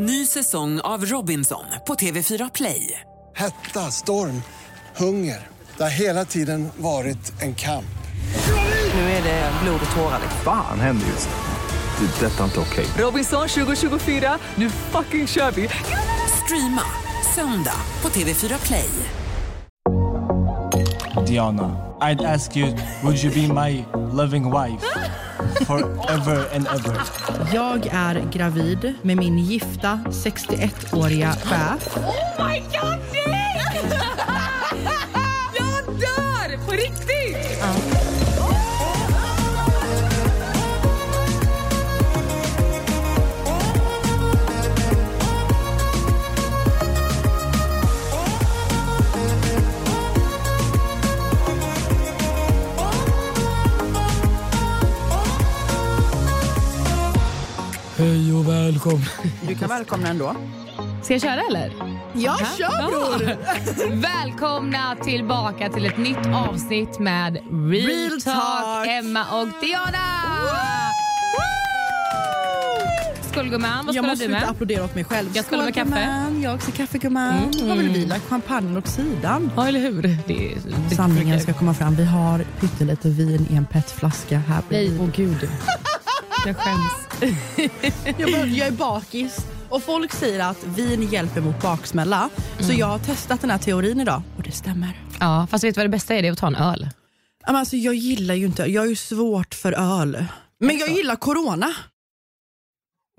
Ny 0.00 0.26
säsong 0.26 0.80
av 0.80 1.04
Robinson 1.04 1.64
på 1.86 1.94
TV4 1.94 2.50
Play. 2.54 3.00
Hetta, 3.36 3.80
storm, 3.80 4.42
hunger. 4.96 5.46
Det 5.76 5.82
har 5.82 5.90
hela 5.90 6.24
tiden 6.24 6.68
varit 6.76 7.42
en 7.42 7.54
kamp. 7.54 7.98
Nu 8.94 9.00
är 9.00 9.22
det 9.22 9.52
blod 9.62 9.80
och 9.90 9.96
tårar. 9.96 10.20
Fan 10.44 10.80
händer 10.80 11.06
just 11.06 11.28
nu. 11.28 12.06
Det. 12.06 12.26
är 12.26 12.30
Detta 12.30 12.40
är 12.40 12.44
inte 12.44 12.60
okej. 12.60 12.86
Robinson 12.98 13.48
2024, 13.48 14.38
nu 14.54 14.70
fucking 14.70 15.26
kör 15.26 15.50
vi! 15.50 15.68
Streama 16.44 16.82
söndag 17.34 17.80
på 18.00 18.08
TV4 18.08 18.66
Play. 18.66 18.90
Diana, 21.26 21.76
I'd 22.00 22.34
ask 22.34 22.56
you, 22.56 22.76
would 23.02 23.24
you 23.24 23.34
be 23.34 23.54
my 23.64 23.84
loving 24.12 24.50
wife? 24.50 24.86
Forever 25.66 26.46
and 26.54 26.66
ever. 26.66 27.00
Jag 27.54 27.86
är 27.92 28.32
gravid 28.32 28.94
med 29.02 29.16
min 29.16 29.38
gifta 29.38 30.00
61-åriga 30.06 31.32
chef. 31.32 31.96
Oh 31.96 32.46
my 32.48 32.60
god, 32.60 32.98
nej! 33.26 33.48
Välkommen. 58.48 59.02
Du 59.48 59.54
kan 59.54 59.68
välkomna 59.68 60.08
ändå. 60.08 60.34
Ska 61.02 61.14
jag 61.14 61.22
köra 61.22 61.40
eller? 61.50 61.72
Ja, 62.14 62.38
kör 62.58 62.86
bror! 62.86 63.36
Välkomna 64.02 64.96
tillbaka 65.04 65.68
till 65.68 65.86
ett 65.86 65.98
nytt 65.98 66.26
avsnitt 66.34 66.98
med 66.98 67.34
Real, 67.34 67.86
Real 67.86 68.10
Talk, 68.20 68.24
Talk. 68.24 68.88
Emma 68.88 69.24
och 69.40 69.48
Diana! 69.60 69.98
Skål 73.32 73.48
gumman, 73.48 73.86
vad 73.86 73.94
Jag 73.94 74.02
skålar 74.02 74.08
måste 74.12 74.24
du 74.26 74.32
inte 74.32 74.40
med? 74.46 74.50
applådera 74.50 74.84
åt 74.84 74.94
mig 74.94 75.04
själv. 75.04 75.28
Jag 75.34 75.44
skålar 75.44 75.64
med 75.64 75.74
kaffe. 75.74 75.90
gumman. 75.90 76.42
Jag 76.42 76.54
också 76.54 76.70
kaffe 76.70 76.98
gumman. 76.98 77.34
Mm. 77.54 77.68
Har 77.68 77.76
väl 77.76 77.88
vi 77.88 78.06
lagt 78.06 78.28
champagnen 78.28 78.76
åt 78.76 78.88
sidan? 78.88 79.50
Ja, 79.56 79.68
eller 79.68 79.80
hur? 79.80 80.02
Det 80.02 80.52
är, 80.52 80.58
det 80.88 80.94
Sanningen 80.96 81.40
ska 81.40 81.52
komma 81.54 81.74
fram. 81.74 81.94
Vi 81.94 82.04
har 82.04 82.44
pyttelite 82.60 83.08
vin 83.08 83.46
i 83.50 83.56
en 83.56 83.66
petflaska 83.66 84.38
här 84.38 84.62
Nej, 84.68 84.92
åh 85.00 85.08
gud. 85.16 85.48
Jag 86.48 86.56
skäms. 86.56 86.92
Jag, 88.18 88.32
bara, 88.32 88.46
jag 88.46 88.66
är 88.66 88.70
bakis 88.72 89.36
och 89.68 89.82
folk 89.82 90.12
säger 90.12 90.40
att 90.50 90.64
vin 90.66 91.08
hjälper 91.12 91.40
mot 91.40 91.62
baksmälla. 91.62 92.30
Så 92.58 92.64
Mm. 92.64 92.76
jag 92.78 92.86
har 92.86 92.98
testat 92.98 93.40
den 93.40 93.50
här 93.50 93.58
teorin 93.58 94.00
idag 94.00 94.22
och 94.36 94.42
det 94.42 94.52
stämmer. 94.52 95.00
Ja, 95.20 95.46
fast 95.50 95.64
vet 95.64 95.74
du 95.74 95.78
vad 95.78 95.84
det 95.84 95.88
bästa 95.90 96.14
är? 96.14 96.22
Det 96.22 96.28
är 96.28 96.32
att 96.32 96.38
ta 96.38 96.46
en 96.46 96.54
öl. 96.56 96.88
Men 97.46 97.56
Alltså, 97.56 97.76
jag 97.76 97.94
gillar 97.94 98.34
ju 98.34 98.46
inte, 98.46 98.62
jag 98.62 98.84
är 98.84 98.88
ju 98.88 98.96
svårt 98.96 99.54
för 99.54 99.72
öl. 100.00 100.24
Men 100.60 100.78
jag 100.78 100.88
gillar 100.90 101.16
corona. 101.16 101.74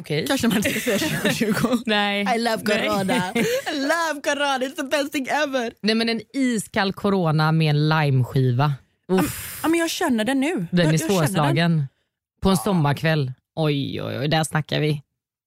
Okej. 0.02 0.25
Kanske 0.27 0.47
man 0.47 0.58
inte 0.58 0.69
ska 0.69 0.80
säga 0.80 0.99
2020. 0.99 1.83
Nej. 1.86 2.36
I 2.36 2.39
love 2.39 2.64
corona. 2.66 3.03
Nej. 3.03 3.45
I 3.73 3.80
love 3.80 4.21
corona, 4.23 4.58
it's 4.58 4.75
the 4.75 4.83
best 4.83 5.11
thing 5.14 5.27
ever. 5.27 5.73
Nej 5.81 5.95
men 5.95 6.09
en 6.09 6.21
iskall 6.33 6.93
corona 6.93 7.52
med 7.52 7.69
en 7.69 7.89
limeskiva. 7.89 8.73
Uff, 9.11 9.59
Ja, 9.64 9.67
men 9.69 9.80
jag 9.80 9.89
känner 9.89 10.25
den 10.25 10.39
nu. 10.39 10.67
den 10.71 10.86
jag, 10.86 10.93
är 10.93 10.97
svårslagen. 10.97 11.88
På 12.42 12.50
en 12.50 12.58
sommarkväll. 12.58 13.32
Oj, 13.56 14.02
oj, 14.02 14.20
oj, 14.20 14.28
där 14.28 14.44
snackar 14.44 14.80
vi. 14.80 15.02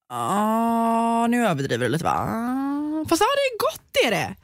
Ah, 0.09 1.27
nu 1.27 1.47
överdriver 1.47 1.85
du 1.85 1.91
lite 1.91 2.03
va? 2.03 2.11
Ah, 2.11 3.05
Fast 3.09 3.21
ja, 3.21 3.27
det 3.35 3.55
är 3.55 3.57
gott 3.57 4.05
är 4.05 4.11
det. 4.11 4.35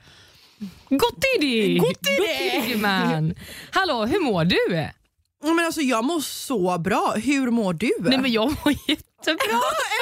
Gott 0.89 1.23
är 1.35 1.41
det! 1.41 1.79
Gott 1.79 2.07
är 2.07 2.67
det! 2.69 2.77
man. 2.77 3.33
Hallå, 3.71 4.05
hur 4.05 4.19
mår 4.19 4.45
du? 4.45 4.87
Ja, 5.43 5.53
Men 5.53 5.65
alltså, 5.65 5.81
jag 5.81 6.03
mår 6.05 6.19
så 6.19 6.77
bra. 6.77 7.13
Hur 7.15 7.51
mår 7.51 7.73
du? 7.73 7.91
Nej 7.99 8.17
men 8.17 8.31
jag 8.31 8.45
mår 8.45 8.73
jättebra. 8.87 9.45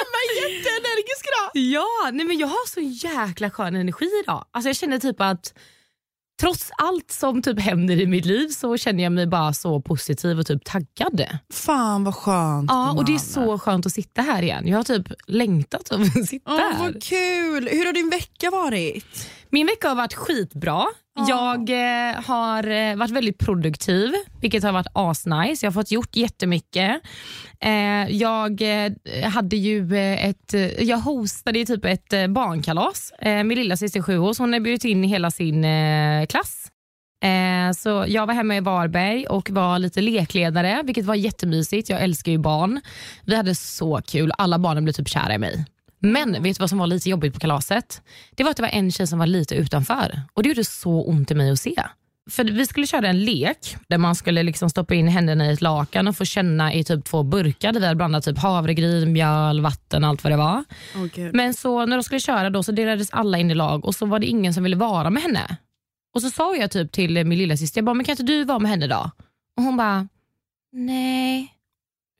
Emma 0.00 0.18
är 0.28 0.42
jätteenergisk 0.42 1.24
idag. 1.28 1.50
Ja, 1.72 2.10
nej 2.12 2.26
men 2.26 2.38
jag 2.38 2.46
har 2.48 2.66
så 2.68 2.80
jäkla 2.80 3.50
skön 3.50 3.76
energi 3.76 4.10
idag. 4.24 4.44
Alltså 4.50 4.68
jag 4.68 4.76
känner 4.76 4.98
typ 4.98 5.20
att 5.20 5.54
trots 6.40 6.70
allt 6.78 7.10
som 7.10 7.42
typ 7.42 7.60
händer 7.60 8.00
i 8.00 8.06
mitt 8.06 8.24
liv 8.24 8.48
så 8.48 8.76
känner 8.76 9.02
jag 9.02 9.12
mig 9.12 9.26
bara 9.26 9.52
så 9.52 9.80
positiv 9.80 10.38
och 10.38 10.46
typ 10.46 10.64
taggad. 10.64 11.26
Fan 11.52 12.04
vad 12.04 12.14
skönt. 12.14 12.70
Ja, 12.70 12.92
och 12.92 13.04
det 13.04 13.14
är 13.14 13.18
så 13.18 13.58
skönt 13.58 13.86
att 13.86 13.92
sitta 13.92 14.22
här 14.22 14.42
igen. 14.42 14.68
Jag 14.68 14.76
har 14.76 14.84
typ 14.84 15.06
längtat 15.26 15.92
av 15.92 16.00
att 16.00 16.26
sitta 16.28 16.50
Åh, 16.52 16.58
här. 16.58 16.78
vad 16.78 17.02
kul. 17.02 17.68
Hur 17.72 17.86
har 17.86 17.92
din 17.92 18.10
vecka 18.10 18.50
varit? 18.50 19.30
Min 19.50 19.66
vecka 19.66 19.88
har 19.88 19.94
varit 19.96 20.14
skitbra. 20.14 20.84
Jag 21.28 21.70
eh, 21.70 22.14
har 22.24 22.70
eh, 22.70 22.96
varit 22.96 23.10
väldigt 23.10 23.38
produktiv, 23.38 24.12
vilket 24.40 24.62
har 24.62 24.72
varit 24.72 24.86
asnice. 24.92 25.66
Jag 25.66 25.70
har 25.70 25.82
fått 25.82 25.90
gjort 25.90 26.16
jättemycket. 26.16 27.00
Eh, 27.60 28.08
jag 28.10 28.62
eh, 28.62 28.92
hade 29.24 29.56
ju 29.56 29.96
eh, 29.96 30.28
ett, 30.28 30.54
jag 30.78 30.98
hostade 30.98 31.64
typ 31.64 31.84
ett 31.84 32.30
barnkalas. 32.30 33.12
Eh, 33.18 33.44
min 33.44 33.58
lilla 33.58 33.76
syster 33.76 34.02
sju 34.02 34.18
år, 34.18 34.34
hon 34.38 34.52
har 34.52 34.60
bjudit 34.60 34.84
in 34.84 35.02
hela 35.02 35.30
sin 35.30 35.64
eh, 35.64 36.26
klass. 36.26 36.68
Så 37.76 38.04
jag 38.08 38.26
var 38.26 38.34
hemma 38.34 38.56
i 38.56 38.60
Varberg 38.60 39.26
och 39.26 39.50
var 39.50 39.78
lite 39.78 40.00
lekledare, 40.00 40.82
vilket 40.84 41.04
var 41.04 41.14
jättemysigt. 41.14 41.88
Jag 41.90 42.02
älskar 42.02 42.32
ju 42.32 42.38
barn. 42.38 42.80
Vi 43.24 43.36
hade 43.36 43.54
så 43.54 44.00
kul. 44.06 44.32
Alla 44.38 44.58
barnen 44.58 44.84
blev 44.84 44.92
typ 44.92 45.08
kära 45.08 45.34
i 45.34 45.38
mig. 45.38 45.64
Men 45.98 46.42
vet 46.42 46.56
du 46.56 46.60
vad 46.60 46.70
som 46.70 46.78
var 46.78 46.86
lite 46.86 47.10
jobbigt 47.10 47.34
på 47.34 47.40
kalaset? 47.40 48.02
Det 48.34 48.44
var 48.44 48.50
att 48.50 48.56
det 48.56 48.62
var 48.62 48.70
en 48.70 48.92
tjej 48.92 49.06
som 49.06 49.18
var 49.18 49.26
lite 49.26 49.54
utanför 49.54 50.22
och 50.32 50.42
det 50.42 50.48
gjorde 50.48 50.64
så 50.64 51.02
ont 51.02 51.30
i 51.30 51.34
mig 51.34 51.50
att 51.50 51.60
se. 51.60 51.74
För 52.30 52.44
Vi 52.44 52.66
skulle 52.66 52.86
köra 52.86 53.08
en 53.08 53.24
lek 53.24 53.76
där 53.88 53.98
man 53.98 54.14
skulle 54.14 54.42
liksom 54.42 54.70
stoppa 54.70 54.94
in 54.94 55.08
händerna 55.08 55.46
i 55.46 55.52
ett 55.52 55.60
lakan 55.60 56.08
och 56.08 56.16
få 56.16 56.24
känna 56.24 56.74
i 56.74 56.84
typ 56.84 57.04
två 57.04 57.22
burkar 57.22 57.72
där 57.72 57.80
vi 57.80 57.86
hade 57.86 57.96
blandat 57.96 58.24
typ 58.24 58.38
havregryn, 58.38 59.12
mjöl, 59.12 59.60
vatten 59.60 60.04
allt 60.04 60.24
vad 60.24 60.32
det 60.32 60.36
var. 60.36 60.64
Men 61.32 61.54
så 61.54 61.86
när 61.86 61.96
de 61.96 62.02
skulle 62.02 62.20
köra 62.20 62.50
då 62.50 62.62
så 62.62 62.72
delades 62.72 63.10
alla 63.10 63.38
in 63.38 63.50
i 63.50 63.54
lag 63.54 63.84
och 63.84 63.94
så 63.94 64.06
var 64.06 64.18
det 64.18 64.26
ingen 64.26 64.54
som 64.54 64.62
ville 64.62 64.76
vara 64.76 65.10
med 65.10 65.22
henne. 65.22 65.56
Och 66.14 66.22
så 66.22 66.30
sa 66.30 66.56
jag 66.56 66.70
typ 66.70 66.92
till 66.92 67.24
min 67.26 67.38
lilla 67.38 67.56
syster, 67.56 67.78
jag 67.78 67.84
bara, 67.84 67.94
men 67.94 68.04
kan 68.04 68.12
inte 68.12 68.22
du 68.22 68.44
vara 68.44 68.58
med 68.58 68.70
henne 68.70 68.86
då? 68.86 69.10
Och 69.56 69.62
hon 69.62 69.76
bara, 69.76 70.08
nej. 70.72 71.54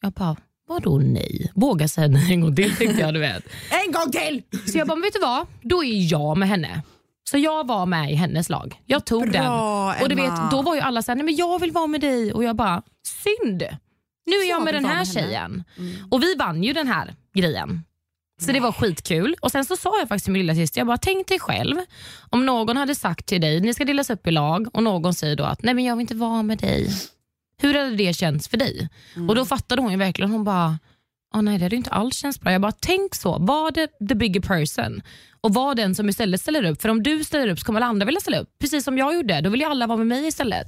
Jag 0.02 0.12
bara, 0.12 0.36
vadå 0.68 0.98
nej? 0.98 1.52
Våga 1.54 1.88
säga 1.88 2.08
nej 2.08 2.32
en 2.32 2.40
gång 2.40 2.56
till 2.56 2.76
tänkte 2.76 3.00
jag 3.00 3.14
du 3.14 3.20
vet. 3.20 3.44
En 3.86 3.92
gång 3.92 4.10
till! 4.12 4.42
Så 4.72 4.78
jag 4.78 4.86
bara, 4.86 4.94
men 4.94 5.02
vet 5.02 5.12
du 5.12 5.20
vad? 5.20 5.46
Då 5.62 5.84
är 5.84 6.12
jag 6.12 6.36
med 6.36 6.48
henne. 6.48 6.82
Så 7.30 7.38
jag 7.38 7.66
var 7.66 7.86
med 7.86 8.12
i 8.12 8.14
hennes 8.14 8.48
lag. 8.48 8.80
Jag 8.86 9.04
tog 9.04 9.30
Bra, 9.30 9.32
den. 9.32 10.02
Och 10.02 10.08
du 10.08 10.14
vet, 10.14 10.50
då 10.50 10.62
var 10.62 10.74
ju 10.74 10.80
alla 10.80 11.02
såhär, 11.02 11.16
nej 11.16 11.24
men 11.24 11.36
jag 11.36 11.58
vill 11.58 11.72
vara 11.72 11.86
med 11.86 12.00
dig. 12.00 12.32
Och 12.32 12.44
jag 12.44 12.56
bara, 12.56 12.82
synd. 13.06 13.62
Nu 14.26 14.36
är 14.36 14.48
jag, 14.48 14.58
Jag 14.58 14.64
med 14.64 14.74
den 14.74 14.84
här 14.84 14.96
med 14.98 15.08
tjejen. 15.08 15.64
Och 16.10 16.22
vi 16.22 16.34
vann 16.34 16.64
ju 16.64 16.72
den 16.72 16.88
här 16.88 17.14
grejen. 17.34 17.84
Så 18.40 18.52
det 18.52 18.60
var 18.60 18.72
skitkul. 18.72 19.36
Och 19.40 19.52
Sen 19.52 19.64
så 19.64 19.76
sa 19.76 19.98
jag 19.98 20.08
faktiskt 20.08 20.24
till 20.24 20.32
min 20.32 20.42
lilla 20.42 20.54
syster, 20.54 20.80
jag 20.80 20.86
bara 20.86 20.98
tänk 20.98 21.26
dig 21.26 21.38
själv 21.38 21.76
om 22.30 22.46
någon 22.46 22.76
hade 22.76 22.94
sagt 22.94 23.26
till 23.26 23.40
dig, 23.40 23.60
ni 23.60 23.74
ska 23.74 23.84
delas 23.84 24.10
upp 24.10 24.26
i 24.26 24.30
lag 24.30 24.68
och 24.72 24.82
någon 24.82 25.14
säger 25.14 25.36
då 25.36 25.44
att 25.44 25.62
nej 25.62 25.74
men 25.74 25.84
jag 25.84 25.96
vill 25.96 26.00
inte 26.00 26.14
vara 26.14 26.42
med 26.42 26.58
dig. 26.58 26.88
Hur 27.58 27.74
hade 27.74 27.96
det 27.96 28.16
känts 28.16 28.48
för 28.48 28.56
dig? 28.56 28.88
Och 29.28 29.34
Då 29.34 29.44
fattade 29.44 29.82
hon 29.82 29.90
ju 29.90 29.96
verkligen, 29.98 30.30
hon 30.30 30.44
bara 30.44 30.78
Åh 31.34 31.42
nej 31.42 31.58
det 31.58 31.64
hade 31.64 31.76
inte 31.76 31.90
alls 31.90 32.16
känts 32.16 32.40
bra. 32.40 32.52
Jag 32.52 32.60
bara 32.60 32.72
tänk 32.72 33.14
så, 33.14 33.38
var 33.38 33.70
det 33.70 34.08
the 34.08 34.14
bigger 34.14 34.40
person 34.40 35.02
och 35.40 35.54
var 35.54 35.74
den 35.74 35.94
som 35.94 36.08
istället 36.08 36.40
ställer 36.40 36.64
upp. 36.64 36.82
För 36.82 36.88
om 36.88 37.02
du 37.02 37.24
ställer 37.24 37.48
upp 37.48 37.58
så 37.58 37.64
kommer 37.64 37.80
alla 37.80 37.86
andra 37.86 38.06
vilja 38.06 38.20
ställa 38.20 38.38
upp. 38.38 38.48
Precis 38.60 38.84
som 38.84 38.98
jag 38.98 39.14
gjorde, 39.14 39.40
då 39.40 39.50
vill 39.50 39.60
ju 39.60 39.66
alla 39.66 39.86
vara 39.86 39.98
med 39.98 40.06
mig 40.06 40.26
istället. 40.26 40.66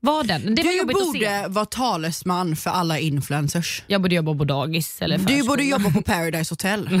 Var 0.00 0.24
den. 0.24 0.54
Det 0.54 0.62
var 0.62 0.72
Du 0.72 1.12
borde 1.12 1.44
vara 1.48 1.64
talesman 1.66 2.56
för 2.56 2.70
alla 2.70 2.98
influencers. 2.98 3.82
Jag 3.86 4.02
borde 4.02 4.14
jobba 4.14 4.34
på 4.34 4.44
dagis 4.44 5.02
eller 5.02 5.18
Du 5.18 5.42
borde 5.42 5.64
jobba 5.64 5.90
på 5.90 6.02
Paradise 6.02 6.52
Hotel. 6.52 6.88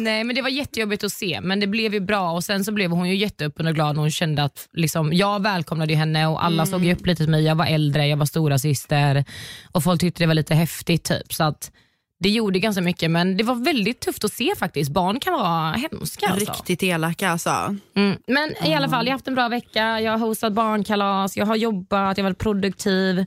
Nej 0.00 0.24
men 0.24 0.36
det 0.36 0.42
var 0.42 0.48
jättejobbigt 0.48 1.04
att 1.04 1.12
se 1.12 1.40
men 1.42 1.60
det 1.60 1.66
blev 1.66 1.94
ju 1.94 2.00
bra 2.00 2.32
och 2.32 2.44
sen 2.44 2.64
så 2.64 2.72
blev 2.72 2.90
hon 2.90 3.08
ju 3.08 3.16
jätteöppen 3.16 3.66
och 3.66 3.74
glad 3.74 3.94
när 3.94 4.00
hon 4.00 4.10
kände 4.10 4.42
att 4.42 4.68
liksom, 4.72 5.12
jag 5.12 5.42
välkomnade 5.42 5.94
henne 5.94 6.26
och 6.26 6.44
alla 6.44 6.66
såg 6.66 6.84
ju 6.84 6.94
upp 6.94 7.06
lite 7.06 7.22
till 7.22 7.30
mig. 7.30 7.44
Jag 7.44 7.54
var 7.54 7.66
äldre, 7.66 8.06
jag 8.06 8.16
var 8.16 8.26
stora 8.26 8.58
syster 8.58 9.24
och 9.72 9.84
folk 9.84 10.00
tyckte 10.00 10.22
det 10.22 10.26
var 10.26 10.34
lite 10.34 10.54
häftigt 10.54 11.04
typ. 11.04 11.32
Så 11.32 11.44
att 11.44 11.72
det 12.20 12.28
gjorde 12.28 12.58
ganska 12.58 12.82
mycket 12.82 13.10
men 13.10 13.36
det 13.36 13.44
var 13.44 13.54
väldigt 13.54 14.00
tufft 14.00 14.24
att 14.24 14.32
se 14.32 14.52
faktiskt. 14.58 14.90
Barn 14.90 15.20
kan 15.20 15.32
vara 15.32 15.72
hemska. 15.72 16.26
Alltså. 16.26 16.52
Riktigt 16.52 16.82
elaka 16.82 17.30
alltså. 17.30 17.76
Mm. 17.96 18.16
Men 18.26 18.66
i 18.66 18.74
alla 18.74 18.88
fall, 18.88 19.06
jag 19.06 19.12
har 19.12 19.18
haft 19.18 19.28
en 19.28 19.34
bra 19.34 19.48
vecka. 19.48 20.00
Jag 20.00 20.12
har 20.12 20.18
hostat 20.18 20.52
barnkalas, 20.52 21.36
jag 21.36 21.46
har 21.46 21.56
jobbat, 21.56 22.18
jag 22.18 22.24
har 22.24 22.30
varit 22.30 22.38
produktiv. 22.38 23.24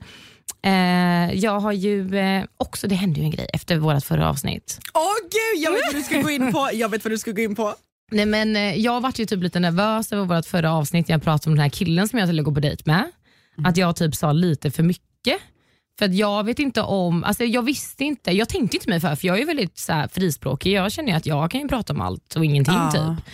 Eh, 0.62 1.34
jag 1.34 1.60
har 1.60 1.72
ju 1.72 2.16
eh, 2.18 2.44
också, 2.56 2.88
det 2.88 2.94
hände 2.94 3.20
ju 3.20 3.24
en 3.24 3.30
grej 3.30 3.48
efter 3.52 3.76
vårt 3.76 4.04
förra 4.04 4.28
avsnitt. 4.28 4.80
Åh 4.94 5.14
gud, 5.22 5.64
jag 5.64 5.72
vet 5.72 5.80
vad 5.86 5.94
du 5.94 6.02
ska 6.02 6.20
gå 6.20 6.30
in 6.30 6.52
på. 6.52 6.70
Jag 6.72 6.88
vet 6.88 7.04
vad 7.04 7.12
du 7.12 7.18
ska 7.18 7.30
gå 7.32 7.42
in 7.42 7.54
på. 7.54 7.74
Nej, 8.10 8.26
men, 8.26 8.56
eh, 8.56 8.74
jag 8.74 9.00
var 9.00 9.12
ju 9.16 9.26
typ 9.26 9.42
lite 9.42 9.60
nervös 9.60 10.12
över 10.12 10.24
vårt 10.24 10.46
förra 10.46 10.72
avsnitt 10.72 11.08
när 11.08 11.14
jag 11.14 11.22
pratade 11.22 11.50
om 11.50 11.56
den 11.56 11.62
här 11.62 11.70
killen 11.70 12.08
som 12.08 12.18
jag 12.18 12.28
skulle 12.28 12.42
gå 12.42 12.54
på 12.54 12.60
dejt 12.60 12.82
med. 12.86 13.10
Att 13.64 13.76
jag 13.76 13.96
typ 13.96 14.14
sa 14.14 14.32
lite 14.32 14.70
för 14.70 14.82
mycket. 14.82 15.38
För 15.98 16.08
jag 16.08 16.44
vet 16.44 16.58
inte 16.58 16.82
om, 16.82 17.24
alltså 17.24 17.44
jag 17.44 17.62
visste 17.62 18.04
inte, 18.04 18.30
jag 18.30 18.48
tänkte 18.48 18.76
inte 18.76 18.88
mig 18.90 19.00
för, 19.00 19.14
för 19.14 19.26
jag 19.26 19.40
är 19.40 19.46
väldigt 19.46 19.78
så 19.78 19.92
här, 19.92 20.08
frispråkig. 20.08 20.72
Jag 20.72 20.92
känner 20.92 21.16
att 21.16 21.26
jag 21.26 21.50
kan 21.50 21.60
ju 21.60 21.68
prata 21.68 21.92
om 21.92 22.00
allt 22.00 22.36
och 22.36 22.44
ingenting. 22.44 22.74
Ja. 22.74 22.92
typ. 22.92 23.24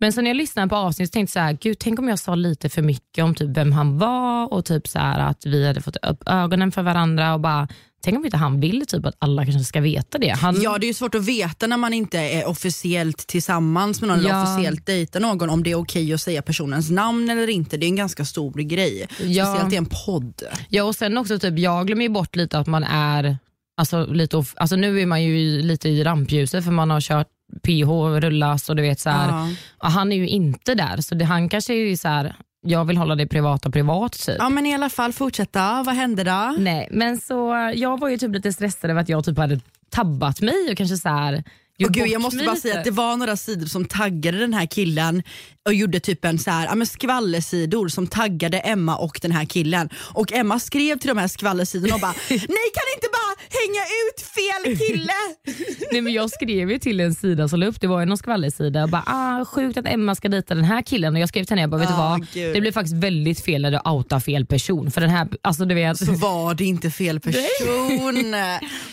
Men 0.00 0.12
så 0.12 0.20
när 0.20 0.30
jag 0.30 0.36
lyssnade 0.36 0.68
på 0.68 0.76
avsnittet 0.76 1.12
tänkte 1.12 1.38
jag 1.38 1.44
så 1.44 1.46
här, 1.46 1.58
gud 1.62 1.78
tänk 1.78 1.98
om 1.98 2.08
jag 2.08 2.18
sa 2.18 2.34
lite 2.34 2.68
för 2.68 2.82
mycket 2.82 3.24
om 3.24 3.34
typ 3.34 3.48
vem 3.56 3.72
han 3.72 3.98
var 3.98 4.52
och 4.52 4.64
typ 4.64 4.88
så 4.88 4.98
här 4.98 5.18
att 5.30 5.46
vi 5.46 5.66
hade 5.66 5.80
fått 5.80 5.96
upp 5.96 6.22
ögonen 6.26 6.72
för 6.72 6.82
varandra 6.82 7.34
och 7.34 7.40
bara, 7.40 7.68
tänk 8.04 8.18
om 8.18 8.24
inte 8.24 8.36
han 8.36 8.60
vill 8.60 8.86
typ 8.86 9.06
att 9.06 9.14
alla 9.18 9.44
kanske 9.44 9.64
ska 9.64 9.80
veta 9.80 10.18
det. 10.18 10.28
Han, 10.28 10.62
Ja 10.62 10.78
det 10.78 10.86
är 10.86 10.88
ju 10.88 10.94
svårt 10.94 11.14
att 11.14 11.24
veta 11.24 11.66
när 11.66 11.76
man 11.76 11.94
inte 11.94 12.18
är 12.18 12.48
officiellt 12.48 13.26
tillsammans 13.26 14.00
med 14.00 14.08
någon 14.08 14.22
Ja. 14.22 14.28
eller 14.28 14.42
officiellt 14.42 14.86
dejtar 14.86 15.20
någon 15.20 15.50
om 15.50 15.62
det 15.62 15.70
är 15.70 15.74
okej 15.74 16.12
att 16.12 16.20
säga 16.20 16.42
personens 16.42 16.90
namn 16.90 17.30
eller 17.30 17.48
inte. 17.50 17.76
Det 17.76 17.86
är 17.86 17.88
en 17.88 17.96
ganska 17.96 18.24
stor 18.24 18.52
grej. 18.52 19.06
Ja. 19.20 19.44
Speciellt 19.46 19.72
i 19.72 19.76
en 19.76 19.86
podd. 20.06 20.42
Ja 20.68 20.84
och 20.84 20.94
sen 20.94 21.18
också 21.18 21.38
typ, 21.38 21.58
jag 21.58 21.86
glömmer 21.86 22.02
ju 22.02 22.08
bort 22.08 22.36
lite 22.36 22.58
att 22.58 22.66
man 22.66 22.84
är, 22.84 23.38
alltså, 23.76 24.06
lite 24.06 24.44
alltså 24.56 24.76
nu 24.76 25.00
är 25.00 25.06
man 25.06 25.22
ju 25.22 25.62
lite 25.62 25.88
i 25.88 26.04
rampljuset 26.04 26.64
för 26.64 26.70
man 26.72 26.90
har 26.90 27.00
kört 27.00 27.26
PH, 27.62 28.20
rullas 28.20 28.68
och 28.68 28.76
du 28.76 28.82
vet 28.82 29.00
så 29.00 29.10
här. 29.10 29.28
Ja. 29.28 29.48
Och 29.78 29.90
han 29.90 30.12
är 30.12 30.16
ju 30.16 30.28
inte 30.28 30.74
där 30.74 31.00
så 31.00 31.14
det, 31.14 31.24
han 31.24 31.48
kanske 31.48 31.72
är 31.74 31.76
ju 31.88 31.96
så 31.96 32.08
här, 32.08 32.34
jag 32.66 32.84
vill 32.84 32.96
hålla 32.96 33.14
det 33.14 33.26
privata 33.26 33.70
privat 33.70 34.12
typ. 34.12 34.36
ja 34.38 34.48
men 34.48 34.66
i 34.66 34.74
alla 34.74 34.90
fall 34.90 35.12
fortsätta, 35.12 35.82
vad 35.82 35.94
hände 35.94 36.24
då? 36.24 36.54
Nej 36.58 36.88
men 36.90 37.18
så 37.20 37.70
jag 37.74 38.00
var 38.00 38.08
ju 38.08 38.16
typ 38.18 38.34
lite 38.34 38.52
stressad 38.52 38.90
över 38.90 39.00
att 39.00 39.08
jag 39.08 39.24
typ 39.24 39.38
hade 39.38 39.60
tabbat 39.90 40.40
mig 40.40 40.70
och 40.70 40.76
kanske 40.76 40.96
så 40.96 41.08
här 41.08 41.44
Och 41.84 41.92
gud, 41.94 42.08
jag 42.08 42.22
måste 42.22 42.44
bara 42.44 42.50
lite. 42.50 42.60
säga 42.60 42.78
att 42.78 42.84
det 42.84 42.90
var 42.90 43.16
några 43.16 43.36
sidor 43.36 43.66
som 43.66 43.84
taggade 43.84 44.38
den 44.38 44.54
här 44.54 44.66
killen 44.66 45.22
och 45.66 45.74
gjorde 45.74 46.00
typ 46.00 46.24
en 46.24 46.38
så 46.38 46.50
här, 46.50 46.66
ja, 46.66 46.74
men 46.74 46.86
skvallersidor 46.86 47.88
som 47.88 48.06
taggade 48.06 48.58
Emma 48.58 48.96
och 48.96 49.18
den 49.22 49.32
här 49.32 49.44
killen. 49.44 49.88
Och 50.12 50.32
Emma 50.32 50.58
skrev 50.58 50.98
till 50.98 51.08
de 51.08 51.18
här 51.18 51.28
skvallersidorna 51.28 51.94
och 51.94 52.00
bara 52.00 52.14
“Ni 52.30 52.38
kan 52.76 52.88
inte 52.96 53.08
bara 53.12 53.27
hänga 53.50 53.82
ut 53.82 54.20
fel 54.26 54.78
kille!” 54.88 55.12
Nej, 55.92 56.00
men 56.00 56.12
jag 56.12 56.30
skrev 56.30 56.70
ju 56.70 56.78
till 56.78 57.00
en 57.00 57.14
sida 57.14 57.48
som 57.48 57.60
la 57.60 57.66
upp, 57.66 57.80
det 57.80 57.86
var 57.86 58.00
ju 58.00 58.06
någon 58.06 58.18
skvallersida 58.18 58.82
och 58.82 58.88
bara 58.88 59.02
ah, 59.06 59.44
sjukt 59.44 59.78
att 59.78 59.86
Emma 59.86 60.14
ska 60.14 60.28
dejta 60.28 60.54
den 60.54 60.64
här 60.64 60.82
killen 60.82 61.14
och 61.14 61.20
jag 61.20 61.28
skrev 61.28 61.44
till 61.44 61.50
henne, 61.50 61.60
jag 61.62 61.70
bara, 61.70 61.80
vet 61.80 61.88
du 61.88 61.94
Ah, 61.94 62.08
vad? 62.10 62.26
gud. 62.32 62.54
Det 62.54 62.60
blir 62.60 62.72
faktiskt 62.72 62.96
väldigt 62.96 63.40
fel 63.44 63.62
när 63.62 63.70
du 63.70 63.80
outar 63.90 64.20
fel 64.20 64.46
person. 64.46 64.90
För 64.90 65.00
den 65.00 65.10
här, 65.10 65.28
alltså 65.42 65.64
du 65.64 65.74
vet, 65.74 65.98
Så 65.98 66.12
var 66.12 66.54
det 66.54 66.64
inte 66.64 66.90
fel 66.90 67.20
person. 67.68 68.34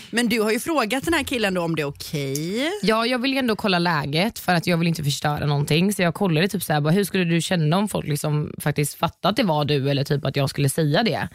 Men 0.10 0.28
du 0.30 0.42
har 0.42 0.52
ju 0.52 0.60
frågat 0.60 1.06
den 1.06 1.14
här 1.14 1.24
killen 1.24 1.54
då 1.54 1.62
om 1.62 1.76
det 1.76 1.82
är 1.82 1.86
okej. 1.88 2.72
Ja, 2.84 3.06
jag 3.06 3.20
vill 3.20 3.34
ju 3.34 3.38
ändå 3.40 3.56
kolla 3.56 3.80
läget 3.80 4.40
för 4.40 4.54
att 4.54 4.68
jag 4.68 4.78
vill 4.78 4.88
inte 4.88 5.04
förstöra 5.04 5.46
någonting. 5.46 5.94
Så 5.94 6.02
jag 6.02 6.14
kollade 6.14 6.48
typ 6.48 6.64
så 6.64 6.74
här, 6.74 6.82
bara, 6.82 6.94
hur 6.94 7.04
skulle 7.04 7.24
du 7.26 7.42
känna 7.42 7.78
om 7.78 7.88
folk 7.88 8.08
liksom 8.08 8.54
faktiskt 8.62 8.94
fattade 9.00 9.30
att 9.30 9.36
det 9.36 9.44
var 9.44 9.66
du 9.66 9.90
eller 9.90 10.04
typ 10.04 10.26
att 10.26 10.36
jag 10.36 10.50
skulle 10.50 10.70
säga 10.70 11.04
det. 11.04 11.28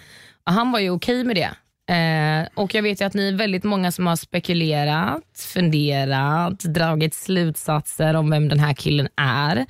Och 0.47 0.53
han 0.53 0.73
var 0.73 0.79
ju 0.81 0.91
okej 0.91 1.25
med 1.25 1.37
det. 1.37 1.51
Eh, 1.91 2.49
och 2.55 2.75
jag 2.75 2.83
vet 2.83 3.01
ju 3.01 3.05
att 3.05 3.15
ni 3.15 3.29
är 3.29 3.33
väldigt 3.33 3.65
många 3.65 3.93
som 3.93 4.07
har 4.07 4.17
spekulerat, 4.17 5.23
funderat, 5.55 6.59
dragit 6.59 7.15
slutsatser 7.15 8.15
om 8.15 8.31
vem 8.31 8.49
den 8.49 8.61
här 8.61 8.75
killen 8.75 9.09
är. 9.17 9.67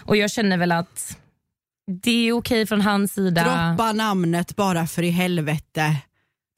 Och 0.00 0.16
jag 0.16 0.30
känner 0.30 0.56
väl 0.56 0.72
att 0.72 1.16
det 2.02 2.28
är 2.28 2.32
okej 2.32 2.66
från 2.66 2.80
hans 2.80 3.12
sida. 3.14 3.42
Droppa 3.42 3.92
namnet 3.92 4.56
bara 4.56 4.86
för 4.86 5.02
i 5.02 5.10
helvete. 5.10 5.96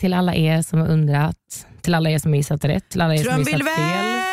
Till 0.00 0.14
alla 0.14 0.34
er 0.34 0.62
som 0.62 0.78
har 0.80 0.88
undrat, 0.88 1.66
till 1.82 1.94
alla 1.94 2.10
er 2.10 2.18
som 2.18 2.32
har 2.32 2.36
gissat 2.36 2.64
rätt, 2.64 2.88
till 2.88 3.00
alla 3.00 3.14
er 3.14 3.18
som 3.18 3.32
har 3.32 3.38
gissat 3.38 3.52
fel. 3.52 3.60
Trumvirvel! 3.60 4.24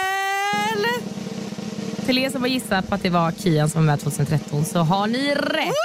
Till 2.06 2.18
er 2.18 2.30
som 2.30 2.42
har 2.42 2.50
gissat 2.50 2.90
på 2.90 2.96
att 2.96 3.04
det 3.04 3.10
var 3.10 3.32
Kian 3.32 3.70
som 3.70 3.82
var 3.82 3.86
med 3.86 4.00
2013 4.00 4.66
så 4.66 4.80
har 4.80 5.08
ni 5.08 5.36
rätt. 5.36 5.76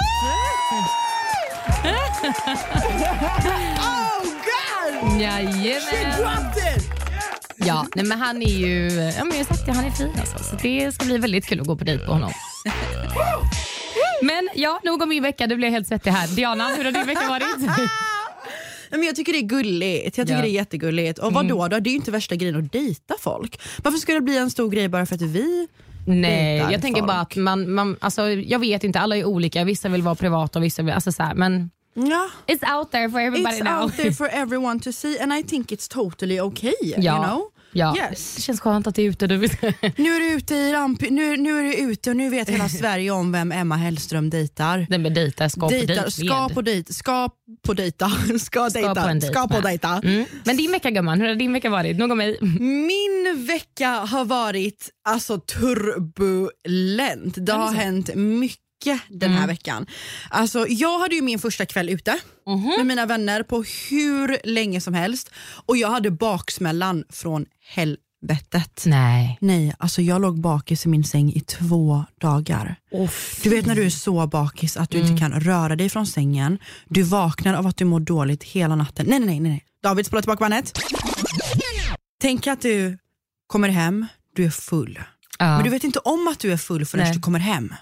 Jajamän. 5.15 6.45
Ja, 7.57 7.87
nej, 7.95 8.05
men 8.05 8.19
han 8.21 8.43
är 8.43 8.47
ju, 8.59 8.89
ja, 8.93 9.25
men 9.25 9.39
jag 9.39 9.45
har 9.45 9.55
sagt 9.55 9.67
det, 9.67 9.73
han 9.73 9.85
är 9.85 9.91
fin 9.91 10.11
alltså. 10.21 10.39
Så 10.45 10.57
det 10.63 10.95
ska 10.95 11.05
bli 11.07 11.19
väldigt 11.19 11.47
kul 11.47 11.61
att 11.61 11.67
gå 11.67 11.77
på 11.77 11.85
dejt 11.85 12.07
på 12.07 12.13
honom. 12.13 12.31
Men 14.23 14.49
ja, 14.55 14.81
nog 14.85 15.03
om 15.03 15.09
min 15.09 15.23
vecka. 15.23 15.47
Det 15.47 15.57
blev 15.57 15.71
helt 15.71 15.89
svettig 15.89 16.11
här. 16.11 16.29
Diana, 16.37 16.69
hur 16.69 16.85
har 16.85 16.93
din 16.93 17.07
vecka 17.07 17.29
varit? 17.29 17.45
Nej, 18.91 18.99
men 19.01 19.03
jag 19.03 19.17
tycker 19.17 19.33
det 19.33 19.39
är 19.39 19.43
gulligt. 19.43 20.19
Jag 20.19 20.27
tycker 20.27 20.39
Ja. 20.39 20.43
det 20.45 20.49
är 20.49 20.53
jättegulligt. 20.53 21.19
Och 21.19 21.33
vad 21.33 21.49
då, 21.49 21.69
då? 21.69 21.79
Det 21.81 21.89
är 21.89 21.93
ju 21.93 21.97
inte 21.97 22.11
värsta 22.11 22.35
grejen 22.37 22.57
att 22.57 22.73
dejta 22.73 23.15
folk. 23.21 23.61
Varför 23.83 23.99
ska 23.99 24.15
det 24.15 24.21
bli 24.21 24.37
en 24.39 24.51
stor 24.51 24.71
grej 24.71 24.89
bara 24.89 25.07
för 25.07 25.15
att 25.15 25.23
vi 25.23 25.69
Nej, 26.07 26.57
jag 26.71 26.83
tänker 26.83 27.01
folk. 27.01 27.07
bara 27.07 27.21
att 27.21 27.37
man, 27.37 27.71
man 27.75 27.97
alltså, 28.01 28.31
jag 28.31 28.59
vet 28.59 28.85
inte, 28.85 29.01
alla 29.01 29.17
är 29.17 29.25
olika. 29.25 29.65
Vissa 29.65 29.89
vill 29.89 30.03
vara 30.03 30.15
privata 30.15 30.59
och 30.59 30.65
vissa 30.65 30.83
vill, 30.83 30.95
alltså 30.95 31.13
så 31.13 31.23
här, 31.23 31.35
men 31.35 31.71
Ja, 31.97 32.31
it's 32.47 32.77
out 32.77 32.91
there 32.91 33.11
for 33.11 33.21
everybody 33.21 33.57
it's 33.57 33.65
now. 33.65 33.83
out 33.85 33.97
there 33.97 34.13
for 34.13 34.29
everyone 34.33 34.81
to 34.81 34.93
see 34.93 35.19
and 35.19 35.33
I 35.35 35.43
think 35.43 35.73
it's 35.73 35.89
totally 35.89 36.41
okay. 36.41 36.75
Ja. 36.83 36.99
You 37.17 37.25
know? 37.25 37.51
Ja, 37.73 37.93
det 37.93 38.01
Yes. 38.11 38.43
känns 38.43 38.61
skönt 38.61 38.87
att 38.87 38.95
det 38.95 39.03
är 39.03 39.07
ute. 39.11 39.27
Du. 39.27 39.39
Nu 39.97 40.15
är 40.17 40.21
du 40.21 40.37
ute 40.37 40.55
i 40.55 40.73
ramp, 40.73 41.01
nu, 41.11 41.37
nu 41.37 41.59
är 41.59 41.63
du 41.63 41.75
ute 41.93 42.11
och 42.11 42.17
nu 42.17 42.31
vet 42.31 42.49
hela 42.49 42.69
Sverige 42.69 43.11
om 43.11 43.33
vem 43.33 43.53
Emma 43.53 43.77
Hellström 43.77 44.31
dejtar. 44.31 44.87
Den 44.91 45.03
med 45.03 45.15
dejta, 45.15 45.49
ska 45.49 45.61
på 45.61 45.69
Dejtar, 45.69 45.95
dejt 45.95 46.11
ska 46.11 46.49
på 46.49 46.63
dejt, 46.63 46.93
ska 46.93 47.29
på 47.67 47.75
dejta, 47.75 48.11
ska 48.41 48.69
dejta, 48.69 48.95
på 48.95 49.09
en 49.09 49.19
dejt 49.21 49.35
ska 49.35 49.49
på 49.49 49.61
dejta. 49.61 50.01
Mm. 50.05 50.25
Men 50.45 50.57
din 50.57 50.73
vecka 50.73 50.91
gumman, 50.91 51.21
hur 51.21 51.29
har 51.29 51.35
din 51.35 51.53
vecka 51.53 51.71
varit? 51.71 51.99
Nog 51.99 52.11
om 52.11 52.19
mig. 52.19 52.39
Min 52.61 53.47
vecka 53.47 53.89
har 53.89 54.25
varit 54.25 54.91
alltså 55.09 55.39
turbulent. 55.41 57.35
Det 57.47 57.53
har 57.53 57.73
hänt 57.73 58.15
mycket 58.15 58.61
den 59.09 59.33
här 59.33 59.47
veckan. 59.47 59.87
Alltså, 60.31 60.67
jag 60.69 60.99
hade 60.99 61.15
ju 61.15 61.23
min 61.23 61.39
första 61.39 61.67
kväll 61.67 61.89
ute 61.89 62.19
med 62.77 62.87
mina 62.87 63.07
vänner 63.07 63.43
på 63.43 63.65
hur 63.91 64.39
länge 64.45 64.81
som 64.81 64.95
helst 64.95 65.31
och 65.67 65.77
jag 65.77 65.91
hade 65.91 66.11
baksmällan 66.11 67.05
från 67.11 67.47
helvetet. 67.69 68.83
Nej. 68.87 69.39
Nej, 69.41 69.75
alltså 69.79 70.03
jag 70.03 70.21
låg 70.23 70.41
bakis 70.41 70.87
i 70.87 70.89
min 70.89 71.05
säng 71.05 71.33
i 71.33 71.41
två 71.41 72.05
dagar. 72.21 72.77
Du 73.43 73.51
vet 73.51 73.67
när 73.67 73.75
du 73.75 73.87
är 73.87 73.91
så 73.91 74.27
bakis 74.27 74.77
att 74.77 74.91
du 74.91 74.99
inte 74.99 75.21
kan 75.21 75.41
röra 75.41 75.77
dig 75.77 75.89
från 75.89 76.07
sängen. 76.07 76.59
Du 76.89 77.03
vaknar 77.03 77.55
av 77.55 77.67
att 77.67 77.77
du 77.77 77.85
mår 77.85 78.01
dåligt 78.01 78.45
hela 78.45 78.77
natten. 78.77 79.07
Nej, 79.09 79.19
nej, 79.19 79.41
nej. 79.41 79.51
nej. 79.51 79.65
David, 79.83 80.07
spola 80.07 80.23
tillbaka 80.23 80.41
bandet. 80.41 80.79
Tänk 82.21 82.47
att 82.47 82.61
du 82.61 82.99
kommer 83.47 83.69
hem, 83.69 84.07
du 84.37 84.45
är 84.45 84.51
full. 84.51 84.99
Ja. 85.39 85.57
Men 85.57 85.65
du 85.65 85.71
vet 85.71 85.85
inte 85.85 85.99
om 85.99 86.29
att 86.29 86.39
du 86.39 86.53
är 86.53 86.57
full 86.57 86.87
förrän 86.87 87.05
Nej. 87.05 87.15
du 87.15 87.21
kommer 87.21 87.39
hem. 87.39 87.75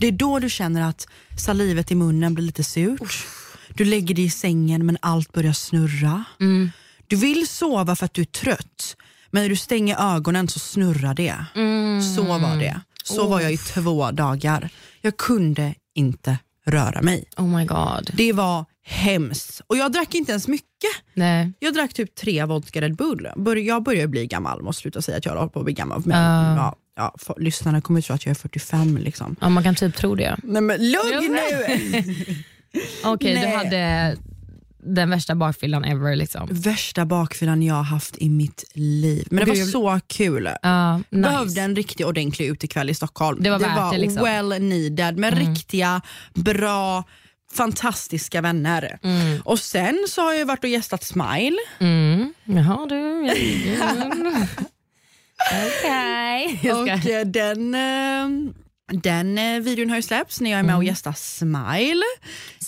Det 0.00 0.06
är 0.06 0.12
då 0.12 0.38
du 0.38 0.50
känner 0.50 0.88
att 0.88 1.06
salivet 1.38 1.90
i 1.90 1.94
munnen 1.94 2.34
blir 2.34 2.44
lite 2.44 2.64
surt. 2.64 3.26
Du 3.74 3.84
lägger 3.84 4.14
dig 4.14 4.24
i 4.24 4.30
sängen 4.30 4.86
men 4.86 4.98
allt 5.02 5.32
börjar 5.32 5.52
snurra. 5.52 6.24
Mm. 6.40 6.70
Du 7.06 7.16
vill 7.16 7.48
sova 7.48 7.96
för 7.96 8.04
att 8.06 8.14
du 8.14 8.20
är 8.22 8.26
trött 8.26 8.96
men 9.30 9.42
när 9.42 9.48
du 9.48 9.56
stänger 9.56 10.14
ögonen 10.16 10.48
så 10.48 10.58
snurrar 10.58 11.14
det. 11.14 11.44
Mm. 11.54 12.02
Så 12.02 12.22
var 12.22 12.56
det. 12.56 12.80
Så 13.04 13.26
var 13.26 13.40
jag 13.40 13.52
i 13.52 13.56
två 13.56 14.10
dagar. 14.10 14.68
Jag 15.00 15.16
kunde 15.16 15.74
inte 15.94 16.38
röra 16.66 17.02
mig. 17.02 17.24
Oh 17.36 17.56
my 17.56 17.64
god. 17.64 18.10
Det 18.14 18.32
var 18.32 18.64
hemskt. 18.84 19.60
Och 19.66 19.76
jag 19.76 19.92
drack 19.92 20.14
inte 20.14 20.32
ens 20.32 20.48
mycket. 20.48 20.90
Nej. 21.14 21.52
Jag 21.58 21.74
drack 21.74 21.94
typ 21.94 22.14
tre 22.14 22.44
vodka 22.44 22.80
Red 22.80 22.96
Bull. 22.96 23.28
Jag 23.66 23.82
börjar 23.82 24.06
bli 24.06 24.26
gammal, 24.26 24.62
måste 24.62 24.80
sluta 24.82 25.02
säga 25.02 25.18
att 25.18 25.24
jag 25.24 25.32
håller 25.36 25.48
på 25.48 25.58
att 25.58 25.64
bli 25.64 25.74
gammal. 25.74 26.02
Men, 26.04 26.22
Ja. 26.22 26.56
ja, 26.56 26.74
ja, 26.96 27.14
för, 27.18 27.34
lyssnarna 27.38 27.80
kommer 27.80 28.00
tro 28.00 28.14
att 28.14 28.26
jag 28.26 28.30
är 28.30 28.34
45 28.34 28.96
liksom. 28.96 29.36
Ja, 29.40 29.48
man 29.48 29.62
kan 29.62 29.74
typ 29.74 29.96
tro 29.96 30.14
det. 30.14 30.36
Nej 30.42 30.62
men 30.62 30.90
lugn 30.90 31.32
nu! 31.32 32.04
Okej, 33.04 33.34
du 33.34 33.40
Nej. 33.40 33.56
hade 33.56 34.16
den 34.82 35.10
värsta 35.10 35.34
bakfyllan 35.34 35.84
ever. 35.84 36.16
liksom. 36.16 36.48
Värsta 36.50 37.04
bakfyllan 37.04 37.62
jag 37.62 37.74
har 37.74 37.82
haft 37.82 38.16
i 38.18 38.28
mitt 38.28 38.64
liv. 38.74 39.28
Men 39.30 39.44
det 39.44 39.50
var 39.50 39.66
så 39.66 40.00
kul. 40.06 40.50
Ja, 40.62 40.96
nice. 40.96 41.06
Behövde 41.10 41.60
en 41.60 41.76
riktig 41.76 42.06
ordentlig 42.06 42.46
utekväll 42.46 42.90
i 42.90 42.94
Stockholm. 42.94 43.42
Det 43.42 43.50
var 43.50 43.58
värt 43.58 43.92
det, 43.92 43.98
liksom. 43.98 44.24
well 44.24 44.62
needed 44.62 45.18
med 45.18 45.38
riktiga, 45.38 46.00
bra, 46.34 47.04
fantastiska 47.52 48.40
vänner. 48.40 48.98
Och 49.44 49.58
sen 49.58 50.04
så 50.08 50.22
har 50.22 50.32
jag 50.32 50.46
varit 50.46 50.64
och 50.64 50.70
gästat 50.70 51.04
Smile. 51.04 51.56
Mm. 51.80 52.34
Jaha 52.44 52.86
du. 52.86 53.30
Okej. 55.48 56.60
Jag 56.62 56.82
Och 56.82 56.88
eh, 56.88 57.26
den, 57.26 57.74
eh, 57.74 58.52
den 58.92 59.38
eh, 59.38 59.60
videon 59.60 59.90
har 59.90 59.96
ju 59.96 60.02
släppts 60.02 60.40
när 60.40 60.50
jag 60.50 60.60
är 60.60 60.64
med 60.64 60.76
och 60.76 60.84
gästar 60.84 61.12
Smile. 61.12 62.04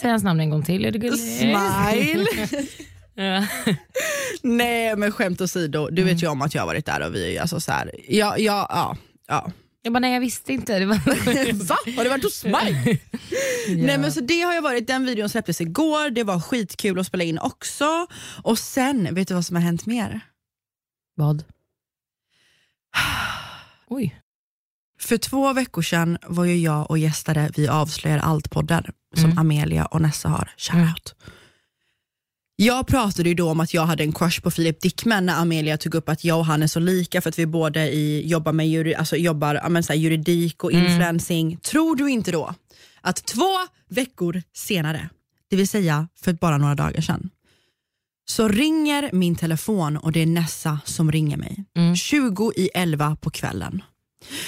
Säg 0.01 0.11
hans 0.11 0.23
namn 0.23 0.41
en 0.41 0.51
gång 0.51 0.63
till. 0.63 0.85
Är 0.85 0.91
det 0.91 0.99
gulligt? 0.99 1.39
Smile. 1.39 2.27
Ja. 3.15 3.47
Nej 4.43 4.97
men 4.97 5.13
skämt 5.13 5.41
åsido, 5.41 5.89
du 5.91 6.03
vet 6.03 6.23
ju 6.23 6.27
om 6.27 6.43
att 6.43 6.55
jag 6.55 6.63
har 6.63 6.67
varit 6.67 6.87
där 6.87 7.07
och 7.07 7.15
vi 7.15 7.39
alltså 7.39 7.61
så 7.61 7.73
här, 7.73 7.91
ja, 8.09 8.39
ja, 8.39 8.67
ja, 8.71 8.97
ja. 9.29 9.53
Jag 9.83 9.93
bara, 9.93 9.99
nej 9.99 10.13
jag 10.13 10.21
visste 10.21 10.53
inte. 10.53 10.79
Det 10.79 10.87
var... 10.87 10.97
Va? 11.69 11.77
Har 11.97 12.05
du 12.05 12.11
varit 12.11 12.25
hos 12.25 12.45
mig? 12.45 13.01
Nej 13.69 13.99
men 13.99 14.13
så 14.13 14.21
det 14.21 14.41
har 14.41 14.55
jag 14.55 14.63
varit, 14.63 14.87
den 14.87 15.07
videon 15.07 15.29
släpptes 15.29 15.61
igår, 15.61 16.11
det 16.11 16.25
var 16.25 16.41
skitkul 16.41 16.99
att 16.99 17.07
spela 17.07 17.25
in 17.25 17.39
också. 17.39 18.07
Och 18.43 18.59
sen, 18.59 19.15
vet 19.15 19.29
du 19.29 19.35
vad 19.35 19.47
som 19.47 19.57
har 19.57 19.63
hänt 19.63 19.87
mer? 19.87 20.21
Vad? 21.17 21.45
Oj. 23.89 24.19
För 25.01 25.17
två 25.19 25.53
veckor 25.53 25.83
sedan 25.83 26.19
var 26.27 26.45
ju 26.45 26.57
jag 26.57 26.91
och 26.91 26.99
gästade 26.99 27.51
Vi 27.57 27.69
avslöjar 27.69 28.19
allt-podden 28.19 28.85
som 29.15 29.25
Mm. 29.25 29.39
Amelia 29.39 29.87
och 29.87 30.03
Nessa 30.03 30.29
har. 30.29 30.51
Shoutout. 30.57 31.15
Jag 32.57 32.87
pratade 32.87 33.29
ju 33.29 33.35
då 33.35 33.51
om 33.51 33.61
att 33.61 33.75
jag 33.75 33.87
hade 33.87 34.03
en 34.03 34.13
crush 34.13 34.43
på 34.43 34.51
Filip 34.51 34.81
Dickman 34.81 35.27
när 35.27 35.35
Amelia 35.35 35.79
tog 35.79 35.95
upp 35.95 36.09
att 36.09 36.25
jag 36.25 36.39
och 36.39 36.47
han 36.47 36.63
är 36.63 36.67
så 36.67 36.81
lika 36.81 37.21
för 37.21 37.29
att 37.29 37.39
vi 37.39 37.47
båda 37.47 37.87
i, 37.87 38.29
jobbar 38.29 38.53
med 38.53 38.69
juri, 38.69 38.95
alltså 38.95 39.17
jobbar, 39.17 39.69
men 39.69 39.83
så 39.83 39.93
juridik 39.93 40.65
och 40.65 40.73
influencing. 40.73 41.57
Tror 41.57 41.97
du 41.97 42.11
inte 42.11 42.33
då 42.33 42.55
att 43.01 43.25
två 43.25 43.51
veckor 43.89 44.43
senare, 44.55 45.09
det 45.51 45.57
vill 45.57 45.69
säga 45.69 46.09
för 46.21 46.33
bara 46.33 46.59
några 46.59 46.75
dagar 46.75 47.01
sedan, 47.01 47.31
så 48.31 48.49
ringer 48.49 49.11
min 49.13 49.37
telefon 49.37 49.97
och 49.97 50.13
det 50.13 50.21
är 50.23 50.27
Nessa 50.27 50.79
som 50.85 51.13
ringer 51.13 51.37
mig. 51.37 51.65
20 51.97 52.53
i 52.57 52.71
11 52.75 53.17
på 53.21 53.31
kvällen. 53.31 53.83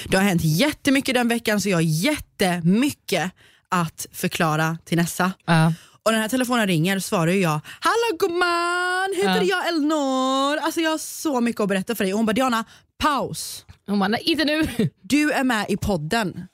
Det 0.07 0.17
har 0.17 0.23
hänt 0.23 0.41
jättemycket 0.43 1.15
den 1.15 1.27
veckan 1.27 1.61
så 1.61 1.69
jag 1.69 1.77
har 1.77 1.81
jättemycket 1.81 3.31
att 3.69 4.07
förklara 4.11 4.77
till 4.85 4.97
Nessa. 4.97 5.31
Ja. 5.45 5.73
Och 6.03 6.11
när 6.11 6.13
den 6.13 6.21
här 6.21 6.29
telefonen 6.29 6.67
ringer 6.67 6.99
svarar 6.99 7.31
jag 7.31 7.59
Hallå 7.79 8.17
gumman, 8.19 9.13
heter 9.17 9.41
Ja. 9.41 9.43
jag 9.43 9.67
Elnor? 9.67 10.57
Alltså 10.57 10.81
jag 10.81 10.91
har 10.91 10.97
så 10.97 11.41
mycket 11.41 11.59
att 11.61 11.69
berätta 11.69 11.95
för 11.95 12.03
dig. 12.03 12.13
Och 12.13 12.19
hon 12.19 12.25
bara 12.25 12.33
Diana, 12.33 12.65
paus. 13.03 13.65
Hon 13.87 13.99
bara, 13.99 14.07
"Nej, 14.07 14.21
inte 14.25 14.45
nu. 14.45 14.67
Du 15.01 15.31
är 15.31 15.43
med 15.43 15.65
i 15.69 15.77
podden, 15.77 16.47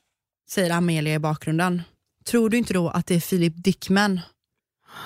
säger 0.51 0.69
Amelia 0.71 1.13
i 1.13 1.19
bakgrunden. 1.19 1.81
Tror 2.25 2.49
du 2.49 2.57
inte 2.57 2.73
då 2.73 2.89
att 2.89 3.07
det 3.07 3.15
är 3.15 3.19
Filip 3.19 3.53
Dickman 3.63 4.19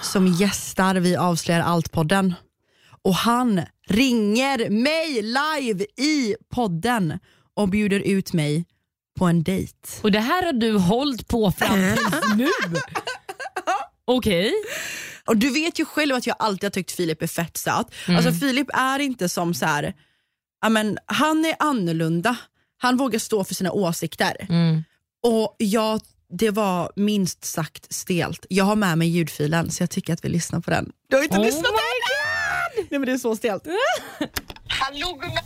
som 0.01 0.27
gästar 0.27 0.95
Vi 0.95 1.15
avslöjar 1.15 1.61
allt-podden? 1.61 2.33
Och 3.01 3.15
han 3.15 3.61
ringer 3.87 4.69
mig 4.69 5.21
live 5.21 5.85
i 5.97 6.35
podden 6.49 7.19
och 7.53 7.69
bjuder 7.69 7.99
ut 7.99 8.33
mig 8.33 8.65
på 9.19 9.25
en 9.25 9.43
dejt. 9.43 9.73
Och 10.01 10.11
det 10.11 10.19
här 10.19 10.45
har 10.45 10.53
du 10.53 10.77
hållit 10.77 11.27
på 11.27 11.51
fram 11.51 11.79
tills 11.79 12.35
nu? 12.35 12.49
Okej. 14.05 14.53
Och 15.25 15.37
du 15.37 15.49
vet 15.49 15.79
ju 15.79 15.85
själv 15.85 16.15
att 16.15 16.27
jag 16.27 16.35
alltid 16.39 16.63
har 16.63 16.71
tyckt 16.71 16.91
Filip 16.91 17.21
är 17.21 17.27
fett 17.27 17.57
söt. 17.57 17.87
Alltså 18.07 18.31
Filip 18.31 18.67
är 18.73 18.99
inte 18.99 19.29
som 19.29 19.53
så 19.53 19.65
här, 19.65 19.93
ja, 20.61 20.69
men, 20.69 20.97
han 21.05 21.45
är 21.45 21.55
annorlunda. 21.59 22.35
Han 22.77 22.97
vågar 22.97 23.19
stå 23.19 23.43
för 23.43 23.55
sina 23.55 23.71
åsikter. 23.71 24.45
Mm. 24.49 24.83
Och 25.23 25.55
jag, 25.57 26.01
det 26.29 26.51
var 26.51 26.91
minst 26.95 27.45
sagt 27.45 27.93
stelt. 27.93 28.45
Jag 28.49 28.65
har 28.65 28.75
med 28.75 28.97
mig 28.97 29.07
ljudfilen 29.07 29.71
så 29.71 29.83
jag 29.83 29.89
tycker 29.89 30.13
att 30.13 30.25
vi 30.25 30.29
lyssnar 30.29 30.59
på 30.59 30.71
den. 30.71 30.91
Du 31.09 31.15
har 31.15 31.23
inte 31.23 31.37
Oh 31.37 31.45
lyssnat 31.45 31.65
än! 31.65 32.85
Nej 32.89 32.99
men 32.99 33.05
det 33.05 33.11
är 33.11 33.17
så 33.17 33.35
stelt. 33.35 33.63
Hallå 34.67 35.13
gumman! 35.13 35.43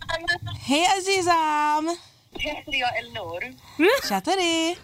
Hej 0.61 0.87
Azizam! 0.97 1.97
Heter 2.33 2.79
jag 2.79 2.97
Elnor? 2.97 3.55
Chattari! 4.09 4.77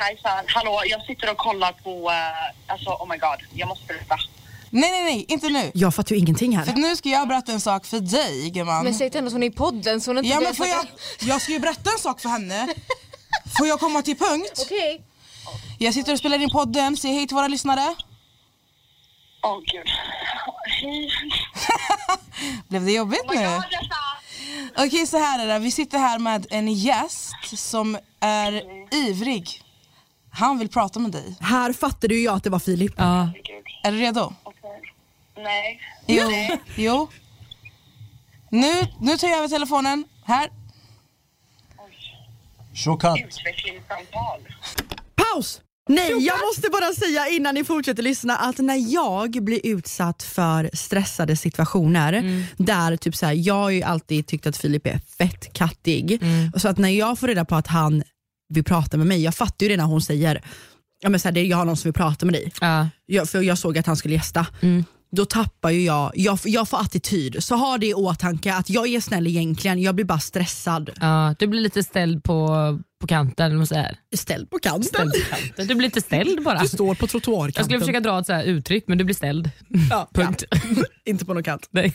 Hejsan. 0.00 0.44
Hallå, 0.46 0.82
jag 0.86 1.06
sitter 1.06 1.30
och 1.30 1.36
kollar 1.36 1.72
på, 1.72 2.10
uh, 2.10 2.72
alltså 2.72 2.90
oh 2.90 3.08
my 3.08 3.16
god, 3.16 3.38
jag 3.54 3.68
måste 3.68 3.86
berätta. 3.86 4.16
Nej 4.70 4.90
nej 4.90 5.04
nej, 5.04 5.24
inte 5.28 5.48
nu. 5.48 5.70
Jag 5.74 5.94
fattar 5.94 6.14
ju 6.14 6.18
ingenting 6.20 6.52
För 6.52 6.64
här. 6.64 6.72
att 6.72 6.78
nu 6.78 6.96
ska 6.96 7.08
jag 7.08 7.28
berätta 7.28 7.52
en 7.52 7.60
sak 7.60 7.86
för 7.86 8.00
dig 8.00 8.50
gumman. 8.50 8.84
Men 8.84 8.94
säg 8.94 9.10
till 9.10 9.18
henne 9.18 9.26
att 9.26 9.32
hon 9.32 9.42
är 9.42 9.46
i 9.46 9.50
podden 9.50 10.00
så 10.00 10.10
hon 10.10 10.18
inte 10.18 10.28
Ja 10.30 10.40
men 10.40 10.54
får 10.54 10.66
jag, 10.66 10.86
jag 11.20 11.42
ska 11.42 11.52
ju 11.52 11.58
berätta 11.58 11.90
en 11.90 11.98
sak 11.98 12.20
för 12.20 12.28
henne. 12.28 12.68
Får 13.58 13.66
jag 13.66 13.80
komma 13.80 14.02
till 14.02 14.16
punkt? 14.16 14.62
Okej. 14.66 15.04
Jag 15.78 15.94
sitter 15.94 16.12
och 16.12 16.18
spelar 16.18 16.42
in 16.42 16.50
podden, 16.50 16.96
säg 16.96 17.12
hej 17.12 17.26
till 17.26 17.34
våra 17.34 17.48
lyssnare. 17.48 17.94
Åh 19.42 19.52
oh, 19.52 19.60
gud. 19.60 19.88
Hej. 20.66 21.10
Blev 22.68 22.84
det 22.84 22.92
jobbigt 22.92 23.24
Oh 23.28 23.34
nu? 23.34 23.62
Okej 24.76 25.06
så 25.06 25.18
här 25.18 25.38
är 25.38 25.46
det, 25.46 25.58
vi 25.58 25.70
sitter 25.70 25.98
här 25.98 26.18
med 26.18 26.46
en 26.50 26.72
gäst 26.72 27.58
som 27.58 27.98
är 28.20 28.62
ivrig. 28.94 29.62
Han 30.30 30.58
vill 30.58 30.68
prata 30.68 30.98
med 30.98 31.10
dig. 31.12 31.36
Här 31.40 31.72
fattade 31.72 32.14
ju 32.14 32.22
jag 32.22 32.34
att 32.34 32.44
det 32.44 32.50
var 32.50 32.58
Filip. 32.58 32.92
Ja. 32.96 33.32
Är 33.82 33.92
du 33.92 33.98
redo? 33.98 34.34
Okej. 34.42 34.94
Nej. 35.36 35.80
Jo. 36.06 36.56
jo. 36.76 37.08
Nu, 38.50 38.72
nu 39.00 39.16
tar 39.16 39.28
jag 39.28 39.38
över 39.38 39.48
telefonen. 39.48 40.04
Här. 40.24 40.50
Utvecklingssamtal. 43.18 44.40
Paus! 45.14 45.60
Nej, 45.88 46.10
jag 46.26 46.38
måste 46.48 46.70
bara 46.70 46.92
säga 46.92 47.28
innan 47.28 47.54
ni 47.54 47.64
fortsätter 47.64 48.02
lyssna 48.02 48.36
att 48.36 48.58
när 48.58 48.92
jag 48.92 49.30
blir 49.30 49.60
utsatt 49.64 50.22
för 50.22 50.70
stressade 50.72 51.36
situationer 51.36 52.44
där 52.56 52.96
typ 52.96 53.16
så 53.16 53.26
här, 53.26 53.32
jag 53.32 53.54
har 53.54 53.70
ju 53.70 53.82
alltid 53.82 54.26
tyckt 54.26 54.46
att 54.46 54.56
Filip 54.56 54.86
är 54.86 55.00
fett 55.18 55.52
kattig. 55.52 56.22
Så 56.56 56.68
att 56.68 56.78
när 56.78 56.88
jag 56.88 57.18
får 57.18 57.26
reda 57.28 57.44
på 57.44 57.54
att 57.54 57.66
han 57.66 58.02
vill 58.48 58.64
prata 58.64 58.96
med 58.96 59.06
mig, 59.06 59.22
jag 59.22 59.34
fattar 59.34 59.66
ju 59.66 59.70
det 59.70 59.76
när 59.76 59.84
hon 59.84 60.02
säger 60.02 60.42
ja, 61.00 61.08
men 61.08 61.20
så 61.20 61.28
här, 61.28 61.32
det, 61.32 61.42
jag 61.42 61.56
har 61.56 61.64
någon 61.64 61.76
som 61.76 61.88
vill 61.88 61.94
prata 61.94 62.26
med 62.26 62.34
dig. 62.34 62.52
Ja. 62.60 62.88
Jag, 63.06 63.28
för 63.28 63.42
jag 63.42 63.58
såg 63.58 63.78
att 63.78 63.86
han 63.86 63.96
skulle 63.96 64.14
gästa. 64.14 64.46
Då 65.12 65.24
tappar 65.24 65.70
ju 65.70 65.82
jag, 65.84 66.12
jag, 66.14 66.38
jag 66.44 66.68
får 66.68 66.80
attityd. 66.80 67.36
Så 67.44 67.54
ha 67.56 67.78
det 67.78 67.86
i 67.86 67.94
åtanke 67.94 68.54
att 68.54 68.70
jag 68.70 68.88
är 68.88 69.00
snäll 69.00 69.26
egentligen, 69.26 69.82
jag 69.82 69.94
blir 69.94 70.04
bara 70.04 70.18
stressad. 70.20 70.90
Ja, 71.00 71.34
du 71.38 71.46
blir 71.46 71.60
lite 71.60 71.82
ställd 71.82 72.24
på, 72.24 72.46
på 73.00 73.06
kanten. 73.06 73.46
eller 73.46 73.54
vad 73.54 73.58
man 73.60 73.66
säger. 73.66 73.96
Ställd 74.16 74.50
på 74.50 74.58
kanten. 74.58 74.82
Ställd 74.84 75.12
på 75.12 75.36
kanten. 75.36 75.66
Du 75.66 75.74
blir 75.74 75.86
lite 75.88 76.00
ställd 76.00 76.42
bara. 76.44 76.58
Du 76.62 76.68
står 76.68 76.94
på 76.94 77.06
trottoarkanten. 77.06 77.54
Jag 77.60 77.64
skulle 77.64 77.80
försöka 77.80 78.00
dra 78.00 78.18
ett 78.20 78.26
så 78.26 78.32
här 78.32 78.44
uttryck 78.44 78.84
men 78.86 78.98
du 78.98 79.04
blir 79.04 79.14
ställd. 79.14 79.50
Ja, 79.90 80.08
Punkt. 80.14 80.44
ja. 80.50 80.58
Inte 81.04 81.24
på 81.24 81.34
någon 81.34 81.42
kant. 81.42 81.68
Nej. 81.70 81.94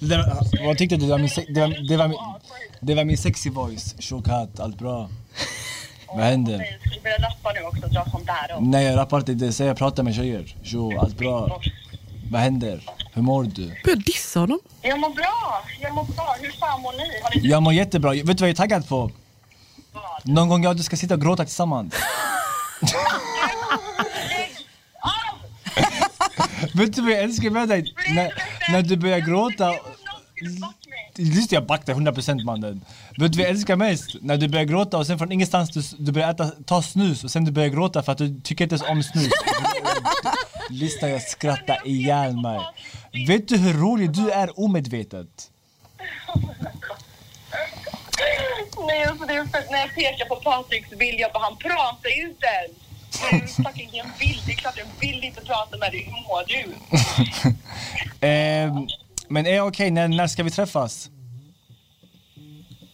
Var- 0.00 0.66
Vad 0.66 0.78
tyckte 0.78 0.96
du? 0.96 1.02
Det 1.06 1.10
var 1.10 1.18
min, 1.18 1.28
se- 1.30 1.46
det 1.54 1.60
var, 1.60 1.88
det 1.88 1.96
var 1.96 2.08
min, 2.08 2.18
det 2.80 2.94
var 2.94 3.04
min 3.04 3.18
sexy 3.18 3.50
voice. 3.50 3.94
Chokat, 4.00 4.60
allt 4.60 4.78
bra. 4.78 5.10
Vad 6.16 6.24
händer? 6.24 6.58
Nej, 6.58 6.78
Ska 6.80 6.90
du 6.94 7.00
börja 7.00 7.16
rappa 7.16 7.52
nu 7.52 7.62
också 7.62 7.82
och 7.84 7.90
dra 7.90 8.04
sånt 8.10 8.26
där 8.26 8.54
då? 8.54 8.60
Nej 8.60 8.84
jag 8.84 8.96
rappar 8.96 9.18
inte, 9.18 9.32
det 9.32 9.52
säger 9.52 9.70
jag 9.70 9.78
pratar 9.78 10.02
med 10.02 10.14
tjejer. 10.14 10.56
Tjo, 10.62 10.98
allt 10.98 11.18
bra. 11.18 11.60
Vad 12.30 12.40
händer? 12.40 12.82
Hur 13.12 13.22
mår 13.22 13.44
du? 13.44 13.66
Börjar 13.84 13.96
dissa 13.96 14.40
honom. 14.40 14.58
Jag 14.82 14.98
mår 15.00 15.10
bra, 15.10 15.62
jag 15.80 15.94
mår 15.94 16.04
bra. 16.04 16.36
Hur 16.40 16.50
fan 16.50 16.80
mår 16.82 16.92
ni? 16.92 17.20
Har 17.22 17.40
ni 17.42 17.48
Jag 17.48 17.62
mår 17.62 17.72
jättebra. 17.72 18.10
Vet 18.10 18.24
du 18.26 18.32
vad 18.32 18.40
jag 18.40 18.48
är 18.48 18.54
taggad 18.54 18.88
på? 18.88 19.10
vad? 19.92 20.34
Någon 20.34 20.48
gång 20.48 20.62
jag 20.62 20.70
och 20.70 20.76
du 20.76 20.82
ska 20.82 20.96
sitta 20.96 21.14
och 21.14 21.20
gråta 21.20 21.44
tillsammans. 21.44 21.94
Vet 26.74 26.94
du 26.94 27.02
vad 27.02 27.12
jag 27.12 27.20
älskar 27.20 27.50
med 27.50 27.68
dig? 27.68 27.94
När, 28.14 28.32
när 28.72 28.82
du 28.82 28.96
börjar 28.96 29.18
gråta. 29.18 29.74
Just 31.20 31.50
det, 31.50 31.54
jag 31.54 31.66
backar 31.66 31.94
100% 31.94 32.44
mannen. 32.44 32.84
Vet 33.18 33.32
du 33.32 33.38
vad 33.38 33.46
jag 33.46 33.50
älskar 33.50 33.76
mest? 33.76 34.16
När 34.20 34.36
du 34.36 34.48
börjar 34.48 34.64
gråta 34.64 34.98
och 34.98 35.06
sen 35.06 35.18
från 35.18 35.32
ingenstans 35.32 35.70
du, 35.70 36.04
du 36.04 36.12
börjar 36.12 36.30
äta, 36.30 36.50
ta 36.66 36.82
snus 36.82 37.24
och 37.24 37.30
sen 37.30 37.44
du 37.44 37.52
börjar 37.52 37.68
gråta 37.68 38.02
för 38.02 38.12
att 38.12 38.18
du 38.18 38.40
tycker 38.40 38.64
inte 38.64 38.74
ens 38.74 38.88
om 38.88 39.02
snus. 39.02 39.32
Lyssna 40.70 41.08
jag 41.08 41.22
skrattar 41.22 41.86
ihjäl 41.86 42.36
mig. 42.36 42.60
Vet 43.26 43.48
du 43.48 43.56
hur 43.56 43.74
rolig 43.74 44.10
du 44.12 44.30
är 44.30 44.60
omedvetet? 44.60 45.50
Nej, 48.86 49.04
alltså 49.04 49.26
det 49.26 49.34
är 49.34 49.44
för 49.44 49.72
när 49.72 49.78
jag 49.78 49.94
pekar 49.94 50.26
på 50.26 50.36
Patriks 50.36 50.90
bild, 50.90 51.20
jag 51.20 51.32
bara, 51.32 51.44
han 51.44 51.56
pratar 51.56 52.08
ju 52.08 52.22
inte 52.22 52.46
ens. 52.46 52.72
Ju 53.32 53.64
fucking 53.64 53.98
en 53.98 54.12
bild, 54.18 54.42
det 54.46 54.52
är 54.52 54.56
klart 54.56 54.78
jag 54.78 54.86
vill 55.08 55.24
inte 55.24 55.40
prata 55.40 55.76
med 55.76 55.92
dig. 55.92 56.04
Hur 56.04 56.12
mår 56.12 56.44
du? 56.46 56.74
Men 59.32 59.46
är 59.46 59.54
jag 59.54 59.66
okej? 59.66 59.90
När, 59.90 60.08
när 60.08 60.26
ska 60.26 60.42
vi 60.42 60.50
träffas? 60.50 61.10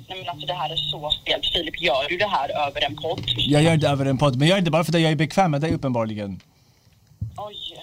Nej 0.09 0.19
men 0.19 0.29
alltså 0.29 0.47
det 0.47 0.55
här 0.55 0.71
är 0.71 0.77
så 0.77 1.11
stelt. 1.11 1.47
Filip, 1.53 1.81
gör 1.81 2.09
du 2.09 2.17
det 2.17 2.27
här 2.27 2.69
över 2.69 2.85
en 2.85 2.97
podd? 2.97 3.25
Jag 3.37 3.63
gör 3.63 3.77
det 3.77 3.89
över 3.89 4.07
en 4.07 4.19
podd, 4.19 4.37
men 4.37 4.49
jag 4.49 4.59
gör 4.59 4.65
det 4.65 4.71
bara 4.71 4.85
för 4.85 4.93
att 4.93 5.01
jag 5.01 5.13
är 5.13 5.17
bekväm 5.17 5.51
med 5.51 5.61
dig 5.61 5.75
uppenbarligen. 5.75 6.41
Oj. 7.37 7.83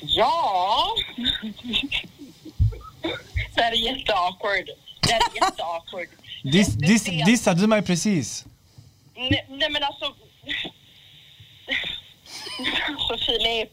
Ja. 0.00 0.86
Det 3.54 3.62
här 3.62 3.72
är 3.72 3.76
jätteawkward. 3.76 4.68
Det 5.00 5.12
här 5.12 5.20
är 5.20 5.44
jätteawkward. 5.44 6.08
Diss, 6.42 6.68
diss, 6.68 7.04
dissade 7.04 7.60
du 7.60 7.66
mig 7.66 7.82
precis? 7.82 8.44
Nej, 9.16 9.46
nej 9.48 9.70
men 9.70 9.82
alltså... 9.82 10.04
Alltså 12.88 13.16
Filip. 13.26 13.72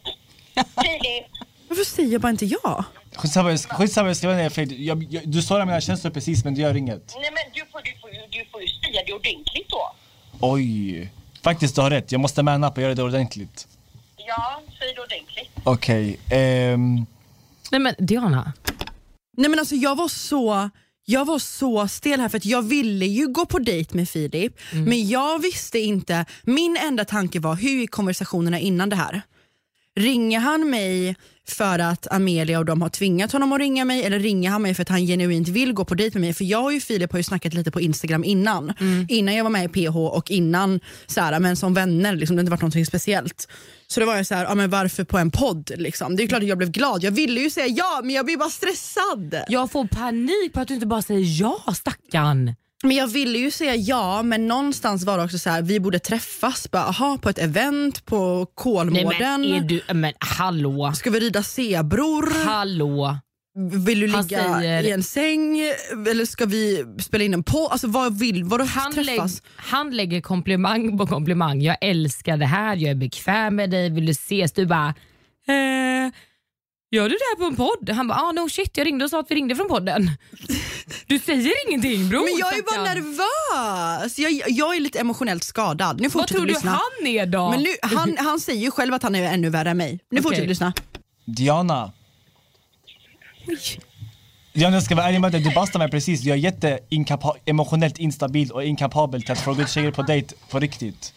Filip. 0.83 1.42
Varför 1.77 1.83
säger 1.91 2.19
bara 2.19 2.29
inte 2.29 2.45
jag? 2.45 2.83
Skitsamma, 3.15 3.49
jag 3.49 3.59
ska- 3.59 3.75
skitsamma, 3.75 4.07
jag 4.09 4.17
ska 4.17 4.27
vara 4.27 4.49
fred. 4.49 4.71
Jag, 4.71 5.03
jag, 5.09 5.29
du 5.29 5.41
sårar 5.41 5.65
mina 5.65 5.81
känslor 5.81 6.11
precis, 6.11 6.43
men 6.43 6.55
det 6.55 6.61
gör 6.61 6.75
inget. 6.75 7.15
Nej 7.21 7.31
men 7.33 7.43
du 7.53 7.71
får, 7.71 7.81
du 7.81 7.99
får, 8.01 8.09
ju- 8.09 8.27
du 8.39 8.49
får 8.51 8.61
ju 8.61 8.67
säga 8.67 9.01
det 9.07 9.13
ordentligt 9.13 9.69
då. 9.69 9.95
Oj. 10.41 11.11
Faktiskt, 11.43 11.75
du 11.75 11.81
har 11.81 11.89
rätt. 11.89 12.11
Jag 12.11 12.21
måste 12.21 12.43
man 12.43 12.63
up 12.63 12.77
och 12.77 12.83
göra 12.83 12.95
det 12.95 13.03
ordentligt. 13.03 13.67
Ja, 14.17 14.61
säg 14.79 14.93
det 14.95 15.01
ordentligt. 15.01 15.49
Okej. 15.63 16.19
ehm, 16.31 17.05
Nej 17.71 17.79
men 17.81 17.95
Diana. 17.99 18.53
Nej 19.37 19.49
men 19.49 19.59
alltså 19.59 19.75
jag 19.75 19.95
var 19.95 20.07
så 20.07 20.69
jag 21.05 21.25
var 21.25 21.39
så 21.39 21.87
stel 21.87 22.19
här 22.19 22.29
för 22.29 22.37
att 22.37 22.45
jag 22.45 22.61
ville 22.61 23.05
ju 23.05 23.27
gå 23.27 23.45
på 23.45 23.59
dejt 23.59 23.97
med 23.97 24.09
Filip 24.09 24.53
men 24.73 25.07
jag 25.07 25.39
visste 25.41 25.79
inte, 25.79 26.25
min 26.43 26.77
enda 26.77 27.05
tanke 27.05 27.39
var 27.39 27.55
hur 27.55 27.83
är 27.83 27.87
konversationerna 27.87 28.59
innan 28.59 28.89
det 28.89 28.95
här? 28.95 29.21
Ringer 29.95 30.39
han 30.39 30.69
mig 30.69 31.15
för 31.47 31.79
att 31.79 32.07
Amelia 32.11 32.59
och 32.59 32.65
de 32.65 32.81
har 32.81 32.89
tvingat 32.89 33.31
honom 33.31 33.53
att 33.53 33.59
ringa 33.59 33.85
mig 33.85 34.03
eller 34.03 34.19
ringer 34.19 34.49
han 34.49 34.61
mig 34.61 34.73
för 34.73 34.81
att 34.81 34.89
han 34.89 35.05
genuint 35.05 35.47
vill 35.47 35.73
gå 35.73 35.85
på 35.85 35.95
dejt 35.95 36.19
med 36.19 36.27
mig. 36.27 36.33
För 36.33 36.45
jag 36.45 36.63
och 36.63 36.73
ju 36.73 36.79
Filip 36.79 37.11
har 37.11 37.19
ju 37.19 37.23
snackat 37.23 37.53
lite 37.53 37.71
på 37.71 37.81
Instagram 37.81 38.23
innan. 38.23 38.73
Innan 39.09 39.35
jag 39.35 39.43
var 39.43 39.51
med 39.51 39.65
i 39.65 39.67
PH 39.67 39.97
och 39.97 40.31
innan 40.31 40.79
så 41.07 41.21
här, 41.21 41.39
men 41.39 41.55
som 41.55 41.73
vänner. 41.73 42.15
Liksom, 42.15 42.35
det 42.35 42.39
har 42.39 42.43
inte 42.43 42.51
varit 42.51 42.61
någonting 42.61 42.85
speciellt. 42.85 43.47
Så 43.87 43.99
då 43.99 44.05
var 44.05 44.15
jag 44.15 44.27
så 44.27 44.35
här, 44.35 44.43
ja, 44.43 44.55
men 44.55 44.69
varför 44.69 45.03
på 45.03 45.17
en 45.17 45.31
podd? 45.31 45.71
Liksom? 45.77 46.15
Det 46.15 46.23
är 46.23 46.27
klart 46.27 46.41
att 46.41 46.49
jag 46.49 46.57
blev 46.57 46.71
glad. 46.71 47.03
Jag 47.03 47.11
ville 47.11 47.41
ju 47.41 47.49
säga 47.49 47.67
ja 47.67 48.01
men 48.03 48.15
jag 48.15 48.25
blev 48.25 48.39
bara 48.39 48.49
stressad. 48.49 49.43
Jag 49.47 49.71
får 49.71 49.87
panik 49.87 50.53
på 50.53 50.59
att 50.59 50.67
du 50.67 50.73
inte 50.73 50.87
bara 50.87 51.01
säger 51.01 51.41
ja 51.41 51.73
stackarn. 51.75 52.53
Men 52.85 52.91
jag 52.95 53.07
ville 53.07 53.37
ju 53.39 53.51
säga 53.51 53.75
ja, 53.75 54.23
men 54.23 54.47
någonstans 54.47 55.03
var 55.05 55.17
det 55.17 55.23
också 55.23 55.37
så 55.37 55.49
här, 55.49 55.61
vi 55.61 55.79
borde 55.79 55.99
träffas. 55.99 56.71
Bara, 56.71 56.83
aha, 56.83 57.17
på 57.21 57.29
ett 57.29 57.39
event 57.39 58.05
på 58.05 58.35
Nej, 58.37 58.45
Kolmården. 58.55 59.41
men, 59.41 59.53
är 59.53 59.61
du, 59.61 59.81
men 59.93 60.13
hallå, 60.19 60.91
Ska 60.95 61.09
vi 61.09 61.19
rida 61.19 61.43
zebror? 61.43 62.45
hallå. 62.45 63.17
Vill 63.85 63.99
du 63.99 64.07
Han 64.11 64.21
ligga 64.27 64.53
säger- 64.53 64.83
i 64.83 64.91
en 64.91 65.03
säng? 65.03 65.59
Eller 66.09 66.25
ska 66.25 66.45
vi 66.45 66.85
spela 66.99 67.23
in 67.23 67.33
en 67.33 67.43
på? 67.43 67.67
Alltså 67.67 67.87
vad 67.87 68.19
vill 68.19 68.43
Vadå 68.43 68.63
Han, 68.63 68.91
lägg, 68.93 69.21
han 69.55 69.91
lägger 69.91 70.21
komplimang 70.21 70.97
på 70.97 71.07
komplimang. 71.07 71.61
Jag 71.61 71.77
älskar 71.81 72.37
det 72.37 72.45
här, 72.45 72.75
jag 72.75 72.91
är 72.91 72.95
bekväm 72.95 73.55
med 73.55 73.69
dig, 73.69 73.89
vill 73.89 74.05
du 74.05 74.11
ses? 74.11 74.51
Du 74.51 74.65
bara, 74.65 74.87
eh, 75.47 76.11
gör 76.93 77.09
du 77.09 77.15
det 77.15 77.25
här 77.31 77.35
på 77.35 77.43
en 77.43 77.55
podd? 77.55 77.89
Han 77.89 78.07
bara, 78.07 78.19
ah, 78.19 78.31
no 78.31 78.49
shit, 78.49 78.77
jag 78.77 78.87
ringde 78.87 79.05
och 79.05 79.09
sa 79.11 79.19
att 79.19 79.31
vi 79.31 79.35
ringde 79.35 79.55
från 79.55 79.67
podden. 79.67 80.11
Du 81.07 81.19
säger 81.19 81.67
ingenting 81.67 82.09
bror. 82.09 82.23
Men 82.23 82.39
jag 82.39 82.57
är 82.57 82.61
bara 82.61 82.85
stackarn. 82.85 83.03
nervös. 83.03 84.19
Jag, 84.19 84.31
jag 84.49 84.75
är 84.75 84.79
lite 84.79 84.99
emotionellt 84.99 85.43
skadad. 85.43 85.97
Nu 86.01 86.03
Vad 86.03 86.11
fortsätter 86.11 86.33
tror 86.35 86.45
du 86.47 86.53
lyssna. 86.53 86.71
han 86.71 87.07
är 87.07 87.25
då? 87.25 87.49
Men 87.49 87.59
nu, 87.63 87.69
han, 87.81 88.17
han 88.17 88.39
säger 88.39 88.61
ju 88.61 88.71
själv 88.71 88.93
att 88.93 89.03
han 89.03 89.15
är 89.15 89.23
ännu 89.33 89.49
värre 89.49 89.69
än 89.69 89.77
mig. 89.77 89.91
Nu 89.91 89.99
Okej. 90.09 90.23
fortsätter 90.23 90.41
du 90.43 90.49
lyssna. 90.49 90.73
Diana. 91.25 91.91
Diana 94.53 94.75
jag 94.75 94.83
ska 94.83 94.95
vara 94.95 95.07
ärlig 95.07 95.21
med 95.21 95.31
dig, 95.31 95.41
du 95.41 95.53
bastade 95.53 95.83
mig 95.85 95.91
precis. 95.91 96.21
Jag 96.23 96.37
är 96.37 96.41
jätte 96.41 96.79
inkapa- 96.89 97.35
emotionellt 97.45 97.97
instabil 97.97 98.51
och 98.51 98.63
inkapabel 98.63 99.21
till 99.21 99.31
att 99.31 99.39
fråga 99.41 99.63
ut 99.63 99.69
tjejer 99.69 99.91
på 99.91 100.01
dejt 100.01 100.35
på 100.49 100.59
riktigt. 100.59 101.13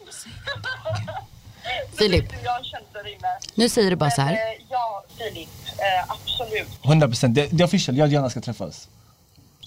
Filip. 1.98 2.24
Jag 2.44 3.12
inne. 3.12 3.28
Nu 3.54 3.68
säger 3.68 3.90
du 3.90 3.96
bara 3.96 4.10
så 4.10 4.22
här. 4.22 4.32
Eh, 4.32 4.38
ja, 4.70 5.04
Filip. 5.18 5.48
Eh, 5.68 6.10
absolut. 6.10 6.84
100 6.84 7.06
procent, 7.08 7.34
det, 7.34 7.46
det 7.50 7.62
är 7.62 7.64
official, 7.64 7.96
jag 7.96 8.04
och 8.04 8.10
Diana 8.10 8.30
ska 8.30 8.40
träffas. 8.40 8.88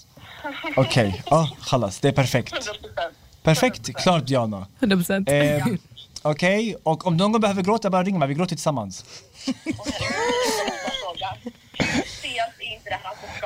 Okej, 0.76 1.24
ja 1.26 1.50
chalas, 1.62 2.00
det 2.00 2.08
är 2.08 2.12
perfekt. 2.12 2.54
100 2.54 2.74
procent. 2.74 3.18
Perfekt, 3.44 3.96
klart 3.96 4.26
Diana. 4.26 4.68
100%. 4.80 5.30
Eh, 5.32 5.68
Okej, 6.22 6.76
och 6.84 7.08
om 7.08 7.18
någon 7.18 7.42
behöver 7.42 7.62
gråta, 7.62 7.90
bara 7.90 8.04
ring 8.04 8.20
mig, 8.20 8.28
vi 8.28 8.34
gråter 8.34 8.56
tillsammans. 8.56 9.06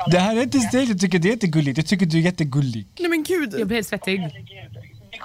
Det 0.06 0.18
här 0.18 0.36
är 0.36 0.42
inte 0.42 0.60
stelt, 0.60 0.88
jag 0.88 1.00
tycker 1.00 1.18
det 1.18 1.28
är 1.28 1.30
jättegulligt, 1.30 1.78
jag 1.78 1.86
tycker 1.86 2.06
du 2.06 2.18
är 2.18 2.22
jättegullig. 2.22 2.86
Nej 2.98 3.08
men 3.08 3.22
gud. 3.22 3.54
Jag 3.58 3.66
blir 3.66 3.76
helt 3.76 3.88
svettig. 3.88 4.20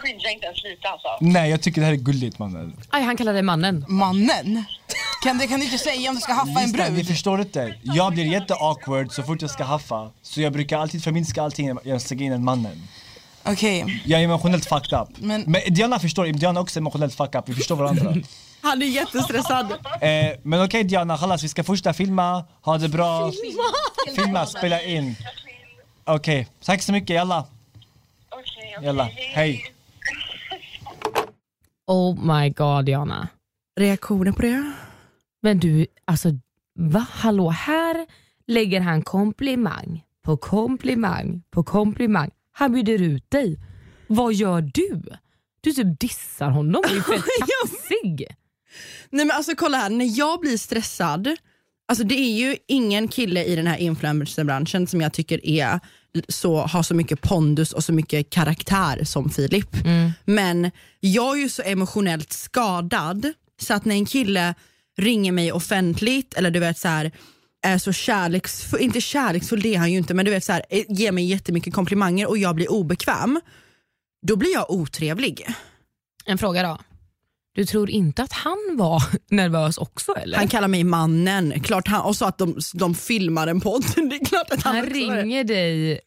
Cringear 0.02 0.34
inte 0.34 0.46
ens 0.46 0.64
lite 0.64 0.88
alltså. 0.90 1.08
Nej, 1.22 1.50
jag 1.50 1.62
tycker 1.62 1.82
det 1.82 1.86
här 1.88 1.94
är 1.94 1.98
gulligt 1.98 2.40
mannen. 2.40 2.74
Aj, 2.90 3.04
han 3.04 3.18
kallar 3.18 3.34
dig 3.34 3.42
mannen. 3.42 3.86
Mannen? 3.88 4.64
Kan 5.24 5.38
du, 5.38 5.48
kan 5.48 5.60
du 5.60 5.66
inte 5.66 5.78
säga 5.78 6.10
om 6.10 6.16
du 6.16 6.22
ska 6.22 6.34
haffa 6.34 6.60
en 6.60 6.68
Lyssna, 6.72 6.84
ni 6.84 6.92
brud? 6.92 7.08
förstår 7.08 7.40
inte. 7.42 7.76
Jag 7.84 8.14
blir 8.14 8.26
jätte-awkward 8.26 9.12
så 9.12 9.24
fort 9.24 9.42
jag 9.42 9.52
ska 9.52 9.64
haffa. 9.64 10.12
Så 10.22 10.42
jag 10.42 10.54
brukar 10.54 10.80
alltid 10.80 11.04
förminska 11.04 11.44
allting 11.44 11.66
genom 11.66 11.96
att 11.96 12.02
stänga 12.02 12.24
in 12.26 12.32
en 12.32 12.44
mannen. 12.44 12.88
Okej, 13.44 14.02
Jag 14.06 14.20
är 14.20 14.24
emotionellt 14.26 14.66
fucked 14.66 15.00
up. 15.02 15.08
Men- 15.18 15.44
Men, 15.48 15.62
Diana 15.68 16.00
förstår, 16.00 16.26
Diana 16.26 16.60
är 16.60 16.62
också 16.62 16.80
emotionellt 16.80 17.16
fucked 17.16 17.40
up, 17.40 17.50
vi 17.50 17.54
förstår 17.54 17.76
varandra. 17.76 18.16
Han 18.62 18.82
är 18.82 18.86
jättestressad. 18.86 19.72
eh, 20.02 20.38
men 20.44 20.64
okej 20.64 20.84
Diana, 20.84 21.18
chalas, 21.18 21.44
vi 21.44 21.48
ska 21.50 21.64
fortsätta 21.64 21.94
filma, 21.94 22.46
ha 22.62 22.78
det 22.78 22.90
bra. 22.90 23.32
Filma, 24.16 24.46
spela 24.46 24.82
in. 24.84 25.16
Okej, 26.06 26.48
tack 26.66 26.82
så 26.82 26.92
mycket, 26.92 27.10
jalla. 27.16 27.46
Okej, 28.30 28.44
okej. 28.78 28.86
Jalla, 28.86 29.10
hej. 29.34 29.72
Oh 31.90 32.16
my 32.16 32.50
god 32.50 32.86
Diana. 32.86 33.28
Reaktioner 33.80 34.32
på 34.32 34.42
det? 34.42 34.72
Men 35.42 35.60
du, 35.60 35.88
alltså 36.06 36.30
va? 36.76 37.08
Hallå, 37.12 37.50
här 37.50 38.06
lägger 38.48 38.82
han 38.82 39.02
komplimang 39.02 40.04
på 40.26 40.38
komplimang 40.38 41.44
på 41.52 41.64
komplimang. 41.64 42.32
Han 42.52 42.74
bjuder 42.74 43.02
ut 43.02 43.32
dig. 43.32 43.60
Vad 44.08 44.34
gör 44.34 44.62
du? 44.62 45.02
Du 45.62 45.72
typ 45.72 46.00
dissar 46.00 46.50
honom 46.50 46.82
och 46.86 46.92
är 46.92 47.02
fett 47.02 47.26
kaxig. 47.62 48.28
Nej 49.10 49.26
men 49.26 49.32
alltså 49.32 49.56
kolla 49.56 49.78
här, 49.78 49.90
när 49.90 50.18
jag 50.20 50.40
blir 50.40 50.58
stressad, 50.58 51.28
alltså 51.88 52.04
det 52.04 52.16
är 52.16 52.38
ju 52.38 52.58
ingen 52.68 53.08
kille 53.08 53.44
i 53.44 53.56
den 53.56 53.68
här 53.68 53.78
influencerbranschen 53.78 54.88
som 54.88 55.02
jag 55.02 55.14
tycker 55.14 55.46
är 55.46 55.80
så, 56.28 56.58
har 56.58 56.84
så 56.84 56.94
mycket 56.94 57.22
pondus 57.22 57.74
och 57.74 57.84
så 57.84 57.94
mycket 57.94 58.30
karaktär 58.30 59.04
som 59.04 59.30
Filip. 59.30 59.76
Men 60.26 60.72
jag 61.00 61.38
är 61.38 61.42
ju 61.42 61.50
så 61.50 61.62
emotionellt 61.62 62.34
skadad 62.34 63.34
så 63.62 63.74
att 63.74 63.86
när 63.86 63.96
en 63.96 64.06
kille 64.06 64.56
ringer 64.98 65.32
mig 65.32 65.52
offentligt 65.52 66.34
eller 66.34 66.52
du 66.52 66.60
vet 66.60 66.78
så 66.78 66.88
här 66.88 67.12
är 67.62 67.78
så 67.78 67.94
kärleksfull, 67.94 68.82
inte 68.82 69.02
kärleksfull 69.02 69.62
det 69.62 69.76
är 69.76 69.80
han 69.80 69.92
ju 69.92 69.98
inte 69.98 70.14
men 70.14 70.26
du 70.26 70.32
vet 70.32 70.44
så 70.44 70.52
här, 70.54 70.64
eh, 70.70 70.84
ger 70.90 71.12
mig 71.12 71.26
jättemycket 71.26 71.74
komplimanger 71.74 72.30
och 72.30 72.38
jag 72.38 72.56
blir 72.56 72.72
obekväm, 72.72 73.42
då 74.28 74.36
blir 74.36 74.54
jag 74.54 74.72
otrevlig. 74.72 75.48
En 76.26 76.38
fråga 76.38 76.64
då. 76.64 76.78
Du 77.56 77.66
tror 77.66 77.90
inte 77.90 78.24
att 78.24 78.34
han 78.34 78.58
var 78.78 79.04
nervös 79.36 79.78
också 79.78 80.16
eller? 80.16 80.38
Han 80.38 80.48
kallar 80.48 80.68
mig 80.68 80.84
mannen 80.84 81.60
klart 81.64 81.88
han, 81.88 82.02
och 82.02 82.16
sa 82.16 82.28
att 82.28 82.38
de, 82.38 82.60
de 82.74 82.96
filmar 82.96 83.48
en 83.48 83.62
podd. 83.62 83.84
Det 83.96 84.16
är 84.16 84.26
klart 84.26 84.52
att 84.52 84.64
han, 84.64 84.76
Han 84.76 84.86
ringer 84.86 85.44
dig 85.44 86.00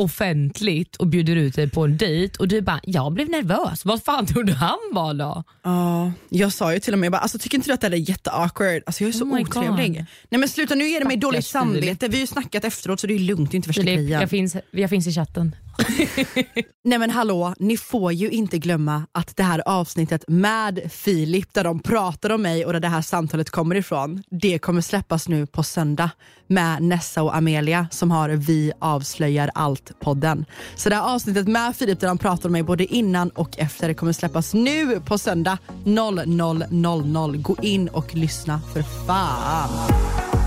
offentligt 0.00 0.96
och 0.96 1.06
bjuder 1.06 1.36
ut 1.36 1.54
dig 1.54 1.70
på 1.70 1.84
en 1.84 1.96
dejt 1.96 2.38
och 2.38 2.48
du 2.48 2.60
bara, 2.60 2.80
jag 2.82 3.12
blev 3.12 3.28
nervös. 3.28 3.84
Vad 3.84 4.02
fan 4.02 4.26
trodde 4.26 4.52
han 4.52 4.78
var 4.92 5.14
då? 5.14 5.44
Ja, 5.62 6.12
jag 6.28 6.52
sa 6.52 6.74
ju 6.74 6.80
till 6.80 6.92
och 6.92 6.98
med, 6.98 7.06
jag 7.06 7.12
bara, 7.12 7.18
alltså, 7.18 7.38
tycker 7.38 7.56
inte 7.56 7.70
du 7.70 7.74
att 7.74 7.80
det 7.80 7.86
är 7.86 8.10
jätteawkward? 8.10 8.82
Alltså, 8.86 9.04
jag 9.04 9.08
är 9.08 9.12
så 9.12 9.24
Oh 9.24 9.40
otrevlig. 9.40 9.96
God. 9.96 10.06
Nej 10.28 10.38
men 10.38 10.48
sluta 10.48 10.74
nu 10.74 10.88
ger 10.88 11.00
det 11.00 11.06
mig 11.06 11.16
dåligt 11.16 11.46
samvete. 11.46 12.08
Vi 12.08 12.16
har 12.16 12.20
ju 12.20 12.26
snackat 12.26 12.64
efteråt 12.64 13.00
så 13.00 13.06
det 13.06 13.14
är 13.14 13.18
lugnt, 13.18 13.50
det 13.50 13.54
är 13.54 13.56
inte 13.56 13.68
värsta 13.68 13.82
Filip, 13.82 14.10
jag 14.10 14.30
finns, 14.30 14.56
jag 14.70 14.90
finns 14.90 15.06
i 15.06 15.12
chatten. 15.12 15.56
Nej 16.84 16.98
men 16.98 17.10
hallå, 17.10 17.54
ni 17.58 17.76
får 17.76 18.12
ju 18.12 18.30
inte 18.30 18.58
glömma 18.58 19.06
att 19.12 19.36
det 19.36 19.42
här 19.42 19.62
avsnittet 19.66 20.24
med 20.28 20.80
Filip 20.90 21.54
där 21.54 21.64
de 21.64 21.80
pratar 21.80 22.30
om 22.30 22.42
mig 22.42 22.64
och 22.64 22.72
där 22.72 22.80
det 22.80 22.88
här 22.88 23.02
samtalet 23.02 23.50
kommer 23.50 23.74
ifrån, 23.74 24.22
det 24.30 24.58
kommer 24.58 24.80
släppas 24.80 25.28
nu 25.28 25.46
på 25.46 25.62
söndag 25.62 26.10
med 26.46 26.82
Nessa 26.82 27.22
och 27.22 27.36
Amelia 27.36 27.86
som 27.90 28.10
har 28.10 28.28
Vi 28.28 28.72
avslöjar 28.78 29.50
allt-podden. 29.54 30.44
Så 30.74 30.88
det 30.88 30.94
här 30.94 31.14
avsnittet 31.14 31.48
med 31.48 31.76
Filip 31.76 32.00
där 32.00 32.08
de 32.08 32.18
pratar 32.18 32.48
om 32.48 32.52
mig 32.52 32.62
både 32.62 32.84
innan 32.84 33.30
och 33.30 33.58
efter 33.58 33.88
det 33.88 33.94
kommer 33.94 34.12
släppas 34.12 34.54
nu 34.54 35.00
på 35.00 35.18
söndag 35.18 35.58
00.00. 35.84 37.42
Gå 37.42 37.56
in 37.62 37.88
och 37.88 38.14
lyssna 38.14 38.60
för 38.74 38.82
fan. 39.06 40.39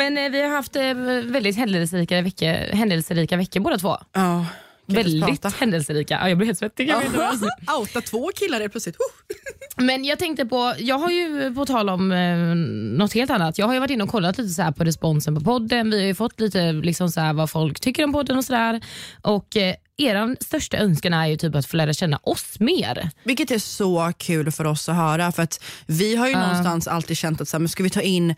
Men 0.00 0.18
eh, 0.18 0.30
vi 0.30 0.42
har 0.42 0.48
haft 0.48 0.76
eh, 0.76 0.94
väldigt 1.32 1.56
händelserika 1.56 2.22
veckor, 2.22 2.74
händelserika 2.76 3.36
veckor 3.36 3.60
båda 3.60 3.78
två. 3.78 3.96
Ja, 4.12 4.46
kan 4.86 4.96
Väldigt 4.96 5.42
prata? 5.42 5.48
händelserika. 5.48 6.18
Ja, 6.22 6.28
jag 6.28 6.38
blir 6.38 6.46
helt 6.46 6.58
svettig. 6.58 6.88
Jag 6.88 6.96
vet 6.96 7.06
inte 7.06 7.18
vad. 7.18 7.78
Outa 7.80 8.00
två 8.00 8.30
killar 8.34 8.60
helt 8.60 8.72
plötsligt. 8.72 8.96
Men 9.76 10.04
jag 10.04 10.18
tänkte 10.18 10.46
på, 10.46 10.74
jag 10.78 10.98
har 10.98 11.10
ju 11.10 11.54
på 11.54 11.66
tal 11.66 11.88
om 11.88 12.12
eh, 12.12 12.36
något 12.98 13.12
helt 13.12 13.30
annat. 13.30 13.58
Jag 13.58 13.66
har 13.66 13.74
ju 13.74 13.80
varit 13.80 13.90
inne 13.90 14.04
och 14.04 14.10
kollat 14.10 14.38
lite 14.38 14.50
så 14.50 14.62
här 14.62 14.72
på 14.72 14.84
responsen 14.84 15.34
på 15.34 15.40
podden. 15.40 15.90
Vi 15.90 15.98
har 15.98 16.06
ju 16.06 16.14
fått 16.14 16.40
lite 16.40 16.72
liksom 16.72 17.10
så 17.10 17.20
här 17.20 17.32
vad 17.32 17.50
folk 17.50 17.80
tycker 17.80 18.04
om 18.04 18.12
podden 18.12 18.36
och 18.36 18.44
sådär. 18.44 18.80
Och 19.22 19.56
eh, 19.56 19.74
eran 19.96 20.36
största 20.40 20.76
önskan 20.76 21.12
är 21.12 21.26
ju 21.26 21.36
typ 21.36 21.54
att 21.54 21.66
få 21.66 21.76
lära 21.76 21.92
känna 21.92 22.20
oss 22.22 22.60
mer. 22.60 23.10
Vilket 23.24 23.50
är 23.50 23.58
så 23.58 24.12
kul 24.18 24.52
för 24.52 24.64
oss 24.64 24.88
att 24.88 24.96
höra 24.96 25.32
för 25.32 25.42
att 25.42 25.64
vi 25.86 26.16
har 26.16 26.28
ju 26.28 26.34
någonstans 26.34 26.88
alltid 26.88 27.16
känt 27.16 27.40
att 27.40 27.48
så 27.48 27.56
här, 27.56 27.60
men 27.60 27.68
ska 27.68 27.82
vi 27.82 27.90
ta 27.90 28.00
in 28.00 28.34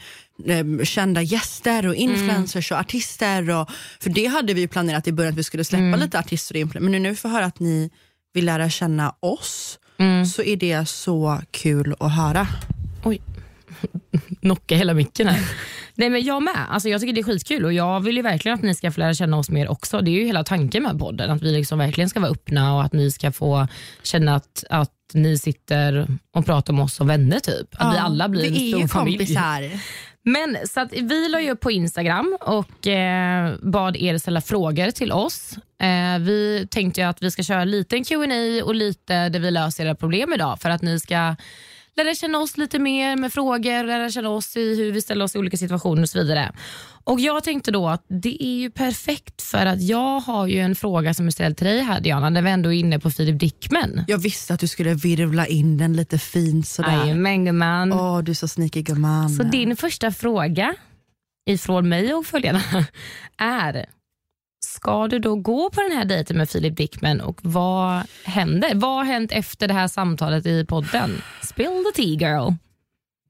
eh, 0.47 0.85
kända 0.85 1.23
gäster 1.23 1.87
och 1.87 1.95
influencers 1.95 2.73
och 2.73 2.79
artister 2.79 3.51
och, 3.51 3.71
för 4.01 4.11
det 4.11 4.27
hade 4.27 4.55
vi 4.55 4.69
planerat 4.69 5.07
i 5.07 5.13
början 5.13 5.33
att 5.33 5.39
vi 5.39 5.45
skulle 5.45 5.65
släppa 5.65 5.97
lite 5.97 6.19
artister 6.19 6.55
och 6.55 6.59
influencers 6.61 6.83
men 6.83 6.93
nu 6.93 6.99
när 6.99 7.11
vi 7.11 7.17
får 7.17 7.29
höra 7.29 7.45
att 7.45 7.61
ni 7.61 7.91
vill 8.35 8.45
lära 8.45 8.71
känna 8.71 9.15
oss 9.21 9.79
så 10.35 10.43
är 10.43 10.57
det 10.57 10.89
så 10.89 11.41
kul 11.51 11.95
att 12.01 12.17
höra. 12.17 12.47
Oj, 13.05 13.21
knocka 14.41 14.77
hela 14.77 14.95
micken 14.95 15.27
här. 15.27 15.41
Nej 15.95 16.11
men 16.11 16.23
jag 16.23 16.43
med. 16.43 16.67
Alltså, 16.69 16.89
jag 16.89 17.01
tycker 17.01 17.13
det 17.13 17.21
är 17.21 17.25
skitkul 17.25 17.65
och 17.65 17.73
jag 17.73 18.01
vill 18.01 18.17
ju 18.17 18.23
verkligen 18.23 18.59
att 18.59 18.63
ni 18.63 18.75
ska 18.75 18.93
få 18.93 19.01
lära 19.01 19.15
känna 19.15 19.39
oss 19.39 19.51
mer 19.51 19.69
också. 19.69 20.01
Det 20.01 20.11
är 20.11 20.13
ju 20.13 20.25
hela 20.25 20.45
tanken 20.45 20.83
med 20.83 20.99
podden, 20.99 21.31
att 21.31 21.43
vi 21.43 21.53
liksom 21.53 21.79
verkligen 21.79 22.11
ska 22.11 22.21
vara 22.21 22.31
öppna 22.31 22.75
och 22.75 22.83
att 22.85 22.93
ni 22.93 23.11
ska 23.11 23.33
få 23.33 23.69
känna 24.03 24.35
att, 24.35 24.65
att 24.71 24.91
ni 25.15 25.39
sitter 25.39 26.07
och 26.35 26.47
pratar 26.47 26.73
med 26.73 26.85
oss 26.85 26.95
som 26.95 27.07
vänner 27.07 27.39
typ. 27.41 27.69
Att 27.73 27.95
vi 27.95 27.99
alla 27.99 28.29
blir 28.29 28.47
en 28.47 28.53
vi 28.53 28.67
är 28.67 28.71
stor 28.71 28.81
ju 28.81 28.89
familj. 28.89 29.19
kompisar. 29.19 29.71
Men 30.25 30.57
så 30.69 30.81
att 30.81 30.93
vi 30.93 31.29
la 31.29 31.41
ju 31.41 31.51
upp 31.51 31.61
på 31.61 31.71
Instagram 31.71 32.37
och 32.41 32.87
eh, 32.87 33.55
bad 33.63 33.97
er 33.97 34.19
ställa 34.19 34.41
frågor 34.41 34.91
till 34.91 35.13
oss 35.13 35.57
Eh, 35.83 36.19
vi 36.19 36.67
tänkte 36.71 37.01
ju 37.01 37.07
att 37.07 37.23
vi 37.23 37.31
ska 37.31 37.43
köra 37.43 37.65
lite 37.65 37.97
en 37.97 38.05
Q&A 38.05 38.65
och 38.65 38.75
lite 38.75 39.29
där 39.29 39.41
vi 39.41 39.51
löser 39.51 39.87
era 39.87 39.95
problem 39.95 40.33
idag 40.33 40.61
för 40.61 40.71
att 40.71 40.83
ni 40.83 41.01
ska 41.01 41.37
lära 41.97 42.15
känna 42.15 42.39
oss 42.39 42.57
lite 42.57 42.79
mer 42.79 43.17
med 43.17 43.33
frågor, 43.33 43.85
lära 43.85 44.11
känna 44.11 44.29
oss 44.29 44.57
i 44.57 44.77
hur 44.77 44.93
vi 44.93 45.03
ställer 45.03 45.25
oss 45.25 45.35
i 45.35 45.39
olika 45.39 45.57
situationer 45.57 46.03
och 46.03 46.09
så 46.09 46.19
vidare. 46.19 46.53
Och 47.05 47.21
Jag 47.21 47.45
tänkte 47.45 47.71
då 47.71 47.89
att 47.89 48.05
det 48.09 48.45
är 48.45 48.59
ju 48.59 48.71
perfekt 48.71 49.43
för 49.43 49.67
att 49.67 49.83
jag 49.83 50.21
har 50.21 50.47
ju 50.47 50.61
en 50.61 50.75
fråga 50.75 51.15
som 51.15 51.27
är 51.27 51.31
ställd 51.31 51.57
till 51.57 51.67
dig 51.67 51.81
här 51.81 52.01
Diana, 52.01 52.31
när 52.31 52.43
vi 52.43 52.51
ändå 52.51 52.73
är 52.73 52.79
inne 52.79 52.99
på 53.01 53.11
Filip 53.11 53.41
Dickman. 53.41 54.05
Jag 54.09 54.19
visste 54.19 54.55
att 54.55 54.61
du 54.61 54.69
skulle 54.69 54.95
virvla 54.95 55.47
in 55.47 55.79
den 55.79 55.93
lite 55.97 56.19
fint 56.19 56.69
sådär. 56.69 56.97
Jajamän 56.97 57.45
gumman. 57.45 57.93
Åh, 57.93 58.23
du 58.23 58.31
är 58.31 58.35
så 58.35 58.49
sneaky 58.49 58.83
gumman. 58.83 59.31
Så 59.31 59.43
din 59.43 59.77
första 59.77 60.11
fråga 60.11 60.75
ifrån 61.51 61.89
mig 61.89 62.15
och 62.15 62.27
följarna 62.27 62.63
är 63.39 63.87
Ska 64.83 65.09
du 65.09 65.19
då 65.19 65.37
gå 65.37 65.71
på 65.71 65.81
den 65.81 65.93
här 65.93 66.05
dejten 66.05 66.37
med 66.39 66.51
Filip 66.51 66.77
Dickman 66.77 67.21
och 67.21 67.41
vad 67.43 68.03
hände? 68.25 68.71
Vad 68.75 68.91
har 68.97 69.05
hänt 69.05 69.33
efter 69.33 69.69
det 69.69 69.75
här 69.75 69.89
samtalet 69.89 70.47
i 70.47 70.65
podden? 70.65 71.23
Spill 71.43 71.85
the 71.95 72.03
tea 72.03 72.31
girl. 72.31 72.53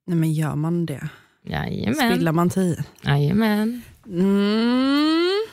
Nej 0.07 0.17
men 0.17 0.33
gör 0.33 0.55
man 0.55 0.87
det? 0.87 1.09
Jajamän. 1.45 2.12
Spillar 2.15 2.33
man 2.33 2.51
tid? 2.51 2.83
Jajamän. 3.03 3.83
Mm. 4.07 5.47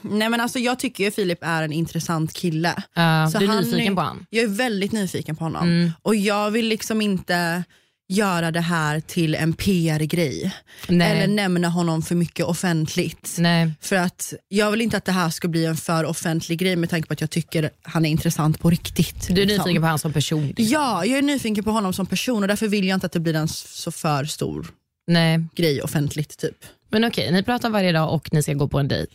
Nej 0.00 0.28
men 0.28 0.40
alltså 0.40 0.58
jag 0.58 0.78
tycker 0.78 1.04
ju 1.04 1.10
Filip 1.10 1.38
är 1.42 1.62
en 1.62 1.72
intressant 1.72 2.32
kille. 2.32 2.68
Uh, 2.68 3.28
Så 3.32 3.38
du 3.38 3.44
är 3.44 3.48
han 3.48 3.56
nyfiken 3.56 3.94
på 3.96 4.00
honom? 4.02 4.26
Jag 4.30 4.44
är 4.44 4.48
väldigt 4.48 4.92
nyfiken 4.92 5.36
på 5.36 5.44
honom. 5.44 5.62
Mm. 5.62 5.90
Och 6.02 6.14
jag 6.14 6.50
vill 6.50 6.68
liksom 6.68 7.02
inte 7.02 7.64
göra 8.08 8.50
det 8.50 8.60
här 8.60 9.00
till 9.00 9.34
en 9.34 9.52
PR-grej. 9.52 10.52
Eller 10.88 11.26
nämna 11.26 11.68
honom 11.68 12.02
för 12.02 12.14
mycket 12.14 12.46
offentligt. 12.46 13.36
Nej. 13.38 13.72
För 13.80 13.96
att 13.96 14.34
jag 14.48 14.70
vill 14.70 14.80
inte 14.80 14.96
att 14.96 15.04
det 15.04 15.12
här 15.12 15.30
ska 15.30 15.48
bli 15.48 15.66
en 15.66 15.76
för 15.76 16.04
offentlig 16.04 16.58
grej 16.58 16.76
med 16.76 16.90
tanke 16.90 17.08
på 17.08 17.12
att 17.12 17.20
jag 17.20 17.30
tycker 17.30 17.70
han 17.82 18.04
är 18.04 18.10
intressant 18.10 18.60
på 18.60 18.70
riktigt. 18.70 19.28
Du 19.28 19.42
är 19.42 19.46
liksom. 19.46 19.64
nyfiken 19.64 19.82
på 19.82 19.86
honom 19.86 19.98
som 19.98 20.12
person? 20.12 20.54
Ja, 20.56 21.04
jag 21.04 21.18
är 21.18 21.22
nyfiken 21.22 21.64
på 21.64 21.70
honom 21.70 21.92
som 21.92 22.06
person 22.06 22.42
och 22.42 22.48
därför 22.48 22.68
vill 22.68 22.88
jag 22.88 22.96
inte 22.96 23.06
att 23.06 23.12
det 23.12 23.20
blir 23.20 23.34
en 23.34 23.48
så 23.48 23.92
för 23.92 24.24
stor 24.24 24.66
Nej. 25.06 25.40
grej 25.56 25.82
offentligt. 25.82 26.38
typ. 26.38 26.56
Men 26.90 27.04
okej, 27.04 27.32
ni 27.32 27.42
pratar 27.42 27.70
varje 27.70 27.92
dag 27.92 28.14
och 28.14 28.32
ni 28.32 28.42
ska 28.42 28.54
gå 28.54 28.68
på 28.68 28.78
en 28.78 28.88
dejt. 28.88 29.12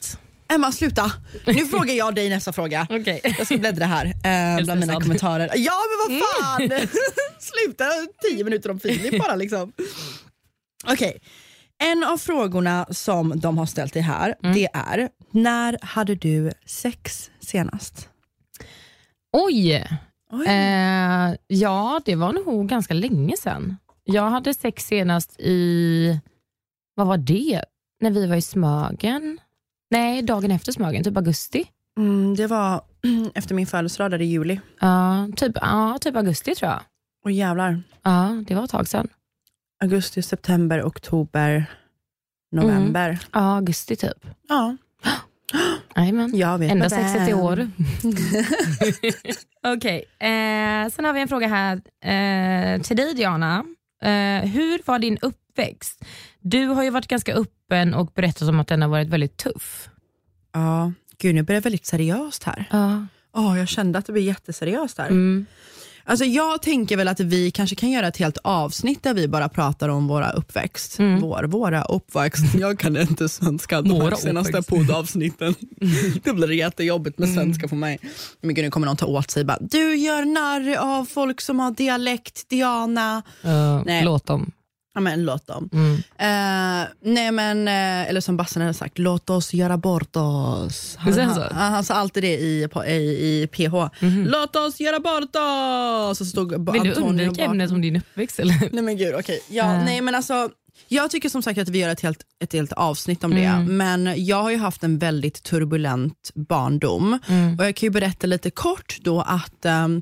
Emma 0.53 0.71
sluta, 0.71 1.11
nu 1.45 1.65
frågar 1.65 1.93
jag 1.93 2.15
dig 2.15 2.29
nästa 2.29 2.53
fråga. 2.53 2.87
Okej. 2.89 3.21
Jag 3.37 3.45
ska 3.45 3.57
bläddra 3.57 3.85
här 3.85 4.05
eh, 4.05 4.63
bland 4.63 4.79
mina 4.79 5.01
kommentarer. 5.01 5.51
Ja 5.55 5.73
men 5.89 6.17
vad 6.17 6.21
fan! 6.21 6.69
sluta 7.39 7.85
tio 8.29 8.43
minuter 8.43 8.71
om 8.71 8.79
Filip 8.79 9.19
bara 9.19 9.35
liksom. 9.35 9.71
Okej, 10.87 11.19
en 11.83 12.03
av 12.03 12.17
frågorna 12.17 12.85
som 12.89 13.39
de 13.39 13.57
har 13.57 13.65
ställt 13.65 13.93
dig 13.93 14.01
här 14.01 14.35
det 14.53 14.67
är, 14.73 15.09
när 15.31 15.77
hade 15.81 16.15
du 16.15 16.51
sex 16.65 17.31
senast? 17.39 18.09
Oj! 19.37 19.87
Oj. 20.31 20.47
Eh, 20.47 21.35
ja, 21.47 22.01
det 22.05 22.15
var 22.15 22.33
nog 22.33 22.69
ganska 22.69 22.93
länge 22.93 23.37
sedan. 23.37 23.77
Jag 24.03 24.29
hade 24.29 24.53
sex 24.53 24.85
senast 24.85 25.39
i, 25.39 26.19
vad 26.95 27.07
var 27.07 27.17
det? 27.17 27.61
När 28.01 28.11
vi 28.11 28.27
var 28.27 28.35
i 28.35 28.41
Smögen? 28.41 29.39
Nej, 29.93 30.21
dagen 30.21 30.51
efter 30.51 30.71
Smögen, 30.71 31.03
typ 31.03 31.17
augusti. 31.17 31.65
Mm, 31.97 32.35
det 32.35 32.47
var 32.47 32.81
efter 33.35 33.55
min 33.55 33.67
födelsedag 33.67 34.11
där 34.11 34.21
i 34.21 34.25
juli. 34.25 34.59
Ja, 34.79 35.27
typ, 35.35 35.51
ja, 35.61 35.97
typ 36.01 36.15
augusti 36.15 36.55
tror 36.55 36.71
jag. 36.71 36.79
Och 37.25 37.31
jävlar, 37.31 37.81
Ja, 38.03 38.43
det 38.47 38.55
var 38.55 38.63
ett 38.63 38.69
tag 38.69 38.87
sedan. 38.87 39.07
augusti, 39.83 40.21
september, 40.21 40.83
oktober, 40.83 41.65
november. 42.51 43.19
Ja, 43.33 43.55
augusti 43.55 43.95
typ. 43.95 44.25
Ja, 44.49 44.77
Jajamän. 45.95 46.37
jag 46.37 46.57
vet 46.57 46.71
Enda 46.71 46.89
sexet 46.89 47.29
i 47.29 47.33
år. 47.33 47.69
Okej, 49.67 50.05
eh, 50.19 50.89
sen 50.89 51.05
har 51.05 51.13
vi 51.13 51.21
en 51.21 51.27
fråga 51.27 51.47
här 51.47 51.75
eh, 52.75 52.81
till 52.81 52.97
dig 52.97 53.13
Diana. 53.13 53.65
Eh, 54.03 54.49
hur 54.49 54.81
var 54.85 54.99
din 54.99 55.17
uppväxt? 55.21 56.05
Du 56.43 56.65
har 56.65 56.83
ju 56.83 56.89
varit 56.89 57.07
ganska 57.07 57.33
öppen 57.33 57.93
och 57.93 58.11
berättat 58.15 58.49
om 58.49 58.59
att 58.59 58.67
den 58.67 58.81
har 58.81 58.89
varit 58.89 59.07
väldigt 59.07 59.37
tuff. 59.37 59.89
Ja, 60.53 60.91
gud 61.17 61.35
nu 61.35 61.43
blir 61.43 61.55
det 61.55 61.61
väldigt 61.61 61.85
seriöst 61.85 62.43
här. 62.43 62.65
Ja. 62.71 63.05
Åh, 63.35 63.59
jag 63.59 63.67
kände 63.67 63.99
att 63.99 64.05
det 64.05 64.13
blev 64.13 64.25
jätteseriöst 64.25 64.97
här. 64.97 65.07
Mm. 65.07 65.45
Alltså 66.05 66.25
jag 66.25 66.61
tänker 66.61 66.97
väl 66.97 67.07
att 67.07 67.19
vi 67.19 67.51
kanske 67.51 67.75
kan 67.75 67.91
göra 67.91 68.07
ett 68.07 68.17
helt 68.17 68.37
avsnitt 68.43 69.03
där 69.03 69.13
vi 69.13 69.27
bara 69.27 69.49
pratar 69.49 69.89
om 69.89 70.07
våra 70.07 70.31
uppväxt. 70.31 70.99
Mm. 70.99 71.21
Vår, 71.21 71.43
våra 71.43 71.83
uppväxt. 71.83 72.55
Jag 72.59 72.79
kan 72.79 72.97
inte 72.97 73.29
svenska 73.29 73.81
de 73.81 73.89
Våra 73.89 74.09
här 74.09 74.15
senaste 74.15 74.61
poddavsnitten. 74.61 75.55
det 76.23 76.33
blir 76.33 76.51
jättejobbigt 76.51 77.19
med 77.19 77.29
svenska 77.29 77.67
för 77.67 77.75
mig. 77.75 77.99
Men 78.41 78.55
gud, 78.55 78.65
nu 78.65 78.71
kommer 78.71 78.87
någon 78.87 78.97
ta 78.97 79.05
åt 79.05 79.31
sig. 79.31 79.43
Bara, 79.43 79.57
du 79.61 79.95
gör 79.95 80.25
narr 80.25 80.77
av 80.77 81.05
folk 81.05 81.41
som 81.41 81.59
har 81.59 81.71
dialekt, 81.71 82.49
Diana. 82.49 83.23
Uh, 83.45 83.83
Nej. 83.85 84.05
låt 84.05 84.25
dem. 84.25 84.51
Ja 84.95 85.01
men 85.01 85.23
låt 85.25 85.47
dem. 85.47 85.69
Mm. 85.73 85.93
Eh, 85.95 86.87
nej 87.03 87.31
men, 87.31 87.67
eh, 87.67 88.09
eller 88.09 88.21
som 88.21 88.37
Bassen 88.37 88.61
hade 88.61 88.73
sagt, 88.73 88.99
låt 88.99 89.29
oss 89.29 89.53
göra 89.53 89.77
bort 89.77 90.15
oss. 90.15 90.95
Han, 90.99 91.13
han, 91.19 91.29
han, 91.51 91.73
han 91.73 91.83
sa 91.83 91.93
alltid 91.93 92.23
det 92.23 92.37
i, 92.37 92.67
i, 92.87 92.91
i 92.91 93.47
PH. 93.51 93.73
Låt 94.25 94.55
oss 94.55 94.79
göra 94.79 94.99
bort 94.99 95.35
oss! 95.35 96.09
Och 96.11 96.17
så 96.17 96.25
stod. 96.25 96.71
Vill 96.73 96.83
du 96.83 96.89
Antonio 96.89 97.09
undvika 97.09 97.31
bakom. 97.31 97.51
ämnet 97.51 97.71
om 97.71 97.81
din 97.81 97.95
uppväxt? 97.95 98.39
Eller? 98.39 98.69
Nej 98.71 98.83
men 98.83 98.97
gud, 98.97 99.15
okej. 99.15 99.41
Ja, 99.49 99.63
Eh. 99.73 99.85
nej, 99.85 100.01
men 100.01 100.15
alltså, 100.15 100.49
jag 100.87 101.11
tycker 101.11 101.29
som 101.29 101.41
sagt 101.43 101.59
att 101.59 101.69
vi 101.69 101.79
gör 101.79 101.89
ett 101.89 102.01
helt, 102.01 102.19
ett 102.43 102.53
helt 102.53 102.73
avsnitt 102.73 103.23
om 103.23 103.31
Mm. 103.33 103.65
det. 103.67 103.71
Men 103.73 104.25
jag 104.25 104.41
har 104.43 104.51
ju 104.51 104.57
haft 104.57 104.83
en 104.83 104.97
väldigt 104.99 105.43
turbulent 105.43 106.31
barndom. 106.35 107.19
Mm. 107.27 107.59
Och 107.59 107.65
jag 107.65 107.75
kan 107.75 107.87
ju 107.87 107.91
berätta 107.91 108.27
lite 108.27 108.51
kort 108.51 108.97
då 109.01 109.21
att, 109.21 109.65
um, 109.65 110.01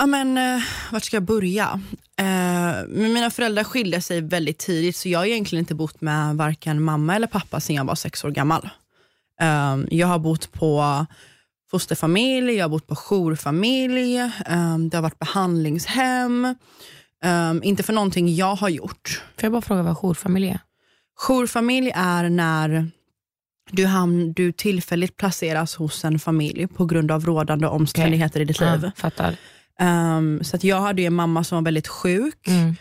ja 0.00 0.06
men 0.06 0.38
uh, 0.38 0.62
vart 0.92 1.04
ska 1.04 1.16
jag 1.16 1.22
börja? 1.22 1.80
Eh, 2.16 2.86
men 2.88 3.12
mina 3.12 3.30
föräldrar 3.30 3.64
skilde 3.64 4.00
sig 4.00 4.20
väldigt 4.20 4.58
tidigt 4.58 4.96
så 4.96 5.08
jag 5.08 5.18
har 5.18 5.26
egentligen 5.26 5.62
inte 5.62 5.74
bott 5.74 6.00
med 6.00 6.36
varken 6.36 6.82
mamma 6.82 7.16
eller 7.16 7.26
pappa 7.26 7.60
sedan 7.60 7.76
jag 7.76 7.84
var 7.84 7.94
sex 7.94 8.24
år 8.24 8.30
gammal. 8.30 8.68
Um, 9.42 9.88
jag 9.90 10.06
har 10.06 10.18
bott 10.18 10.52
på 10.52 11.06
fosterfamilj, 11.70 12.52
jag 12.52 12.64
har 12.64 12.68
bott 12.68 12.86
på 12.86 12.96
jourfamilj, 12.96 14.20
um, 14.50 14.88
det 14.88 14.96
har 14.96 15.02
varit 15.02 15.18
behandlingshem. 15.18 16.54
Um, 17.24 17.62
inte 17.62 17.82
för 17.82 17.92
någonting 17.92 18.34
jag 18.34 18.54
har 18.54 18.68
gjort. 18.68 19.22
Får 19.36 19.44
jag 19.44 19.52
bara 19.52 19.62
fråga 19.62 19.82
vad 19.82 19.96
jourfamilj 19.96 20.48
är? 20.48 20.60
Jourfamilj 21.16 21.92
är 21.94 22.28
när 22.28 22.90
du, 23.70 23.86
hamn, 23.86 24.32
du 24.32 24.52
tillfälligt 24.52 25.16
placeras 25.16 25.74
hos 25.74 26.04
en 26.04 26.18
familj 26.18 26.66
på 26.66 26.86
grund 26.86 27.10
av 27.10 27.26
rådande 27.26 27.66
omständigheter 27.66 28.40
i 28.40 28.44
ditt 28.44 28.60
liv. 28.60 28.80
Ja, 28.82 28.90
fattar. 28.96 29.36
Um, 29.82 30.44
så 30.44 30.56
att 30.56 30.64
jag 30.64 30.80
hade 30.80 31.02
en 31.02 31.14
mamma 31.14 31.44
som 31.44 31.56
var 31.56 31.62
väldigt 31.62 31.88
sjuk 31.88 32.48
Mm. 32.48 32.76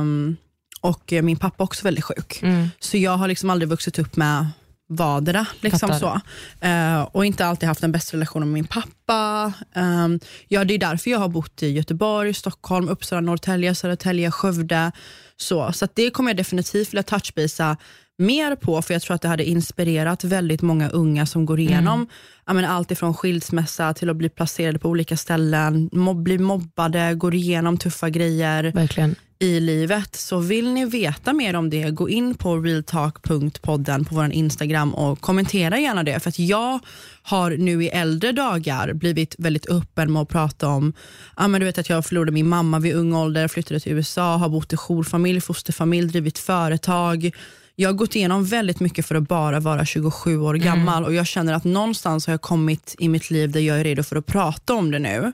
um, 0.00 0.36
och 0.80 1.12
min 1.22 1.36
pappa 1.36 1.64
också 1.64 1.84
väldigt 1.84 2.04
sjuk. 2.04 2.42
Mm. 2.42 2.68
Så 2.78 2.96
jag 2.96 3.16
har 3.16 3.28
liksom 3.28 3.50
aldrig 3.50 3.68
vuxit 3.68 3.98
upp 3.98 4.16
med 4.16 4.46
vardera. 4.88 5.46
Liksom 5.60 5.88
Fattar. 5.88 6.20
så. 6.60 6.66
Eh, 6.66 7.02
och 7.02 7.26
inte 7.26 7.46
alltid 7.46 7.68
haft 7.68 7.80
den 7.80 7.92
bästa 7.92 8.16
relationen 8.16 8.48
med 8.48 8.54
min 8.54 8.64
pappa. 8.66 9.52
Um, 9.74 10.20
ja, 10.48 10.64
det 10.64 10.74
är 10.74 10.78
därför 10.78 11.10
jag 11.10 11.18
har 11.18 11.28
bott 11.28 11.62
i 11.62 11.70
Göteborg, 11.70 12.34
Stockholm, 12.34 12.88
Uppsala, 12.88 13.20
Norrtälje, 13.20 13.74
Södertälje, 13.74 14.30
Skövde. 14.30 14.92
Så, 15.36 15.72
så 15.72 15.88
det 15.94 16.10
kommer 16.10 16.30
jag 16.30 16.36
definitivt 16.36 16.92
vilja 16.92 17.02
touchbasa 17.02 17.76
mer 18.18 18.56
på, 18.56 18.82
för 18.82 18.94
jag 18.94 19.02
tror 19.02 19.14
att 19.14 19.22
det 19.22 19.28
hade 19.28 19.44
inspirerat 19.44 20.24
väldigt 20.24 20.62
många 20.62 20.88
unga 20.88 21.26
som 21.26 21.46
går 21.46 21.60
igenom 21.60 22.06
ja, 22.46 22.52
men 22.52 22.64
allt 22.64 22.90
ifrån 22.90 23.14
skilsmässa 23.14 23.94
till 23.94 24.10
att 24.10 24.16
bli 24.16 24.28
placerade 24.28 24.78
på 24.78 24.88
olika 24.88 25.16
ställen, 25.16 25.90
mobb, 25.92 26.22
bli 26.22 26.38
mobbade, 26.38 27.14
går 27.14 27.34
igenom 27.34 27.78
tuffa 27.78 28.10
grejer 28.10 28.72
Verkligen. 28.74 29.14
i 29.38 29.60
livet. 29.60 30.16
Så 30.16 30.38
vill 30.38 30.72
ni 30.72 30.84
veta 30.84 31.32
mer 31.32 31.56
om 31.56 31.70
det, 31.70 31.90
gå 31.90 32.08
in 32.08 32.34
på 32.34 32.56
realtalk.podden 32.56 34.04
på 34.04 34.14
vår 34.14 34.32
Instagram 34.32 34.94
och 34.94 35.20
kommentera 35.20 35.78
gärna 35.78 36.02
det. 36.02 36.20
För 36.20 36.28
att 36.28 36.38
jag 36.38 36.78
har 37.22 37.50
nu 37.50 37.84
i 37.84 37.88
äldre 37.88 38.32
dagar 38.32 38.92
blivit 38.92 39.34
väldigt 39.38 39.66
öppen 39.70 40.12
med 40.12 40.22
att 40.22 40.28
prata 40.28 40.68
om, 40.68 40.92
ja 41.36 41.48
men 41.48 41.60
du 41.60 41.64
vet 41.64 41.78
att 41.78 41.88
jag 41.88 42.06
förlorade 42.06 42.32
min 42.32 42.48
mamma 42.48 42.78
vid 42.78 42.94
ung 42.94 43.14
ålder, 43.14 43.48
flyttade 43.48 43.80
till 43.80 43.92
USA, 43.92 44.36
har 44.36 44.48
bott 44.48 44.72
i 44.72 44.76
jourfamilj, 44.76 45.40
fosterfamilj, 45.40 46.08
drivit 46.08 46.38
företag. 46.38 47.30
Jag 47.76 47.88
har 47.88 47.94
gått 47.94 48.16
igenom 48.16 48.44
väldigt 48.44 48.80
mycket 48.80 49.06
för 49.06 49.14
att 49.14 49.28
bara 49.28 49.60
vara 49.60 49.84
27 49.84 50.38
år 50.38 50.54
gammal 50.54 51.04
och 51.04 51.14
jag 51.14 51.26
känner 51.26 51.54
att 51.54 51.64
någonstans 51.64 52.26
har 52.26 52.32
jag 52.32 52.40
kommit 52.40 52.94
i 52.98 53.08
mitt 53.08 53.30
liv 53.30 53.50
där 53.50 53.60
jag 53.60 53.80
är 53.80 53.84
redo 53.84 54.02
för 54.02 54.16
att 54.16 54.26
prata 54.26 54.74
om 54.74 54.90
det 54.90 54.98
nu. 54.98 55.32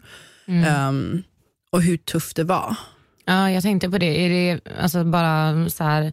Um, 0.88 1.22
och 1.72 1.82
hur 1.82 1.96
tufft 1.96 2.36
det 2.36 2.44
var. 2.44 2.76
Ja, 3.24 3.50
jag 3.50 3.62
tänkte 3.62 3.90
på 3.90 3.98
det. 3.98 4.24
Är 4.24 4.28
det 4.28 4.60
alltså 4.80 5.04
bara 5.04 5.68
så 5.68 5.84
här, 5.84 6.12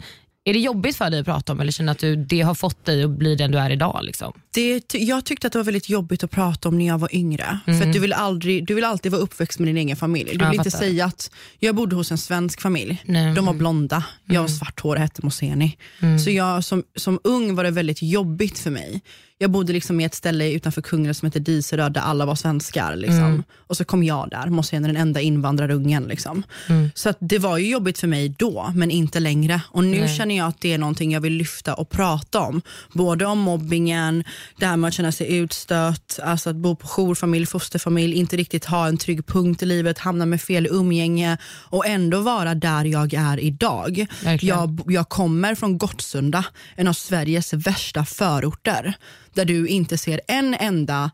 är 0.49 0.53
det 0.53 0.59
jobbigt 0.59 0.97
för 0.97 1.09
dig 1.09 1.19
att 1.19 1.25
prata 1.25 1.51
om 1.53 1.59
eller 1.59 1.71
känner 1.71 1.91
att 1.91 1.99
du, 1.99 2.15
det 2.15 2.41
har 2.41 2.55
fått 2.55 2.85
dig 2.85 3.03
att 3.03 3.09
bli 3.09 3.35
den 3.35 3.51
du 3.51 3.57
är 3.57 3.69
idag? 3.69 3.99
Liksom? 4.03 4.33
Det, 4.53 4.93
jag 4.93 5.25
tyckte 5.25 5.47
att 5.47 5.53
det 5.53 5.59
var 5.59 5.63
väldigt 5.63 5.89
jobbigt 5.89 6.23
att 6.23 6.31
prata 6.31 6.69
om 6.69 6.77
när 6.77 6.87
jag 6.87 6.97
var 6.97 7.15
yngre. 7.15 7.59
För 7.65 7.71
att 7.87 7.93
du, 7.93 7.99
vill 7.99 8.13
aldrig, 8.13 8.67
du 8.67 8.73
vill 8.73 8.83
alltid 8.83 9.11
vara 9.11 9.21
uppväxt 9.21 9.59
med 9.59 9.67
din 9.67 9.77
egen 9.77 9.97
familj. 9.97 10.29
Du 10.29 10.35
Mm. 10.37 10.49
Vill 10.49 10.57
jag 10.57 10.65
inte 10.65 10.71
fattar. 10.71 10.85
säga 10.85 11.05
att 11.05 11.31
jag 11.59 11.75
bodde 11.75 11.95
hos 11.95 12.11
en 12.11 12.17
svensk 12.17 12.61
familj. 12.61 13.03
Nej. 13.05 13.33
De 13.33 13.45
var 13.45 13.53
blonda, 13.53 14.03
jag 14.25 14.41
var 14.41 14.47
svart 14.47 14.79
hår 14.79 14.95
och 14.95 15.01
hette 15.01 15.21
Moseni. 15.23 15.77
Mm. 15.99 16.19
Så 16.19 16.29
jag, 16.29 16.63
som, 16.63 16.83
som 16.95 17.19
ung 17.23 17.55
var 17.55 17.63
det 17.63 17.71
väldigt 17.71 18.01
jobbigt 18.01 18.59
för 18.59 18.71
mig. 18.71 19.01
Jag 19.39 19.51
bodde 19.51 19.73
liksom 19.73 19.99
i 19.99 20.03
ett 20.03 20.15
ställe 20.15 20.51
utanför 20.51 20.81
Kungälv 20.81 21.13
som 21.13 21.25
heter 21.25 21.39
Diseröd 21.39 21.93
där 21.93 22.01
alla 22.01 22.25
var 22.25 22.35
svenskar. 22.35 22.95
Liksom. 22.95 23.23
Mm. 23.23 23.43
Och 23.57 23.77
så 23.77 23.85
kom 23.85 24.03
jag 24.03 24.29
där, 24.29 24.47
måste 24.47 24.75
jag 24.75 24.83
den 24.83 24.97
enda 24.97 25.21
invandrarungen. 25.21 26.03
Liksom. 26.03 26.43
Mm. 26.69 26.91
Så 26.95 27.13
det 27.19 27.39
var 27.39 27.57
ju 27.57 27.69
jobbigt 27.69 27.99
för 27.99 28.07
mig 28.07 28.29
då, 28.29 28.71
men 28.75 28.91
inte 28.91 29.19
längre. 29.19 29.61
Och 29.67 29.83
nu 29.83 29.99
Nej. 29.99 30.17
känner 30.17 30.37
jag 30.37 30.47
att 30.47 30.61
det 30.61 30.73
är 30.73 30.77
någonting 30.77 31.11
jag 31.11 31.21
vill 31.21 31.33
lyfta 31.33 31.73
och 31.73 31.89
prata 31.89 32.39
om. 32.39 32.61
Både 32.93 33.25
om 33.25 33.39
mobbingen, 33.39 34.23
det 34.59 34.65
här 34.65 34.77
med 34.77 34.87
att 34.87 34.93
känna 34.93 35.11
sig 35.11 35.35
utstött, 35.37 36.19
alltså 36.23 36.49
att 36.49 36.55
bo 36.55 36.75
på 36.75 36.87
jourfamilj, 36.87 37.45
fosterfamilj, 37.45 38.17
inte 38.17 38.37
riktigt 38.37 38.65
ha 38.65 38.87
en 38.87 38.97
trygg 38.97 39.25
punkt 39.25 39.63
i 39.63 39.65
livet, 39.65 39.99
hamna 39.99 40.25
med 40.25 40.41
fel 40.41 40.67
umgänge 40.71 41.37
och 41.43 41.85
ändå 41.87 42.21
vara 42.21 42.55
där 42.55 42.85
jag 42.85 43.13
är 43.13 43.39
idag. 43.39 44.05
Jag, 44.41 44.81
jag 44.87 45.09
kommer 45.09 45.55
från 45.55 45.77
Gottsunda, 45.77 46.45
en 46.75 46.87
av 46.87 46.93
Sveriges 46.93 47.53
värsta 47.53 48.05
förorter, 48.05 48.95
där 49.37 49.45
du 49.45 49.67
inte 49.67 49.97
ser 49.97 50.21
en 50.27 50.53
enda 50.53 51.11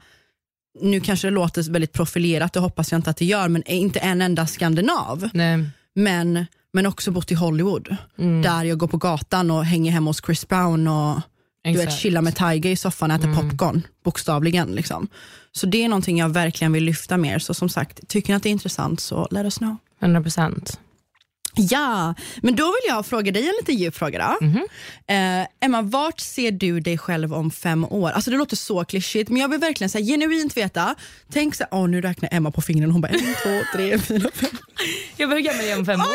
nu 0.81 0.99
kanske 0.99 1.27
det 1.27 1.31
låter 1.31 1.71
väldigt 1.71 1.91
profilerat, 1.93 2.53
det 2.53 2.59
hoppas 2.59 2.91
jag 2.91 2.97
inte 2.99 3.09
att 3.09 3.17
det 3.17 3.25
gör, 3.25 3.47
men 3.49 3.63
inte 3.67 3.99
en 3.99 4.21
enda 4.21 4.47
skandinav. 4.47 5.29
Nej. 5.33 5.65
Men, 5.95 6.45
men 6.73 6.85
också 6.85 7.11
bott 7.11 7.31
i 7.31 7.35
Hollywood, 7.35 7.95
Mm. 8.17 8.41
där 8.41 8.63
jag 8.63 8.77
går 8.77 8.87
på 8.87 8.97
gatan 8.97 9.51
och 9.51 9.65
hänger 9.65 9.91
hemma 9.91 10.09
hos 10.09 10.25
Chris 10.25 10.47
Brown 10.47 10.87
och 10.87 11.21
du 11.63 11.73
vet, 11.73 11.93
chillar 11.99 12.21
med 12.21 12.35
Tiger 12.35 12.69
i 12.69 12.75
soffan 12.75 13.11
och 13.11 13.17
äter 13.17 13.27
Mm. 13.29 13.49
popcorn, 13.49 13.81
bokstavligen. 14.03 14.71
Liksom. 14.71 15.07
Så 15.51 15.65
det 15.65 15.83
är 15.83 15.89
någonting 15.89 16.17
jag 16.19 16.29
verkligen 16.29 16.71
vill 16.73 16.83
lyfta 16.83 17.17
mer. 17.17 17.39
Så 17.39 17.53
som 17.53 17.69
sagt, 17.69 18.07
tycker 18.07 18.33
ni 18.33 18.37
att 18.37 18.43
det 18.43 18.49
är 18.49 18.51
intressant 18.51 18.99
så 18.99 19.27
let 19.31 19.43
us 19.43 19.57
know. 19.57 19.77
100 19.99 20.21
procent. 20.21 20.79
Ja, 21.55 22.15
men 22.41 22.55
då 22.55 22.63
vill 22.65 22.87
jag 22.87 23.05
fråga 23.05 23.31
dig 23.31 23.47
en 23.47 23.53
lite 23.59 23.71
djup 23.73 23.95
fråga. 23.95 24.37
Då. 24.39 24.45
Mhm. 24.45 24.67
Eh, 25.07 25.47
Emma, 25.65 25.81
vart 25.81 26.19
ser 26.19 26.51
du 26.51 26.79
dig 26.79 26.97
själv 26.97 27.33
om 27.33 27.51
fem 27.51 27.85
år? 27.85 28.09
Alltså 28.11 28.31
Det 28.31 28.37
låter 28.37 28.55
så 28.55 28.85
klyschigt, 28.85 29.29
men 29.29 29.41
jag 29.41 29.49
vill 29.49 29.59
verkligen 29.59 29.89
så 29.89 29.97
här, 29.97 30.05
genuint 30.05 30.57
veta. 30.57 30.95
Tänk 31.31 31.55
så 31.55 31.63
här, 31.63 31.73
åh, 31.79 31.87
nu 31.87 32.01
räknar 32.01 32.29
Emma 32.33 32.51
på 32.51 32.61
fingrarna. 32.61 32.93
Hon 32.93 33.01
bara 33.01 33.07
en, 33.07 33.19
två, 33.43 33.61
tre, 33.73 33.99
fyra, 33.99 34.29
fem. 34.33 34.49
Jag 35.17 35.29
blir 35.29 35.39
gammal 35.39 35.61
igen 35.65 35.79
om 35.79 35.85
fem 35.85 35.99
år. 35.99 36.07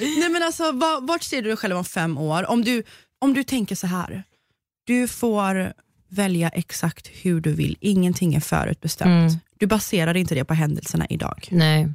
Nej, 0.20 0.28
men 0.30 0.42
alltså, 0.42 0.72
va- 0.72 1.00
vart 1.02 1.22
ser 1.22 1.42
du 1.42 1.48
dig 1.48 1.56
själv 1.56 1.76
om 1.76 1.84
fem 1.84 2.18
år? 2.18 2.50
Om 2.50 2.64
du, 2.64 2.82
om 3.20 3.34
du 3.34 3.44
tänker 3.44 3.74
så 3.76 3.86
här, 3.86 4.22
du 4.86 5.08
får 5.08 5.72
välja 6.08 6.48
exakt 6.48 7.10
hur 7.22 7.40
du 7.40 7.52
vill. 7.52 7.76
Ingenting 7.80 8.34
är 8.34 8.40
förutbestämt. 8.40 9.08
Mm. 9.32 9.40
Du 9.58 9.66
baserar 9.66 10.16
inte 10.16 10.34
det 10.34 10.44
på 10.44 10.54
händelserna 10.54 11.06
idag. 11.10 11.48
Nej. 11.50 11.88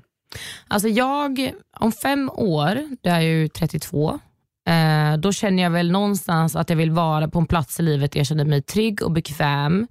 Alltså 0.68 0.88
jag, 0.88 1.52
om 1.80 1.92
fem 1.92 2.30
år, 2.34 2.98
då 3.02 3.10
är 3.10 3.20
jag 3.20 3.24
ju 3.24 3.48
32, 3.48 4.20
eh, 4.68 5.18
då 5.18 5.32
känner 5.32 5.64
jag 5.64 5.70
väl 5.70 5.92
någonstans 5.92 6.56
att 6.56 6.70
jag 6.70 6.78
vill 6.78 6.92
vara 6.92 7.28
på 7.28 7.40
en 7.40 7.46
plats 7.46 7.80
i 7.80 7.84
livet 7.84 8.12
där 8.12 8.20
jag 8.20 8.28
känner 8.28 8.46
mig 8.46 8.62
trygg 8.62 9.02
och 9.02 9.12
bekväm. 9.12 9.88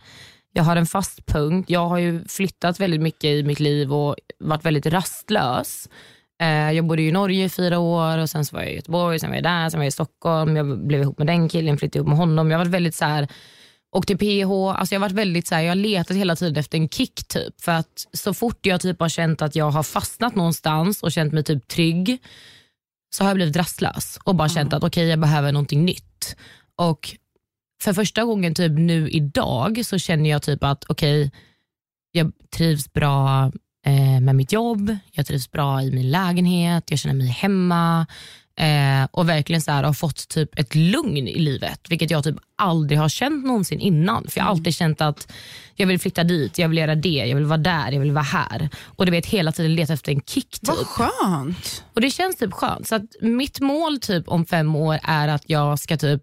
Jag 0.53 0.65
har 0.65 0.77
en 0.77 0.87
fast 0.87 1.27
punkt. 1.27 1.71
Jag 1.71 1.87
har 1.87 1.99
ju 1.99 2.25
flyttat 2.29 2.81
väldigt 2.81 3.01
mycket 3.01 3.25
i 3.25 3.43
mitt 3.43 3.61
liv 3.61 3.93
och 3.95 4.17
varit 4.39 4.65
väldigt 4.65 4.87
rastlös. 4.87 5.89
Eh, 6.41 6.73
jag 6.73 6.87
bodde 6.87 7.03
i 7.03 7.13
Norge 7.13 7.45
i 7.45 7.49
fyra 7.49 7.79
år 7.79 8.19
och 8.19 8.31
sen 8.31 8.45
så 8.45 8.57
var 8.57 8.63
jag 8.63 8.73
i 8.73 8.77
Göteborg, 8.77 9.19
sen 9.19 9.31
var 9.31 9.37
jag 9.37 9.45
där, 9.45 9.71
sen 9.71 9.79
var 9.81 9.85
jag 9.85 9.89
i 9.89 9.91
Stockholm. 9.91 10.57
Jag 10.57 10.87
blev 10.87 11.01
ihop 11.01 11.19
med 11.19 11.27
den 11.27 11.49
killen, 11.49 11.79
flyttade 11.79 11.99
ihop 11.99 12.09
med 12.09 12.19
honom. 12.19 12.51
Jag 12.51 12.59
har 12.59 12.65
varit 12.65 12.75
väldigt 12.75 12.95
så 12.95 13.05
här, 13.05 13.29
åkte 13.95 14.17
PH, 14.17 14.51
alltså 14.51 14.95
jag 14.95 15.01
har 15.01 15.05
varit 15.05 15.19
väldigt 15.19 15.47
så 15.47 15.55
här, 15.55 15.63
jag 15.63 15.71
har 15.71 15.77
letat 15.77 16.17
hela 16.17 16.37
tiden 16.37 16.57
efter 16.57 16.79
en 16.79 16.89
kick 16.89 17.29
typ. 17.29 17.61
För 17.61 17.73
att 17.73 18.07
så 18.13 18.35
fort 18.35 18.67
jag 18.67 18.81
typ 18.81 19.01
har 19.01 19.09
känt 19.09 19.43
att 19.43 19.57
jag 19.57 19.71
har 19.71 19.83
fastnat 19.83 20.35
någonstans 20.35 21.03
och 21.03 21.13
känt 21.13 21.33
mig 21.33 21.45
typ 21.45 21.69
trygg 21.69 22.23
så 23.15 23.25
har 23.25 23.31
jag 23.31 23.37
blivit 23.37 23.57
rastlös 23.57 24.19
och 24.25 24.35
bara 24.35 24.49
känt 24.49 24.73
att 24.73 24.85
okej 24.85 25.09
jag 25.09 25.21
behöver 25.21 25.53
någonting 25.53 25.85
nytt. 25.85 26.37
Och 26.77 27.17
för 27.83 27.93
första 27.93 28.25
gången 28.25 28.55
typ 28.55 28.73
nu 28.73 29.11
idag 29.11 29.87
så 29.87 29.99
känner 29.99 30.31
jag 30.31 30.43
typ 30.43 30.65
att 30.65 30.85
okej 30.89 31.31
jag 32.13 32.33
trivs 32.57 32.93
bra 32.93 33.53
eh, 33.87 34.21
med 34.21 34.35
mitt 34.35 34.53
jobb, 34.53 34.97
jag 35.13 35.27
trivs 35.27 35.51
bra 35.51 35.83
i 35.83 35.91
min 35.91 36.11
lägenhet, 36.11 36.91
jag 36.91 36.99
känner 36.99 37.15
mig 37.15 37.27
hemma 37.27 38.07
eh, 38.61 39.09
och 39.11 39.29
verkligen 39.29 39.63
så 39.63 39.71
här, 39.73 39.83
har 39.83 39.93
fått 39.93 40.29
typ 40.29 40.59
ett 40.59 40.75
lugn 40.75 41.29
i 41.29 41.39
livet, 41.39 41.81
vilket 41.89 42.11
jag 42.11 42.25
typ 42.25 42.37
aldrig 42.57 42.99
har 42.99 43.09
känt 43.09 43.47
någonsin 43.47 43.81
innan. 43.81 44.27
För 44.29 44.41
Jag 44.41 44.45
har 44.45 44.51
alltid 44.51 44.75
känt 44.75 45.01
att 45.01 45.33
jag 45.75 45.87
vill 45.87 46.01
flytta 46.01 46.25
dit, 46.25 46.59
jag 46.59 46.69
vill 46.69 46.79
göra 46.79 46.95
det, 46.95 47.09
jag 47.09 47.37
vill 47.37 47.45
vara 47.45 47.59
där, 47.59 47.93
jag 47.93 48.01
vill 48.01 48.13
vara 48.13 48.25
här. 48.25 48.69
Och 48.85 49.07
du 49.07 49.13
vet 49.13 49.27
hela 49.27 49.53
tiden 49.53 49.75
leta 49.75 49.93
efter 49.93 50.13
en 50.13 50.21
kick. 50.21 50.51
Typ. 50.51 50.69
Vad 50.69 50.87
skönt. 50.87 51.85
Och 51.95 52.01
det 52.01 52.11
känns 52.11 52.37
typ 52.37 52.53
skönt. 52.53 52.89
Så 52.89 52.95
att 52.95 53.03
mitt 53.21 53.61
mål 53.61 54.01
typ 54.01 54.29
om 54.29 54.47
fem 54.47 54.77
år 54.77 54.99
är 55.03 55.29
att 55.29 55.43
jag 55.47 55.79
ska 55.79 55.97
typ 55.97 56.23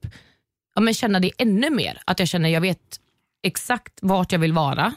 ja, 0.76 0.82
men 0.82 0.94
känna 0.94 1.20
det 1.20 1.32
ännu 1.38 1.70
mer. 1.70 2.02
Att 2.06 2.20
jag 2.20 2.28
känner 2.28 2.50
jag 2.50 2.62
vet 2.62 3.00
exakt 3.44 4.00
vart 4.02 4.32
jag 4.32 4.40
vill 4.40 4.54
vara. 4.54 4.94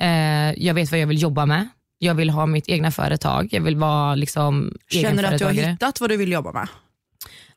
Eh, 0.00 0.52
jag 0.64 0.74
vet 0.74 0.90
vad 0.90 1.00
jag 1.00 1.06
vill 1.06 1.22
jobba 1.22 1.46
med. 1.46 1.68
Jag 2.04 2.14
vill 2.14 2.30
ha 2.30 2.46
mitt 2.46 2.68
egna 2.68 2.90
företag. 2.90 3.48
Jag 3.50 3.60
vill 3.60 3.76
vara 3.76 4.14
liksom 4.14 4.76
Känner 4.90 5.22
du 5.22 5.28
att 5.28 5.38
du 5.38 5.44
har 5.44 5.52
hittat 5.52 6.00
vad 6.00 6.10
du 6.10 6.16
vill 6.16 6.32
jobba 6.32 6.52
med? 6.52 6.68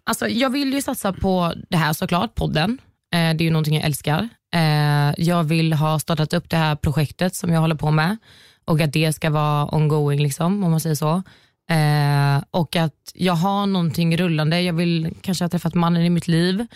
Alltså, 0.04 0.28
jag 0.28 0.50
vill 0.50 0.74
ju 0.74 0.82
satsa 0.82 1.14
på 1.14 1.54
det 1.70 1.78
här 1.78 1.94
såklart, 1.94 2.36
podden. 2.36 2.78
Eh, 3.14 3.18
det 3.18 3.44
är 3.44 3.46
ju 3.46 3.52
någonting 3.52 3.76
jag 3.76 3.86
älskar. 3.86 4.30
Eh, 4.54 5.14
jag 5.18 5.44
vill 5.44 5.74
ha 5.74 6.00
startat 6.00 6.34
upp 6.34 6.50
det 6.50 6.58
här 6.58 6.76
projektet 6.76 7.36
som 7.36 7.54
jag 7.54 7.62
håller 7.62 7.76
på 7.76 7.92
med 7.92 8.18
och 8.66 8.82
att 8.82 8.94
det 8.94 9.14
ska 9.14 9.30
vara 9.30 9.76
ongoing, 9.76 10.20
liksom, 10.20 10.64
om 10.64 10.72
man 10.72 10.80
säger 10.80 10.96
så. 10.96 11.24
Eh, 11.70 12.44
och 12.52 12.76
att 12.76 13.12
jag 13.14 13.34
har 13.34 13.66
någonting 13.66 14.18
rullande. 14.18 14.62
Jag 14.62 14.74
vill 14.74 15.14
kanske 15.22 15.44
ha 15.44 15.50
träffat 15.50 15.74
mannen 15.74 16.02
i 16.02 16.10
mitt 16.10 16.28
liv 16.28 16.68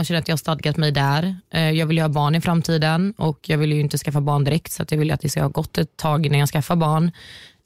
och 0.00 0.06
känner 0.06 0.18
att 0.20 0.28
jag 0.28 0.32
har 0.32 0.38
stadgat 0.38 0.76
mig 0.76 0.92
där. 0.92 1.36
Eh, 1.50 1.70
jag 1.70 1.86
vill 1.86 1.96
ju 1.96 2.02
ha 2.02 2.08
barn 2.08 2.34
i 2.34 2.40
framtiden 2.40 3.14
och 3.18 3.38
jag 3.48 3.58
vill 3.58 3.72
ju 3.72 3.80
inte 3.80 3.98
skaffa 3.98 4.20
barn 4.20 4.44
direkt 4.44 4.72
så 4.72 4.82
att 4.82 4.90
jag 4.90 4.98
vill 4.98 5.10
att 5.10 5.20
det 5.20 5.28
ska 5.28 5.40
ha 5.42 5.48
gått 5.48 5.78
ett 5.78 5.96
tag 5.96 6.26
innan 6.26 6.38
jag 6.38 6.48
skaffar 6.48 6.76
barn. 6.76 7.10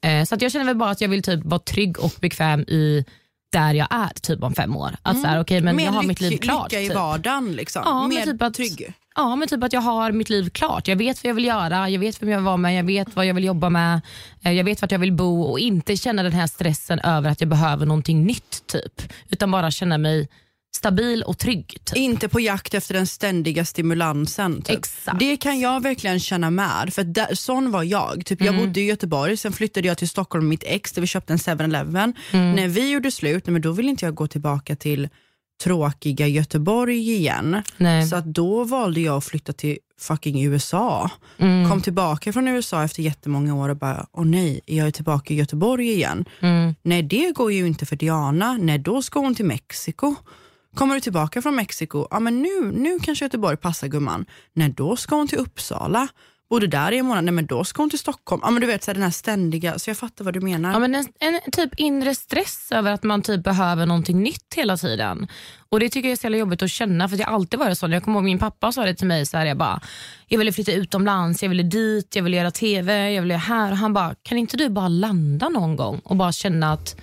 Eh, 0.03 0.23
så 0.23 0.35
att 0.35 0.41
jag 0.41 0.51
känner 0.51 0.65
väl 0.65 0.75
bara 0.75 0.89
att 0.89 1.01
jag 1.01 1.09
vill 1.09 1.23
typ 1.23 1.39
vara 1.45 1.59
trygg 1.59 1.99
och 1.99 2.13
bekväm 2.21 2.61
i 2.61 3.05
där 3.51 3.73
jag 3.73 3.87
är 3.91 4.09
typ 4.21 4.43
om 4.43 4.53
fem 4.55 4.75
år. 4.75 4.95
Att 5.01 5.21
så 5.21 5.27
här, 5.27 5.39
okay, 5.39 5.61
men 5.61 5.75
Mer 5.75 5.85
jag 5.85 5.91
har 5.91 6.03
mitt 6.03 6.21
liv 6.21 6.37
klart. 6.37 6.71
Lycka 6.71 6.81
i 6.81 6.87
typ. 6.87 6.95
vardagen. 6.95 7.51
Liksom. 7.53 7.81
Ja, 7.85 8.07
Mer 8.07 8.21
typ 8.25 8.41
att- 8.41 8.53
trygg. 8.53 8.93
Ja, 9.15 9.35
men 9.35 9.47
typ 9.47 9.63
att 9.63 9.73
jag 9.73 9.81
har 9.81 10.11
mitt 10.11 10.29
liv 10.29 10.49
klart. 10.49 10.87
Jag 10.87 10.95
vet 10.95 11.23
vad 11.23 11.29
jag 11.29 11.35
vill 11.35 11.45
göra, 11.45 11.89
jag 11.89 11.99
vet 11.99 12.21
vem 12.21 12.29
jag 12.29 12.37
vill 12.37 12.45
vara 12.45 12.57
med, 12.57 12.75
jag 12.75 12.83
vet 12.83 13.15
vad 13.15 13.25
jag 13.25 13.33
vill 13.33 13.43
jobba 13.43 13.69
med, 13.69 14.01
eh, 14.43 14.51
jag 14.51 14.63
vet 14.63 14.81
vart 14.81 14.91
jag 14.91 14.99
vill 14.99 15.13
bo 15.13 15.41
och 15.41 15.59
inte 15.59 15.97
känna 15.97 16.23
den 16.23 16.31
här 16.33 16.47
stressen 16.47 16.99
över 16.99 17.29
att 17.29 17.41
jag 17.41 17.49
behöver 17.49 17.85
någonting 17.85 18.23
nytt. 18.25 18.63
typ. 18.67 19.13
Utan 19.29 19.51
bara 19.51 19.71
känna 19.71 19.97
mig 19.97 20.27
stabil 20.75 21.23
och 21.23 21.37
trygg. 21.37 21.67
Typ. 21.83 21.97
Inte 21.97 22.27
på 22.29 22.39
jakt 22.39 22.73
efter 22.73 22.93
den 22.93 23.07
ständiga 23.07 23.65
stimulansen. 23.65 24.61
Typ. 24.61 24.77
Exakt. 24.77 25.19
Det 25.19 25.37
kan 25.37 25.59
jag 25.59 25.83
verkligen 25.83 26.19
känna 26.19 26.49
med. 26.49 26.93
För 26.93 27.03
där, 27.03 27.35
sån 27.35 27.71
var 27.71 27.83
jag. 27.83 28.25
Typ, 28.25 28.41
Jag 28.41 28.53
Mm. 28.55 28.65
bodde 28.67 28.79
i 28.81 28.85
Göteborg, 28.85 29.37
sen 29.37 29.53
flyttade 29.53 29.87
jag 29.87 29.97
till 29.97 30.09
Stockholm 30.09 30.45
med 30.45 30.49
mitt 30.49 30.63
ex 30.65 30.91
där 30.91 31.01
vi 31.01 31.07
köpte 31.07 31.33
en 31.33 31.39
7-Eleven. 31.39 32.13
Mm. 32.31 32.55
När 32.55 32.67
vi 32.67 32.91
gjorde 32.91 33.11
slut, 33.11 33.47
men 33.47 33.61
då 33.61 33.71
ville 33.71 33.89
inte 33.89 34.05
jag 34.05 34.15
gå 34.15 34.27
tillbaka 34.27 34.75
till 34.75 35.09
tråkiga 35.63 36.27
Göteborg 36.27 36.97
igen. 37.13 37.61
Nej. 37.77 38.07
Så 38.07 38.15
att 38.15 38.25
då 38.25 38.63
valde 38.63 39.01
jag 39.01 39.17
att 39.17 39.25
flytta 39.25 39.53
till 39.53 39.77
fucking 39.99 40.43
USA. 40.45 41.09
Mm. 41.37 41.69
Kom 41.69 41.81
tillbaka 41.81 42.33
från 42.33 42.47
USA 42.47 42.83
efter 42.83 43.03
jättemånga 43.03 43.55
år 43.55 43.69
och 43.69 43.77
bara, 43.77 44.05
åh 44.13 44.25
nej, 44.25 44.61
jag 44.65 44.87
är 44.87 44.91
tillbaka 44.91 45.33
i 45.33 45.37
Göteborg 45.37 45.91
igen. 45.91 46.25
Mm. 46.39 46.75
Nej, 46.83 47.03
det 47.03 47.31
går 47.35 47.51
ju 47.51 47.67
inte 47.67 47.85
för 47.85 47.95
Diana. 47.95 48.57
Nej, 48.61 48.79
då 48.79 49.01
ska 49.01 49.19
hon 49.19 49.35
till 49.35 49.45
Mexiko. 49.45 50.15
Kommer 50.77 50.95
du 50.95 51.01
tillbaka 51.01 51.41
från 51.41 51.55
Mexiko? 51.55 52.07
Ja, 52.11 52.19
men 52.19 52.41
nu, 52.41 52.71
nu 52.73 52.99
kanske 52.99 53.25
Göteborg 53.25 53.57
passar 53.57 53.87
gumman. 53.87 54.25
Nej, 54.53 54.69
då 54.69 54.95
ska 54.95 55.15
hon 55.15 55.27
till 55.27 55.37
Uppsala. 55.37 56.07
Bodde 56.49 56.67
där 56.67 56.91
i 56.91 56.97
en 56.97 57.05
månad. 57.05 57.23
Nej, 57.23 57.33
men 57.33 57.45
då 57.45 57.63
ska 57.63 57.81
hon 57.81 57.89
till 57.89 57.99
Stockholm. 57.99 58.41
Ja, 58.45 58.51
men 58.51 58.61
du 58.61 58.67
vet, 58.67 58.83
så 58.83 58.91
här, 58.91 58.93
den 58.93 59.03
här 59.03 59.11
ständiga, 59.11 59.79
så 59.79 59.89
jag 59.89 59.97
fattar 59.97 60.25
vad 60.25 60.33
du 60.33 60.41
menar. 60.41 60.71
Ja, 60.71 60.79
men 60.79 60.95
en, 60.95 61.05
en 61.19 61.51
typ 61.51 61.79
inre 61.79 62.15
stress 62.15 62.71
över 62.71 62.91
att 62.91 63.03
man 63.03 63.21
typ 63.21 63.43
behöver 63.43 63.85
någonting 63.85 64.23
nytt 64.23 64.53
hela 64.55 64.77
tiden. 64.77 65.27
Och 65.69 65.79
Det 65.79 65.89
tycker 65.89 66.09
jag 66.09 66.13
är 66.13 66.17
så 66.17 66.25
jävla 66.25 66.37
jobbigt 66.37 66.61
att 66.61 66.71
känna 66.71 67.09
för 67.09 67.17
jag 67.17 67.27
har 67.27 67.33
alltid 67.33 67.59
varit 67.59 67.77
sån. 67.77 67.91
Jag 67.91 68.03
kommer 68.03 68.19
ihåg 68.19 68.25
min 68.25 68.39
pappa 68.39 68.71
sa 68.71 68.85
det 68.85 68.95
till 68.95 69.07
mig, 69.07 69.25
så 69.25 69.37
här, 69.37 69.45
jag 69.45 69.57
bara, 69.57 69.81
jag 70.27 70.37
ville 70.37 70.51
flytta 70.51 70.71
utomlands, 70.71 71.43
jag 71.43 71.49
ville 71.49 71.63
dit, 71.63 72.15
jag 72.15 72.23
ville 72.23 72.37
göra 72.37 72.51
TV, 72.51 73.11
jag 73.11 73.21
ville 73.21 73.33
göra 73.33 73.41
här. 73.41 73.71
Och 73.71 73.77
han 73.77 73.93
bara, 73.93 74.15
kan 74.23 74.37
inte 74.37 74.57
du 74.57 74.69
bara 74.69 74.87
landa 74.87 75.49
någon 75.49 75.75
gång 75.75 76.01
och 76.03 76.15
bara 76.15 76.31
känna 76.31 76.73
att 76.73 76.95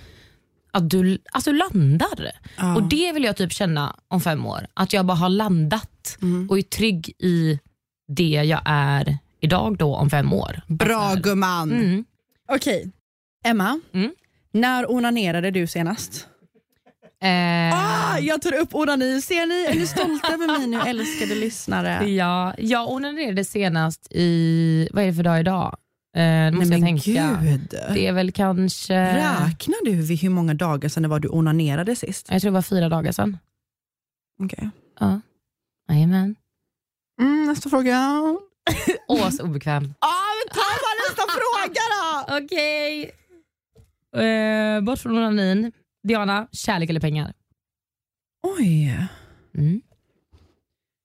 att 0.75 0.89
du, 0.89 1.17
att 1.31 1.45
du 1.45 1.53
landar. 1.53 2.31
Och 2.75 2.83
Det 2.83 3.11
vill 3.11 3.23
jag 3.23 3.35
typ 3.37 3.51
känna 3.51 3.95
om 4.07 4.21
fem 4.21 4.45
år. 4.45 4.67
Att 4.73 4.93
jag 4.93 5.05
bara 5.05 5.17
har 5.17 5.29
landat 5.29 6.17
och 6.49 6.57
är 6.57 6.61
trygg 6.61 7.09
i 7.19 7.59
det 8.07 8.29
jag 8.43 8.61
är 8.65 9.17
idag 9.41 9.77
då 9.77 9.95
om 9.95 10.09
fem 10.09 10.33
år. 10.33 10.61
Bra 10.67 11.13
gumman. 11.15 11.71
Mm. 11.71 12.05
Okej, 12.51 12.91
Emma. 13.45 13.79
Mm. 13.93 14.11
När 14.51 14.91
onanerade 14.91 15.51
du 15.51 15.67
senast? 15.67 16.27
Eh, 17.23 17.73
Ah, 17.73 18.19
jag 18.19 18.41
tar 18.41 18.53
upp 18.53 18.75
onani. 18.75 19.21
Ser 19.21 19.45
ni? 19.45 19.65
Är 19.65 19.75
ni 19.79 19.87
stolta 19.87 20.33
över 20.33 20.47
mig 20.47 20.67
nu 20.67 20.79
älskade 20.81 21.35
lyssnare? 21.35 22.09
Ja, 22.09 22.53
jag 22.57 22.89
onanerade 22.91 23.43
senast 23.45 24.07
i, 24.11 24.89
vad 24.93 25.03
är 25.03 25.07
det 25.07 25.13
för 25.13 25.23
dag 25.23 25.39
idag? 25.39 25.77
Eh, 26.15 26.51
måste 26.51 26.69
Nej 26.69 26.79
jag 26.79 27.03
tänka. 27.03 27.39
gud. 27.41 27.69
Det 27.93 28.07
är 28.07 28.13
väl 28.13 28.31
kanske, 28.31 28.93
Räknar 29.15 29.85
du 29.85 30.15
hur 30.15 30.29
många 30.29 30.53
dagar 30.53 30.89
sedan 30.89 31.03
det 31.03 31.09
var 31.09 31.19
du 31.19 31.27
onanerade 31.29 31.95
sist? 31.95 32.27
jag 32.31 32.41
tror 32.41 32.51
det 32.51 32.55
var 32.55 32.61
fyra 32.61 32.89
dagar 32.89 33.11
sedan. 33.11 33.37
Okej. 34.43 34.69
Ja. 34.99 35.21
Jajamän. 35.89 36.35
Mm, 37.21 37.45
nästa 37.45 37.69
fråga. 37.69 38.11
Ås 39.07 39.39
obekväm. 39.39 39.83
Ah, 39.99 40.31
men 40.37 40.53
ta 40.53 40.61
bara 40.85 40.97
nästa 41.09 41.23
fråga 41.31 41.81
då! 41.95 42.45
Okej. 42.45 43.11
Eh, 44.25 44.81
bort 44.81 44.99
från 44.99 45.17
onanin. 45.17 45.71
Diana, 46.07 46.47
kärlek 46.51 46.89
eller 46.89 46.99
pengar? 46.99 47.33
Oj, 48.57 48.99
Mm. 49.57 49.81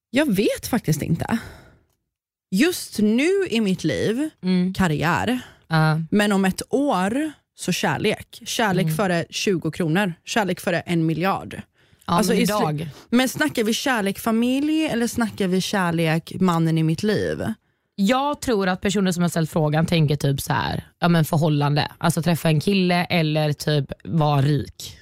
jag 0.09 0.33
vet 0.35 0.67
faktiskt 0.67 1.01
inte. 1.01 1.39
Just 2.55 2.99
nu 2.99 3.29
i 3.49 3.61
mitt 3.61 3.83
liv, 3.83 4.29
Mm. 4.43 4.73
karriär. 4.73 5.39
Ja. 5.67 5.99
Men 6.11 6.31
om 6.31 6.45
ett 6.45 6.61
år, 6.69 7.31
så 7.59 7.71
kärlek. 7.71 8.41
Kärlek 8.45 8.83
Mm. 8.85 8.95
före 8.95 9.25
20 9.29 9.71
kronor. 9.71 10.13
Kärlek 10.25 10.59
före 10.59 10.79
en 10.79 11.05
miljard. 11.05 11.61
Ja, 12.07 12.13
Alltså, 12.13 12.33
men 12.33 12.41
idag. 12.41 12.89
Men 13.09 13.29
snackar 13.29 13.63
vi 13.63 13.73
kärlek 13.73 14.19
familj 14.19 14.85
eller 14.85 15.07
snackar 15.07 15.47
vi 15.47 15.61
kärlek 15.61 16.33
mannen 16.39 16.77
i 16.77 16.83
mitt 16.83 17.03
liv? 17.03 17.43
Jag 17.95 18.41
tror 18.41 18.67
att 18.67 18.81
personer 18.81 19.11
som 19.11 19.21
har 19.21 19.29
ställt 19.29 19.49
frågan 19.51 19.85
tänker 19.85 20.15
typ 20.15 20.41
så 20.41 20.53
här, 20.53 20.83
ja 20.99 21.07
men 21.07 21.25
förhållande. 21.25 21.91
Alltså 21.97 22.21
träffa 22.21 22.49
en 22.49 22.59
kille 22.59 23.05
eller 23.05 23.53
typ 23.53 23.91
vara 24.03 24.41
rik. 24.41 24.97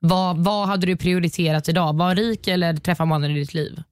Vad, 0.00 0.38
vad 0.44 0.68
hade 0.68 0.86
du 0.86 0.96
prioriterat 0.96 1.68
idag? 1.68 1.96
Vara 1.96 2.14
rik 2.14 2.48
eller 2.48 2.76
träffa 2.76 3.04
mannen 3.04 3.30
i 3.30 3.34
ditt 3.34 3.54
liv? 3.54 3.82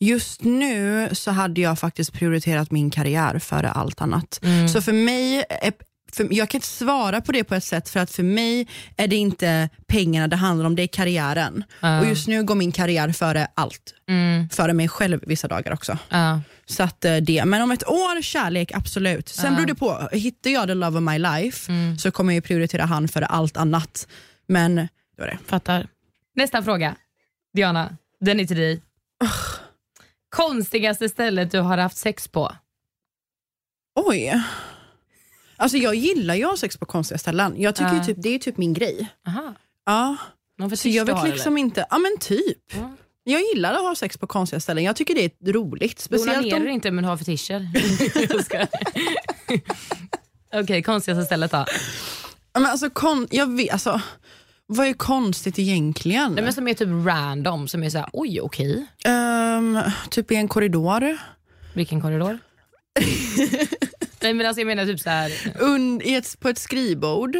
Just 0.00 0.42
nu 0.44 1.08
så 1.12 1.30
hade 1.30 1.60
jag 1.60 1.78
faktiskt 1.78 2.12
prioriterat 2.12 2.70
min 2.70 2.90
karriär 2.90 3.38
före 3.38 3.70
allt 3.70 4.00
annat. 4.00 4.40
Mm. 4.42 4.68
Så 4.68 4.82
för 4.82 4.92
mig, 4.92 5.44
är, 5.50 5.72
för, 6.12 6.28
jag 6.30 6.48
kan 6.48 6.58
inte 6.58 6.66
svara 6.68 7.20
på 7.20 7.32
det 7.32 7.44
på 7.44 7.54
ett 7.54 7.64
sätt 7.64 7.88
för 7.88 8.00
att 8.00 8.10
för 8.10 8.22
mig 8.22 8.68
är 8.96 9.08
det 9.08 9.16
inte 9.16 9.68
pengarna 9.86 10.28
det 10.28 10.36
handlar 10.36 10.66
om, 10.66 10.76
det 10.76 10.82
är 10.82 10.86
karriären. 10.86 11.64
Ja. 11.80 12.00
Och 12.00 12.06
just 12.06 12.28
nu 12.28 12.42
går 12.44 12.54
min 12.54 12.72
karriär 12.72 13.12
före 13.12 13.46
allt. 13.54 13.94
Mm. 14.08 14.48
Före 14.48 14.72
mig 14.72 14.88
själv 14.88 15.20
vissa 15.26 15.48
dagar 15.48 15.72
också. 15.72 15.98
Ja. 16.08 16.40
Så 16.66 16.82
att 16.82 17.04
eh, 17.04 17.16
det, 17.16 17.44
men 17.44 17.62
om 17.62 17.70
ett 17.70 17.88
år, 17.88 18.22
kärlek, 18.22 18.72
absolut. 18.74 19.28
Sen 19.28 19.44
Ja. 19.52 19.56
beror 19.56 19.66
det 19.66 19.74
på, 19.74 20.08
hittar 20.12 20.50
jag 20.50 20.68
the 20.68 20.74
love 20.74 20.98
of 20.98 21.02
my 21.04 21.18
life 21.18 21.72
Mm. 21.72 21.98
så 21.98 22.10
kommer 22.10 22.34
jag 22.34 22.44
prioritera 22.44 22.84
han 22.84 23.08
före 23.08 23.26
allt 23.26 23.56
annat. 23.56 24.08
Men 24.48 24.74
det 24.76 24.88
var 25.18 25.26
det. 25.26 25.38
Fattar. 25.46 25.86
Nästa 26.36 26.62
fråga. 26.62 26.96
Diana, 27.54 27.96
den 28.20 28.40
är 28.40 28.44
till 28.46 28.56
dig. 28.56 28.82
Konstigaste 30.34 31.08
stället 31.08 31.50
du 31.50 31.60
har 31.60 31.78
haft 31.78 31.96
sex 31.96 32.28
på? 32.28 32.52
Oj. 33.94 34.42
Alltså 35.56 35.76
jag 35.76 35.94
gillar 35.94 36.34
ju 36.34 36.44
att 36.44 36.50
ha 36.50 36.56
sex 36.56 36.76
på 36.76 36.86
konstiga 36.86 37.18
ställen. 37.18 37.54
Jag 37.58 37.74
tycker 37.74 37.94
ju 37.94 38.04
typ, 38.04 38.16
det 38.20 38.28
är 38.28 38.38
typ 38.38 38.56
min 38.56 38.72
grej. 38.72 39.08
Aha. 39.26 39.54
Ja. 39.86 40.16
Någon 40.58 40.76
Så 40.76 40.88
jag 40.88 41.04
vet 41.04 41.24
liksom 41.24 41.58
inte, 41.58 41.86
ja 41.90 41.98
men 41.98 42.18
typ. 42.20 42.74
Ja. 42.74 42.96
Jag 43.24 43.40
gillar 43.40 43.74
att 43.74 43.80
ha 43.80 43.94
sex 43.94 44.18
på 44.18 44.26
konstiga 44.26 44.60
ställen. 44.60 44.84
Jag 44.84 44.96
tycker 44.96 45.14
det 45.14 45.24
är 45.24 45.52
roligt. 45.52 45.98
Speciellt 45.98 46.38
onanerar 46.38 46.60
om... 46.60 46.68
inte 46.68 46.90
men 46.90 47.04
har 47.04 47.16
fetischer. 47.16 47.68
Okej, 50.62 50.82
konstigaste 50.82 51.24
stället 51.24 51.50
då? 51.50 51.64
Men 52.54 52.66
alltså, 52.66 52.90
kon... 52.90 53.28
jag 53.30 53.56
vet, 53.56 53.72
alltså, 53.72 54.00
vad 54.66 54.86
är 54.86 54.92
konstigt 54.92 55.58
egentligen? 55.58 56.32
Nej, 56.34 56.44
men 56.44 56.52
som 56.52 56.68
är 56.68 56.74
typ 56.74 56.88
random, 57.06 57.68
som 57.68 57.82
är 57.82 57.90
såhär, 57.90 58.08
oj 58.12 58.40
okej. 58.40 58.86
Ehm, 59.04 59.78
typ 60.10 60.30
i 60.32 60.34
en 60.36 60.48
korridor. 60.48 61.18
Vilken 61.74 62.00
korridor? 62.00 62.38
Nej 64.22 64.34
men 64.34 64.46
alltså 64.46 64.60
jag 64.60 64.66
menar 64.66 64.84
typ 64.86 65.00
så 65.00 65.10
här. 65.10 65.32
Un... 65.60 66.00
I 66.04 66.14
ett, 66.14 66.40
på 66.40 66.48
ett 66.48 66.58
skrivbord 66.58 67.36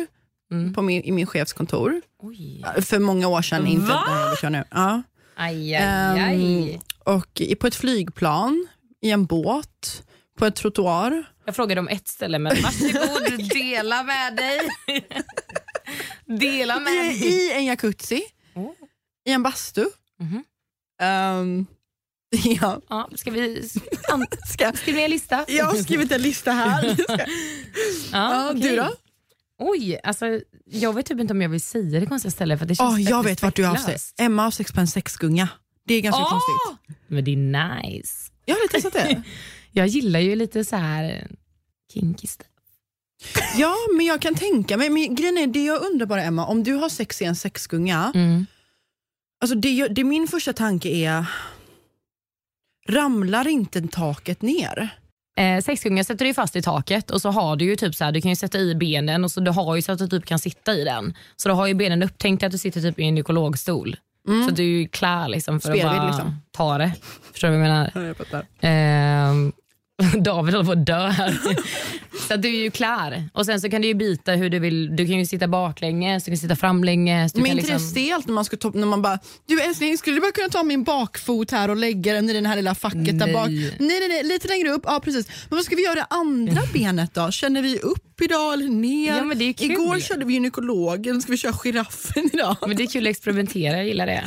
Mm. 0.52 0.74
på 0.74 0.82
min, 0.82 1.02
i 1.02 1.12
min 1.12 1.26
chefskontor. 1.26 2.02
oj. 2.22 2.64
För 2.82 2.98
många 2.98 3.28
år 3.28 3.42
sedan, 3.42 3.66
inte 3.66 3.86
Va? 3.86 4.04
när 4.08 4.20
jag 4.26 4.36
jag 4.42 4.52
nu. 4.52 4.64
Ja. 4.70 5.02
Aj, 5.36 5.74
aj, 5.74 6.20
aj. 6.20 6.72
Ehm, 6.74 6.80
och 7.04 7.42
på 7.60 7.66
ett 7.66 7.74
flygplan, 7.74 8.66
i 9.02 9.10
en 9.10 9.26
båt, 9.26 10.02
på 10.38 10.46
ett 10.46 10.56
trottoar. 10.56 11.24
Jag 11.44 11.56
frågade 11.56 11.80
om 11.80 11.88
ett 11.88 12.08
ställe 12.08 12.38
men 12.38 12.56
varsågod, 12.62 13.48
dela 13.54 14.02
med 14.02 14.36
dig. 14.36 14.60
dela 16.26 16.80
med 16.80 16.92
I, 16.92 17.18
dig. 17.18 17.28
I 17.28 17.52
en 17.52 17.64
jacuzzi. 17.64 18.22
Oh. 18.54 18.70
I 19.28 19.32
en 19.32 19.42
bastu. 19.42 19.84
Mhm. 20.20 20.44
Ehm, 21.02 21.66
ja. 22.60 22.80
Ja, 22.88 23.08
ska 23.14 23.30
vi 23.30 23.68
Ska, 24.48 24.72
skriva 24.72 25.00
en 25.00 25.10
lista? 25.10 25.44
jag 25.48 25.64
har 25.64 25.74
skrivit 25.74 26.12
en 26.12 26.22
lista 26.22 26.52
här. 26.52 26.96
Ja, 28.12 28.50
okej. 28.50 28.62
Du 28.62 28.76
då? 28.76 28.92
Oj, 29.58 30.00
alltså, 30.04 30.40
jag 30.64 30.92
vet 30.94 31.06
typ 31.06 31.20
inte 31.20 31.32
om 31.32 31.42
jag 31.42 31.48
vill 31.48 31.60
säga 31.60 32.00
det 32.00 32.06
konstiga 32.06 32.30
stället 32.30 32.58
för 32.58 32.66
det 32.66 32.74
känns 32.74 32.94
Oh, 32.94 33.02
jag 33.02 33.22
vet 33.22 33.42
vart 33.42 33.56
du 33.56 33.64
har 33.64 33.70
haft 33.70 33.84
sex. 33.86 34.14
Emma 34.18 34.42
har 34.42 34.50
sex 34.50 34.72
på 34.72 34.80
en 34.80 34.86
sexgunga. 34.86 35.48
Det 35.86 35.94
är 35.94 36.00
ganska 36.00 36.22
Åh! 36.22 36.30
konstigt. 36.30 36.96
Men 37.06 37.24
det 37.24 37.32
är 37.32 37.36
nice. 37.82 38.30
Jag 38.44 38.54
har 38.54 38.62
lite 38.62 38.74
testat 38.74 38.92
det. 38.92 39.22
Jag 39.72 39.86
gillar 39.86 40.20
ju 40.20 40.36
lite 40.36 40.64
så 40.64 40.76
här 40.76 41.30
kinky 41.92 42.26
stuff. 42.26 42.46
Ja, 43.56 43.74
men 43.96 44.06
jag 44.06 44.20
kan 44.20 44.34
tänka 44.34 44.76
mig. 44.76 44.90
Men 44.90 45.14
grejen 45.14 45.38
är, 45.38 45.46
det 45.46 45.64
jag 45.64 45.82
undrar 45.82 46.06
bara 46.06 46.22
Emma, 46.22 46.46
om 46.46 46.62
du 46.62 46.74
har 46.74 46.88
sex 46.88 47.22
i 47.22 47.24
en 47.24 47.36
sexgunga. 47.36 48.12
Mm. 48.14 48.46
Alltså 49.40 49.56
det, 49.56 49.70
jag- 49.72 49.94
det 49.94 50.04
min 50.04 50.28
första 50.28 50.52
tanke 50.52 50.88
är, 50.88 51.24
ramlar 52.88 53.48
inte 53.48 53.80
taket 53.88 54.42
ner? 54.42 54.88
Eh, 55.36 55.60
sexgungar 55.62 56.02
sätter 56.04 56.24
du 56.24 56.34
fast 56.34 56.56
i 56.56 56.62
taket 56.62 57.10
och 57.10 57.22
så 57.22 57.30
har 57.30 57.56
du 57.56 57.64
ju 57.64 57.76
typ 57.76 57.94
så 57.94 58.04
här, 58.04 58.12
du 58.12 58.20
kan 58.20 58.28
ju 58.30 58.36
sätta 58.36 58.58
i 58.58 58.74
benen 58.74 59.24
och 59.24 59.30
så 59.32 59.40
du 59.40 59.50
har 59.50 59.76
ju 59.76 59.82
så 59.82 59.92
att 59.92 59.98
du 59.98 60.08
typ 60.08 60.26
kan 60.26 60.38
sitta 60.38 60.74
i 60.74 60.84
den. 60.84 61.14
Så 61.36 61.48
du 61.48 61.54
har 61.54 61.66
ju 61.66 61.74
benen 61.74 62.02
upp, 62.02 62.12
tänk 62.16 62.40
dig 62.40 62.46
att 62.46 62.52
du 62.52 62.58
sitter 62.58 62.80
typ 62.80 62.98
i 62.98 63.02
en 63.02 63.06
gynekologstol. 63.08 63.96
Så 64.44 64.50
att 64.50 64.56
du 64.56 64.62
är 64.62 64.66
ju 64.80 64.88
klar 64.88 65.28
liksom 65.28 65.60
för 65.60 65.68
Spelvidd, 65.68 65.86
att 65.86 65.96
bara 65.96 66.06
liksom. 66.06 66.36
ta 66.52 66.78
det. 66.78 66.92
Förstår 67.32 67.48
du 67.48 67.56
vad 67.58 67.66
jag 67.66 67.68
menar? 67.94 68.06
Jag 68.06 68.16
fattar. 68.16 68.46
Ehm, 68.60 69.52
David 70.18 70.54
håller 70.54 70.66
på 70.66 70.72
att 70.72 70.86
dö 70.86 71.08
här. 71.08 71.38
så 72.28 72.34
att 72.34 72.42
du 72.42 72.48
är 72.48 72.62
ju 72.62 72.70
klar. 72.70 73.28
Och 73.32 73.46
sen 73.46 73.60
så 73.60 73.70
kan 73.70 73.82
du 73.82 73.88
ju 73.88 73.94
byta 73.94 74.32
hur 74.32 74.50
du 74.50 74.58
vill. 74.58 74.96
Du 74.96 75.06
kan 75.06 75.18
ju 75.18 75.26
sitta 75.26 75.48
baklänges, 75.48 76.24
du 76.24 76.30
kan 76.30 76.38
sitta 76.38 76.56
framlänges. 76.56 77.32
Du 77.32 77.42
Men 77.42 77.50
inte 77.50 77.62
det 77.66 77.72
liksom... 77.72 77.88
stelt 77.90 78.26
när 78.26 78.34
man 78.34 78.44
ska 78.44 78.56
ta, 78.56 78.70
när 78.74 78.86
man 78.86 79.02
bara, 79.02 79.18
du 79.48 79.60
älskling 79.60 79.98
skulle 79.98 80.16
du 80.16 80.20
bara 80.20 80.32
kunna 80.32 80.48
ta 80.48 80.62
min 80.62 80.84
bakfot 80.84 81.50
här 81.50 81.68
och 81.70 81.76
lägga 81.76 82.14
den 82.14 82.30
i 82.30 82.32
den 82.32 82.46
här 82.46 82.56
lilla 82.56 82.74
facket 82.74 83.18
där 83.18 83.26
Nej. 83.26 83.32
bak? 83.32 83.48
Nej, 83.48 83.74
nej, 83.78 84.08
nej, 84.08 84.22
lite 84.24 84.48
längre 84.48 84.68
upp. 84.70 84.82
Ja, 84.84 85.00
precis. 85.04 85.28
Men 85.28 85.56
vad 85.56 85.64
ska 85.64 85.76
vi 85.76 85.84
göra 85.84 85.94
det 85.94 86.06
andra 86.10 86.62
benet 86.72 87.14
då? 87.14 87.30
Känner 87.30 87.62
vi 87.62 87.78
upp 87.78 88.20
idag 88.20 88.52
eller 88.52 88.68
ner? 88.68 89.16
Ja, 89.16 89.24
men 89.24 89.38
det 89.38 89.44
är 89.44 89.52
kul. 89.52 89.70
Igår 89.70 90.00
körde 90.00 90.24
vi 90.24 90.32
gynekologen, 90.32 91.22
ska 91.22 91.32
vi 91.32 91.38
köra 91.38 91.52
giraffen 91.52 92.30
idag? 92.32 92.56
Men 92.66 92.76
det 92.76 92.82
är 92.82 92.86
kul 92.86 93.06
att 93.06 93.10
experimentera, 93.10 93.76
jag 93.76 93.86
gillar 93.86 94.06
det. 94.06 94.24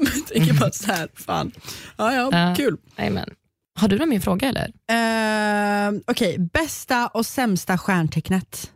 Jag 0.00 0.26
tänker 0.26 0.54
bara 0.54 0.70
så 0.70 0.92
här, 0.92 1.08
fan. 1.14 1.52
Ja, 1.96 2.14
ja, 2.14 2.28
Ja. 2.32 2.54
kul. 2.56 2.76
Amen. 2.96 3.30
Har 3.78 3.88
du 3.88 3.98
någon 3.98 4.08
mer 4.08 4.20
fråga 4.20 4.48
eller? 4.48 4.68
Uh, 5.94 6.00
Okej, 6.06 6.38
bästa 6.38 7.06
och 7.06 7.26
sämsta 7.26 7.78
stjärntecknet? 7.78 8.70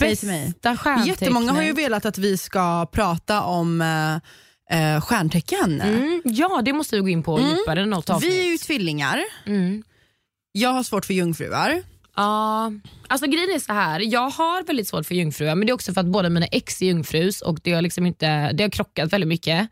Bästa 0.00 0.76
stjärntecknet. 0.76 1.20
Jättemånga 1.20 1.52
har 1.52 1.62
ju 1.62 1.72
velat 1.72 2.04
att 2.04 2.18
vi 2.18 2.38
ska 2.38 2.86
prata 2.86 3.42
om 3.42 3.80
uh, 3.80 5.00
stjärntecken. 5.00 5.80
Mm, 5.80 6.22
ja, 6.24 6.62
det 6.64 6.72
måste 6.72 6.96
vi 6.96 7.02
gå 7.02 7.08
in 7.08 7.22
på 7.22 7.40
djupare 7.40 7.82
än 7.82 7.90
något 7.90 8.10
avsnitt. 8.10 8.32
Vi 8.32 8.40
är 8.40 8.50
ju 8.50 8.58
tvillingar. 8.58 9.20
Mm. 9.46 9.82
Jag 10.52 10.70
har 10.70 10.82
svårt 10.82 11.04
för 11.04 11.14
jungfrur. 11.14 11.82
Ja, 12.16 12.72
alltså 13.08 13.26
grejen 13.26 13.50
är 13.54 13.58
så 13.58 13.72
här. 13.72 14.00
Jag 14.00 14.30
har 14.30 14.62
väldigt 14.62 14.88
svårt 14.88 15.06
för 15.06 15.14
jungfrur, 15.14 15.54
men 15.54 15.66
det 15.66 15.70
är 15.70 15.74
också 15.74 15.92
för 15.92 16.00
att 16.00 16.06
båda 16.06 16.28
mina 16.28 16.46
ex 16.46 16.82
är 16.82 16.86
jungfrus 16.86 17.42
och 17.42 17.58
det 17.62 17.72
har, 17.72 17.82
liksom 17.82 18.06
inte, 18.06 18.52
det 18.52 18.64
har 18.64 18.70
krockat 18.70 19.12
väldigt 19.12 19.28
mycket. 19.28 19.68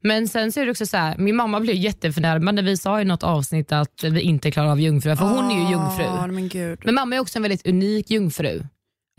Men 0.00 0.28
sen 0.28 0.52
så 0.52 0.60
är 0.60 0.64
det 0.64 0.70
också 0.70 0.86
så 0.86 0.96
här, 0.96 1.18
min 1.18 1.36
mamma 1.36 1.60
blev 1.60 1.76
jätteförnärmad 1.76 2.54
när 2.54 2.62
vi 2.62 2.76
sa 2.76 3.00
i 3.00 3.04
något 3.04 3.22
avsnitt 3.22 3.72
att 3.72 4.04
vi 4.04 4.20
inte 4.20 4.50
klarar 4.50 4.70
av 4.70 4.80
jungfrur, 4.80 5.16
för 5.16 5.24
hon 5.24 5.50
är 5.50 5.64
ju 5.64 5.70
jungfru. 5.70 6.04
Ah, 6.04 6.26
men 6.26 6.48
gud. 6.48 6.78
Men 6.84 6.94
mamma 6.94 7.16
är 7.16 7.20
också 7.20 7.38
en 7.38 7.42
väldigt 7.42 7.66
unik 7.66 8.10
jungfru. 8.10 8.62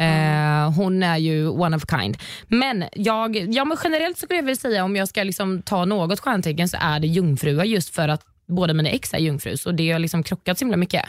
Eh, 0.01 0.71
hon 0.71 1.03
är 1.03 1.17
ju 1.17 1.47
one 1.47 1.77
of 1.77 1.83
a 1.83 1.99
kind. 1.99 2.17
Men, 2.47 2.85
jag, 2.93 3.35
ja, 3.35 3.65
men 3.65 3.77
generellt 3.83 4.17
så 4.17 4.25
skulle 4.25 4.37
jag 4.37 4.43
vilja 4.43 4.55
säga 4.55 4.83
om 4.83 4.95
jag 4.95 5.07
ska 5.07 5.23
liksom 5.23 5.61
ta 5.61 5.85
något 5.85 6.19
stjärntecken 6.19 6.69
så 6.69 6.77
är 6.81 6.99
det 6.99 7.07
jungfrua 7.07 7.65
just 7.65 7.95
för 7.95 8.07
att 8.07 8.25
båda 8.47 8.73
mina 8.73 8.89
ex 8.89 9.13
är 9.13 9.17
jungfrus 9.17 9.65
och 9.65 9.75
det 9.75 9.91
har 9.91 9.99
liksom 9.99 10.23
krockat 10.23 10.59
så 10.59 10.65
himla 10.65 10.77
mycket 10.77 11.05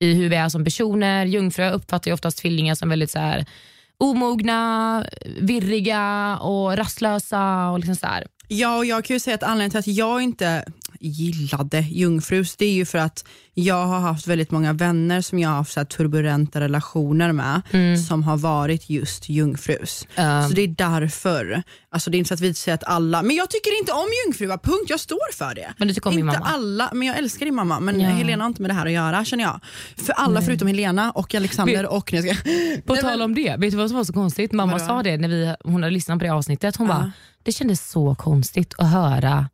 i 0.00 0.14
hur 0.14 0.28
vi 0.28 0.36
är 0.36 0.48
som 0.48 0.64
personer. 0.64 1.26
Jungfrur 1.26 1.72
uppfattar 1.72 2.10
ju 2.10 2.14
oftast 2.14 2.38
tvillingar 2.38 2.74
som 2.74 2.88
väldigt 2.88 3.10
så 3.10 3.18
här 3.18 3.46
omogna, 3.98 5.04
virriga 5.40 6.36
och 6.38 6.76
rastlösa. 6.76 7.70
och 7.70 7.78
liksom 7.78 7.96
så 7.96 8.06
här. 8.06 8.26
Ja, 8.50 8.76
och 8.76 8.84
jag 8.86 9.04
kan 9.04 9.14
ju 9.14 9.20
säga 9.20 9.34
att 9.34 9.42
anledningen 9.42 9.70
till 9.70 9.92
att 9.92 9.96
jag 9.96 10.22
inte 10.22 10.64
gillade 11.00 11.80
jungfrus, 11.80 12.56
det 12.56 12.64
är 12.66 12.72
ju 12.72 12.84
för 12.84 12.98
att 12.98 13.24
jag 13.54 13.86
har 13.86 14.00
haft 14.00 14.26
väldigt 14.26 14.50
många 14.50 14.72
vänner 14.72 15.20
som 15.20 15.38
jag 15.38 15.48
har 15.48 15.56
haft 15.56 15.72
så 15.72 15.84
turbulenta 15.84 16.60
relationer 16.60 17.32
med, 17.32 17.62
som 18.08 18.22
har 18.22 18.36
varit 18.36 18.90
just 18.90 19.28
jungfrus. 19.28 20.06
Ja. 20.14 20.48
Så 20.48 20.54
det 20.54 20.62
är 20.62 20.68
därför. 20.68 21.62
Alltså 21.90 22.10
det 22.10 22.16
är 22.16 22.18
inte 22.18 22.28
så 22.28 22.34
att 22.34 22.40
vi 22.40 22.54
säger 22.54 22.74
att 22.74 22.84
alla, 22.84 23.22
men 23.22 23.36
jag 23.36 23.50
tycker 23.50 23.78
inte 23.78 23.92
om 23.92 24.06
jungfrur, 24.26 24.48
punkt, 24.48 24.86
jag 24.90 25.00
står 25.00 25.32
för 25.32 25.54
det. 25.54 25.72
Men 25.76 25.88
du 25.88 25.94
tycker 25.94 26.06
om 26.10 26.12
inte 26.18 26.24
min 26.24 26.26
mamma? 26.26 26.46
alla, 26.46 26.90
men 26.92 27.08
jag 27.08 27.18
älskar 27.18 27.46
din 27.46 27.54
mamma, 27.54 27.80
men 27.80 28.00
Ja. 28.00 28.08
Helena 28.08 28.44
har 28.44 28.48
inte 28.48 28.62
med 28.62 28.70
det 28.70 28.74
här 28.74 28.86
att 28.86 28.92
göra 28.92 29.24
känner 29.24 29.44
jag. 29.44 29.60
För 29.96 30.12
alla 30.12 30.42
förutom 30.42 30.68
Helena 30.68 31.10
och 31.10 31.34
Alexander 31.34 31.86
och... 31.86 32.12
Nej, 32.12 32.82
På 32.86 32.92
Nej, 32.92 33.02
tal 33.02 33.22
om 33.22 33.34
det, 33.34 33.56
vet 33.58 33.70
du 33.70 33.76
vad 33.76 33.88
som 33.88 33.96
var 33.96 34.04
så 34.04 34.12
konstigt? 34.12 34.52
Mamma 34.52 34.72
Vadå? 34.72 34.84
sa 34.84 35.02
det 35.02 35.16
när 35.16 35.28
vi, 35.28 35.54
hon 35.64 35.82
hade 35.82 35.90
lyssnat 35.94 36.18
på 36.18 36.24
det 36.24 36.30
avsnittet. 36.32 36.76
Hon 36.76 36.86
Ja. 36.86 36.94
bara, 36.94 37.12
det 37.42 37.52
kändes 37.52 37.90
så 37.90 38.14
konstigt 38.14 38.74
att 38.78 38.90
höra 38.90 39.48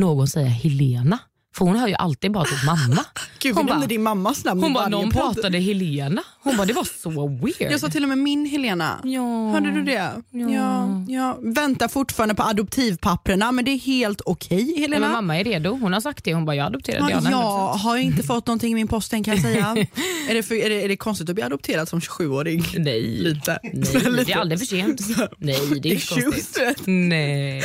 någon 0.00 0.26
säga 0.28 0.48
Helena. 0.48 1.18
För 1.58 1.64
hon 1.64 1.76
hör 1.76 1.88
ju 1.88 1.94
alltid 1.94 2.32
bara 2.32 2.44
till 2.44 2.66
mamma. 2.66 3.04
Gud, 3.38 3.54
hon 3.56 3.66
nämnde 3.66 3.86
din 3.86 4.02
mammas 4.02 4.44
namn 4.44 4.62
hon 4.62 4.72
bara, 4.72 4.88
någon 4.88 5.10
podd. 5.10 5.34
pratade 5.34 5.58
Helena. 5.58 6.22
Hon 6.42 6.56
bara, 6.56 6.66
det 6.66 6.72
var 6.72 6.88
så 7.02 7.28
weird. 7.28 7.72
Jag 7.72 7.80
sa 7.80 7.88
till 7.88 8.02
och 8.02 8.08
med 8.08 8.18
min 8.18 8.46
Helena. 8.46 9.00
Ja. 9.04 9.50
Hörde 9.52 9.70
du 9.70 9.82
det? 9.82 10.12
Ja. 10.30 11.04
Ja, 11.08 11.38
Väntar 11.42 11.88
fortfarande 11.88 12.34
på 12.34 12.42
adoptivpapperna 12.42 13.52
men 13.52 13.64
det 13.64 13.70
är 13.70 13.78
helt 13.78 14.20
okej 14.24 14.64
Nej, 14.64 14.80
Helena. 14.80 15.00
men 15.00 15.12
mamma 15.12 15.36
är 15.36 15.44
redo. 15.44 15.70
Hon 15.70 15.92
har 15.92 16.00
sagt 16.00 16.24
det. 16.24 16.34
Hon 16.34 16.44
bara, 16.44 16.56
jag 16.56 16.66
adopterade 16.66 17.12
Ja, 17.12 17.20
Diana. 17.20 17.30
jag 17.30 17.68
har 17.68 17.96
inte 17.96 18.22
fått 18.22 18.46
någonting 18.46 18.72
i 18.72 18.74
min 18.74 18.88
post 18.88 19.12
än 19.12 19.24
kan 19.24 19.34
jag 19.34 19.42
säga. 19.42 19.66
är, 20.30 20.34
det 20.34 20.42
för, 20.42 20.54
är, 20.54 20.68
det, 20.70 20.84
är 20.84 20.88
det 20.88 20.96
konstigt 20.96 21.28
att 21.28 21.34
bli 21.34 21.44
adopterad 21.44 21.88
som 21.88 22.00
27-åring? 22.00 22.64
Nej. 22.78 23.02
Lite. 23.02 23.58
Nej, 23.62 24.24
det 24.26 24.32
är 24.32 24.36
aldrig 24.36 24.58
för 24.58 24.66
sent. 24.66 25.00
Nej, 25.38 25.58
det 25.82 25.88
är 25.88 25.92
inte 25.92 26.06
konstigt. 26.14 26.82
Nej. 26.86 27.62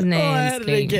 Nej, 0.00 0.28
Åh, 0.28 0.54
älskling. 0.54 0.90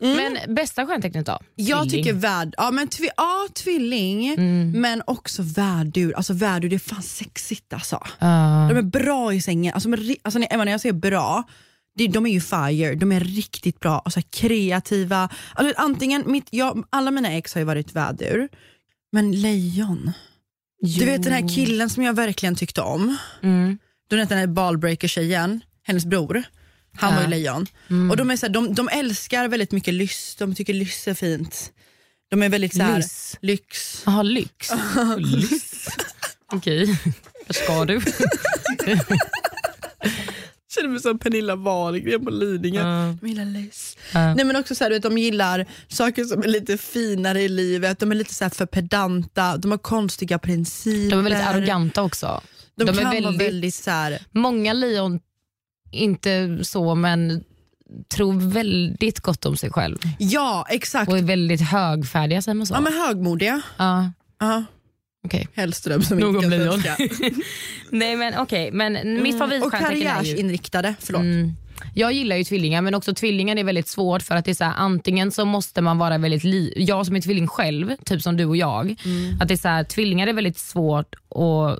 Herregud. 0.00 0.38
Men 0.46 0.54
bästa 0.54 0.86
stjärntecknet 0.86 1.26
då? 1.26 1.38
Jag 1.54 1.82
Tvilling. 1.82 2.04
tycker 2.04 2.18
värd, 2.18 2.54
ja, 2.56 2.70
men 2.70 2.88
tvi, 2.88 3.08
ja, 3.16 3.48
tvilling 3.54 4.28
Mm. 4.28 4.70
men 4.80 5.02
också 5.06 5.42
värdur. 5.42 6.12
Alltså 6.16 6.32
värdur 6.32 6.68
det 6.68 6.76
är 6.76 6.78
fan 6.78 7.02
sexigt 7.02 7.72
alltså. 7.72 8.02
Ja. 8.18 8.66
De 8.70 8.78
är 8.78 8.82
bra 8.82 9.34
i 9.34 9.40
sängen. 9.40 9.74
Alltså, 9.74 9.88
ri- 9.88 10.16
alltså, 10.22 10.38
när- 10.38 10.66
jag 10.66 10.80
säger 10.80 10.92
bra, 10.92 11.42
de 12.12 12.26
är 12.26 12.30
ju 12.30 12.40
fire. 12.40 12.94
De 12.94 13.12
är 13.12 13.20
riktigt 13.20 13.80
bra, 13.80 14.02
alltså, 14.04 14.20
kreativa. 14.30 15.28
Alltså, 15.54 15.74
antingen, 15.82 16.22
mitt, 16.26 16.48
jag, 16.50 16.84
alla 16.90 17.10
mina 17.10 17.32
ex 17.32 17.54
har 17.54 17.60
ju 17.60 17.64
varit 17.64 17.92
vädur, 17.96 18.48
men 19.12 19.32
lejon. 19.32 20.12
Du 20.98 21.04
vet 21.04 21.22
den 21.22 21.32
här 21.32 21.48
killen 21.54 21.90
som 21.90 22.02
jag 22.02 22.14
verkligen 22.14 22.54
tyckte 22.56 22.80
om. 22.80 23.16
Mm. 23.42 23.78
Du 24.08 24.16
vet 24.16 24.28
den 24.28 24.38
här 24.38 24.46
ballbreaker-tjejen, 24.46 25.60
hennes 25.82 26.04
bror. 26.06 26.42
Han 26.96 27.10
Ja. 27.10 27.16
var 27.16 27.22
ju 27.22 27.28
lejon. 27.30 27.66
Och 28.10 28.16
de, 28.16 28.30
är 28.30 28.36
så 28.36 28.46
här, 28.46 28.52
de, 28.52 28.74
de 28.74 28.88
älskar 28.88 29.48
väldigt 29.48 29.72
mycket 29.72 29.94
lyss, 29.94 30.36
de 30.38 30.54
tycker 30.54 30.74
lyss 30.74 31.08
är 31.08 31.14
fint. 31.14 31.72
De 32.30 32.42
är 32.42 32.48
väldigt 32.48 32.76
så 32.76 32.82
här, 32.82 32.96
Lyss? 32.96 33.36
lyx. 33.42 34.02
Jaha, 34.06 34.22
lyx. 34.22 34.70
lyx. 35.18 35.86
Okej, 36.52 36.98
vad 37.46 37.56
ska 37.56 37.84
du? 37.84 38.00
känner 40.74 40.88
mig 40.88 41.00
som 41.00 41.18
Pernilla 41.18 41.56
Wahlgren 41.56 42.24
på 42.24 42.30
Lidingö. 42.30 42.80
Ja. 42.80 43.16
De 43.20 43.28
gillar 43.28 43.44
lyss. 43.44 43.96
Ja. 44.12 44.34
Nej, 44.34 44.44
men 44.44 44.56
också 44.56 44.74
så 44.74 44.84
här, 44.84 44.90
du 44.90 44.96
vet, 44.96 45.02
de 45.02 45.18
gillar 45.18 45.66
saker 45.88 46.24
som 46.24 46.42
är 46.42 46.46
lite 46.48 46.78
finare 46.78 47.42
i 47.42 47.48
livet, 47.48 47.98
de 47.98 48.10
är 48.10 48.14
lite 48.14 48.34
så 48.34 48.44
här 48.44 48.50
för 48.50 48.66
pedanta, 48.66 49.56
de 49.56 49.70
har 49.70 49.78
konstiga 49.78 50.38
principer. 50.38 51.16
De 51.16 51.26
är 51.26 51.30
väldigt 51.30 51.46
arroganta 51.48 52.02
också. 52.02 52.42
De, 52.76 52.84
de 52.84 52.90
är 52.98 53.02
kan 53.02 53.10
väldigt- 53.10 53.24
vara 53.24 53.36
väldigt 53.36 53.74
så 53.74 53.90
här, 53.90 54.18
Många 54.32 54.72
lejon, 54.72 55.20
inte 55.94 56.58
så, 56.62 56.94
men 56.94 57.44
tror 58.14 58.32
väldigt 58.50 59.20
gott 59.20 59.46
om 59.46 59.56
sig 59.56 59.70
själv 59.70 59.98
ja 60.18 60.66
exakt. 60.70 61.10
och 61.10 61.18
är 61.18 61.22
väldigt 61.22 61.60
högfärdiga, 61.60 62.42
säger 62.42 62.54
man 62.54 62.66
så? 62.66 62.74
Ja 62.74 62.80
men 62.80 62.92
högmodiga. 62.92 63.60
Ja, 63.76 64.10
Ja. 64.40 64.64
okej. 65.26 65.48
Hellström 65.54 66.02
som 66.02 66.18
Nog 66.18 66.44
inte 66.44 66.58
kan 66.58 66.80
svenska. 66.80 66.96
Nej 67.90 68.16
men 68.16 68.34
okej, 68.38 68.70
men 68.72 68.92
mitt 68.92 69.04
Mm. 69.04 69.32
Och 69.32 69.38
favoritstjärntecken 69.38 69.92
är 69.92 69.96
ju... 69.96 70.04
karriärsinriktade, 70.04 70.94
förlåt. 71.00 71.20
Mm. 71.22 71.52
Jag 71.94 72.12
gillar 72.12 72.36
ju 72.36 72.44
tvillingar 72.44 72.82
men 72.82 72.94
också 72.94 73.14
tvillingar 73.14 73.56
är 73.56 73.64
väldigt 73.64 73.88
svårt 73.88 74.22
för 74.22 74.34
att 74.36 74.44
det 74.44 74.50
är 74.50 74.54
så 74.54 74.64
här, 74.64 74.74
antingen 74.76 75.30
så 75.30 75.44
måste 75.44 75.80
man 75.80 75.98
vara 75.98 76.18
väldigt 76.18 76.44
li- 76.44 76.74
jag 76.76 77.06
som 77.06 77.16
är 77.16 77.20
tvilling 77.20 77.46
själv, 77.48 77.96
typ 78.04 78.22
som 78.22 78.36
du 78.36 78.44
och 78.44 78.56
jag, 78.56 78.96
Mm. 79.04 79.40
att 79.40 79.48
det 79.48 79.54
är 79.54 79.58
så 79.58 79.68
här, 79.68 79.84
tvillingar 79.84 80.26
är 80.26 80.32
väldigt 80.32 80.58
svårt 80.58 81.14
att 81.14 81.78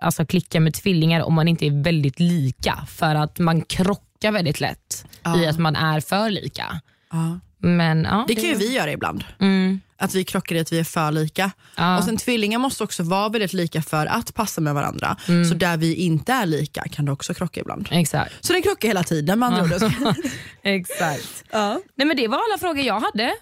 alltså, 0.00 0.26
klicka 0.26 0.60
med 0.60 0.74
tvillingar 0.74 1.20
om 1.20 1.34
man 1.34 1.48
inte 1.48 1.66
är 1.66 1.82
väldigt 1.82 2.20
lika 2.20 2.86
för 2.88 3.14
att 3.14 3.38
man 3.38 3.62
krockar 3.62 4.32
väldigt 4.32 4.60
lätt 4.60 5.04
i 5.12 5.16
Ja. 5.22 5.50
att 5.50 5.58
man 5.58 5.76
är 5.76 6.00
för 6.00 6.30
lika. 6.30 6.80
Ja. 7.12 7.38
Men, 7.58 8.04
ja, 8.04 8.24
Det 8.28 8.34
kan 8.34 8.44
ju 8.44 8.54
vi 8.54 8.74
göra 8.74 8.92
ibland. 8.92 9.24
Mm. 9.40 9.80
Att 9.98 10.14
vi 10.14 10.24
krockar 10.24 10.56
i 10.56 10.60
att 10.60 10.72
vi 10.72 10.78
är 10.78 10.84
för 10.84 11.12
lika. 11.12 11.50
Ja. 11.76 11.98
Och 11.98 12.04
sen 12.04 12.16
Tvillingar 12.16 12.58
måste 12.58 12.84
också 12.84 13.02
vara 13.02 13.28
väldigt 13.28 13.52
lika 13.52 13.82
för 13.82 14.06
att 14.06 14.34
passa 14.34 14.60
med 14.60 14.74
varandra. 14.74 15.16
Mm. 15.28 15.44
Så 15.44 15.54
där 15.54 15.76
vi 15.76 15.94
inte 15.94 16.32
är 16.32 16.46
lika 16.46 16.82
kan 16.88 17.04
det 17.04 17.12
också 17.12 17.34
krocka 17.34 17.60
ibland. 17.60 17.88
Exakt. 17.90 18.44
Så 18.46 18.52
den 18.52 18.62
krockar 18.62 18.88
hela 18.88 19.02
tiden 19.02 19.38
med 19.38 19.48
andra 19.48 19.62
ord. 19.86 19.92
Exakt. 20.62 21.44
ja. 21.52 21.80
Nej, 21.94 22.06
men 22.06 22.16
det 22.16 22.28
var 22.28 22.36
alla 22.50 22.58
frågor 22.60 22.84
jag 22.84 23.00
hade. 23.00 23.34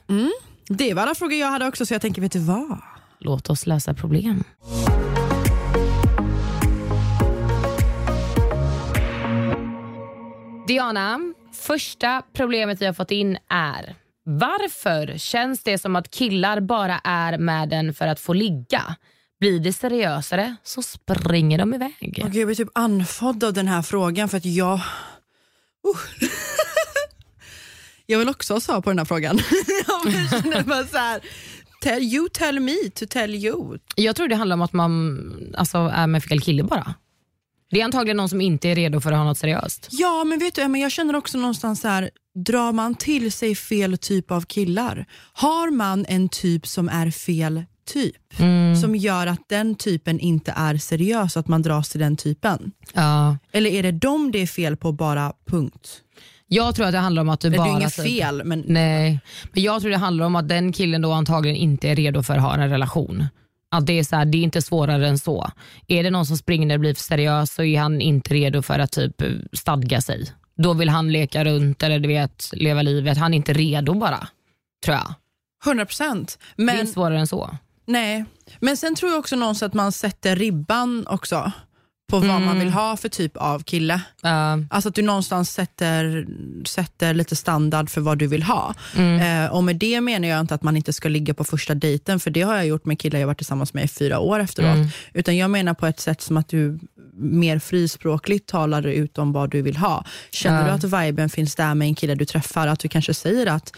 Det 0.68 0.94
var 0.94 1.02
alla 1.02 1.14
frågor 1.14 1.34
jag 1.38 1.50
hade 1.50 1.66
också 1.66 1.86
så 1.86 1.94
jag 1.94 2.02
tänker, 2.02 2.22
vet 2.22 2.32
du 2.32 2.38
vad? 2.38 2.78
Låt 3.20 3.50
oss 3.50 3.66
lösa 3.66 3.94
problem. 3.94 4.44
Diana, 10.66 11.20
första 11.52 12.22
problemet 12.32 12.80
vi 12.80 12.86
har 12.86 12.92
fått 12.92 13.10
in 13.10 13.38
är 13.48 13.96
varför 14.24 15.18
känns 15.18 15.62
det 15.62 15.78
som 15.78 15.96
att 15.96 16.10
killar 16.10 16.60
bara 16.60 17.00
är 17.04 17.38
med 17.38 17.68
den 17.68 17.94
för 17.94 18.06
att 18.06 18.20
få 18.20 18.32
ligga? 18.32 18.96
Blir 19.40 19.60
det 19.60 19.72
seriösare 19.72 20.56
så 20.62 20.82
springer 20.82 21.58
de 21.58 21.74
iväg. 21.74 22.22
Och 22.24 22.34
jag 22.34 22.46
blir 22.46 22.54
typ 22.54 22.68
andfådd 22.74 23.44
av 23.44 23.52
den 23.52 23.68
här 23.68 23.82
frågan 23.82 24.28
för 24.28 24.36
att 24.36 24.44
jag... 24.44 24.74
Uh. 24.74 26.00
jag 28.06 28.18
vill 28.18 28.28
också 28.28 28.52
ha 28.52 28.60
svar 28.60 28.80
på 28.80 28.90
den 28.90 28.98
här 28.98 29.04
frågan. 29.04 29.38
jag 29.86 30.30
känner 30.30 30.62
bara 30.62 30.86
så 30.86 30.96
här, 30.96 31.20
tell 31.82 32.02
you 32.02 32.28
tell 32.28 32.60
me 32.60 32.90
to 32.94 33.06
tell 33.08 33.34
you. 33.34 33.78
Jag 33.96 34.16
tror 34.16 34.28
det 34.28 34.36
handlar 34.36 34.54
om 34.54 34.62
att 34.62 34.72
man 34.72 35.54
alltså, 35.58 35.78
är 35.78 36.06
med 36.06 36.24
fel 36.24 36.40
kille 36.40 36.62
bara. 36.62 36.94
Det 37.74 37.80
är 37.80 37.84
antagligen 37.84 38.16
någon 38.16 38.28
som 38.28 38.40
inte 38.40 38.68
är 38.68 38.74
redo 38.74 39.00
för 39.00 39.12
att 39.12 39.18
ha 39.18 39.24
något 39.24 39.38
seriöst. 39.38 39.88
Ja 39.90 40.24
men 40.24 40.38
vet 40.38 40.54
du 40.54 40.62
Emma, 40.62 40.78
jag 40.78 40.92
känner 40.92 41.16
också 41.16 41.38
någonstans 41.38 41.80
så 41.80 41.88
här, 41.88 42.10
drar 42.34 42.72
man 42.72 42.94
till 42.94 43.32
sig 43.32 43.54
fel 43.54 43.98
typ 43.98 44.30
av 44.30 44.40
killar? 44.40 45.06
Har 45.32 45.70
man 45.70 46.04
en 46.08 46.28
typ 46.28 46.66
som 46.66 46.88
är 46.88 47.10
fel 47.10 47.64
typ? 47.92 48.16
Som 48.80 48.96
gör 48.96 49.26
att 49.26 49.48
den 49.48 49.74
typen 49.74 50.20
inte 50.20 50.54
är 50.56 50.76
seriös, 50.76 51.36
att 51.36 51.48
man 51.48 51.62
dras 51.62 51.88
till 51.88 52.00
den 52.00 52.16
typen? 52.16 52.72
Ja. 52.92 53.36
Eller 53.52 53.70
är 53.70 53.82
det 53.82 53.92
dem 53.92 54.32
det 54.32 54.42
är 54.42 54.46
fel 54.46 54.76
på 54.76 54.92
bara 54.92 55.32
punkt? 55.46 56.00
Jag 56.46 56.74
tror 56.74 56.86
att 56.86 56.92
det 56.92 56.98
handlar 56.98 57.22
om 57.22 57.28
att 57.28 57.40
du 57.40 57.50
Det 57.50 57.56
är 57.56 57.58
bara... 57.58 57.68
inget 57.68 57.94
fel 57.94 58.42
men 58.44 58.64
Nej, 58.66 59.20
men 59.52 59.62
jag 59.62 59.80
tror 59.80 59.90
det 59.90 59.96
handlar 59.96 60.26
om 60.26 60.36
att 60.36 60.48
den 60.48 60.72
killen 60.72 61.02
då 61.02 61.12
antagligen 61.12 61.56
inte 61.56 61.88
är 61.88 61.96
redo 61.96 62.22
för 62.22 62.34
att 62.34 62.42
ha 62.42 62.54
en 62.54 62.70
relation. 62.70 63.26
Att 63.76 63.86
det, 63.86 63.98
är 63.98 64.04
så 64.04 64.16
här, 64.16 64.24
det 64.24 64.38
är 64.38 64.42
inte 64.42 64.62
svårare 64.62 65.08
än 65.08 65.18
så. 65.18 65.50
Är 65.88 66.02
det 66.02 66.10
någon 66.10 66.26
som 66.26 66.36
springer 66.36 66.74
och 66.74 66.80
blir 66.80 66.94
för 66.94 67.02
seriös 67.02 67.54
så 67.54 67.62
är 67.62 67.80
han 67.80 68.00
inte 68.00 68.34
redo 68.34 68.62
för 68.62 68.78
att 68.78 68.92
typ 68.92 69.22
stadga 69.52 70.00
sig. 70.00 70.32
Då 70.56 70.72
vill 70.72 70.88
han 70.88 71.12
leka 71.12 71.44
runt 71.44 71.82
eller 71.82 71.98
du 71.98 72.08
vet, 72.08 72.50
leva 72.52 72.82
livet. 72.82 73.18
Han 73.18 73.34
är 73.34 73.36
inte 73.36 73.52
redo 73.52 73.94
bara, 73.94 74.28
tror 74.84 74.96
jag. 74.96 75.14
100 75.66 75.86
procent. 75.86 76.38
Det 76.56 76.62
är 76.62 76.80
inte 76.80 76.92
svårare 76.92 77.18
än 77.18 77.26
så. 77.26 77.56
nej. 77.86 78.24
men 78.60 78.76
sen 78.76 78.94
tror 78.94 79.10
jag 79.10 79.18
också 79.18 79.36
någonstans 79.36 79.70
att 79.70 79.74
man 79.74 79.92
sätter 79.92 80.36
ribban 80.36 81.06
också 81.06 81.52
på 82.10 82.18
vad 82.18 82.40
man 82.40 82.58
vill 82.58 82.70
ha 82.70 82.96
för 82.96 83.08
typ 83.08 83.36
av 83.36 83.62
kille. 83.62 83.94
Uh, 84.24 84.64
Alltså 84.70 84.88
att 84.88 84.94
du 84.94 85.02
någonstans 85.02 85.50
sätter, 85.52 86.26
sätter 86.66 87.14
lite 87.14 87.36
standard 87.36 87.90
för 87.90 88.00
vad 88.00 88.18
du 88.18 88.26
vill 88.26 88.42
ha. 88.42 88.74
Eh, 88.96 89.52
och 89.52 89.64
med 89.64 89.76
det 89.76 90.00
menar 90.00 90.28
jag 90.28 90.40
inte 90.40 90.54
att 90.54 90.62
man 90.62 90.76
inte 90.76 90.92
ska 90.92 91.08
ligga 91.08 91.34
på 91.34 91.44
första 91.44 91.74
dejten, 91.74 92.20
för 92.20 92.30
det 92.30 92.42
har 92.42 92.54
jag 92.54 92.66
gjort 92.66 92.84
med 92.84 92.98
killar 92.98 93.20
jag 93.20 93.26
varit 93.26 93.38
tillsammans 93.38 93.74
med 93.74 93.84
i 93.84 93.88
fyra 93.88 94.18
år 94.18 94.40
efteråt. 94.40 94.78
Utan 95.12 95.36
jag 95.36 95.50
menar 95.50 95.74
på 95.74 95.86
ett 95.86 96.00
sätt 96.00 96.20
som 96.22 96.36
att 96.36 96.48
du 96.48 96.78
mer 97.16 97.58
frispråkligt 97.58 98.48
talar 98.48 98.86
ut 98.86 99.18
om 99.18 99.32
vad 99.32 99.50
du 99.50 99.62
vill 99.62 99.76
ha. 99.76 100.04
Känner 100.30 100.60
Ja. 100.68 100.76
du 100.78 100.86
att 100.96 101.04
viben 101.04 101.28
finns 101.28 101.54
där 101.54 101.74
med 101.74 101.88
en 101.88 101.94
kille 101.94 102.14
du 102.14 102.24
träffar, 102.24 102.66
att 102.66 102.78
du 102.80 102.88
kanske 102.88 103.14
säger 103.14 103.46
att 103.46 103.72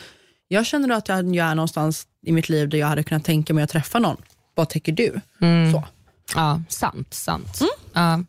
jag 0.48 0.66
känner 0.66 0.94
att 0.96 1.08
jag 1.08 1.36
är 1.36 1.54
någonstans 1.54 2.06
i 2.26 2.32
mitt 2.32 2.48
liv 2.48 2.68
där 2.68 2.78
jag 2.78 2.86
hade 2.86 3.02
kunnat 3.02 3.24
tänka 3.24 3.54
mig 3.54 3.64
att 3.64 3.70
träffa 3.70 3.98
någon. 3.98 4.16
Vad 4.54 4.68
tycker 4.68 4.92
du? 4.92 5.20
Så. 5.72 5.84
ja, 6.34 6.62
sant. 6.68 7.14
sant. 7.14 7.60
Ja. 7.96 8.24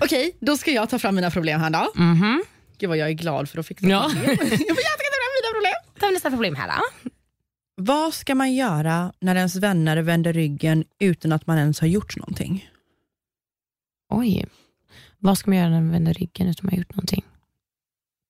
Okej, 0.00 0.36
då 0.40 0.56
ska 0.56 0.70
jag 0.70 0.88
ta 0.90 0.98
fram 0.98 1.14
mina 1.14 1.30
problem 1.30 1.60
här 1.60 1.70
då. 1.70 1.92
Mhm. 1.94 2.44
Gud 2.78 2.88
vad 2.88 2.98
jag 2.98 3.08
är 3.08 3.12
glad 3.12 3.48
för 3.50 3.58
att 3.58 3.66
fixa 3.66 3.86
Ja. 3.86 4.10
problem. 4.12 4.30
jag 4.40 4.48
får 4.48 4.50
jättegärna 4.50 4.94
ta 4.98 5.20
fram 5.20 5.32
mina 5.42 5.54
problem. 5.54 5.98
Tar 6.00 6.06
vi 6.06 6.12
nästa 6.12 6.30
problem 6.30 6.54
här 6.56 6.68
då. 6.68 7.10
Vad 7.76 8.14
ska 8.14 8.34
man 8.34 8.54
göra 8.54 9.12
när 9.20 9.36
ens 9.36 9.56
vänner 9.56 9.96
vänder 9.96 10.32
ryggen 10.32 10.84
utan 10.98 11.32
att 11.32 11.46
man 11.46 11.58
ens 11.58 11.80
har 11.80 11.88
gjort 11.88 12.16
någonting? 12.16 12.70
Oj, 14.08 14.46
vad 15.18 15.38
ska 15.38 15.50
man 15.50 15.58
göra 15.58 15.68
när 15.70 15.80
man 15.80 15.90
vänder 15.92 16.14
ryggen 16.14 16.48
utan 16.48 16.50
att 16.50 16.62
man 16.62 16.70
har 16.72 16.78
gjort 16.78 16.94
någonting? 16.94 17.24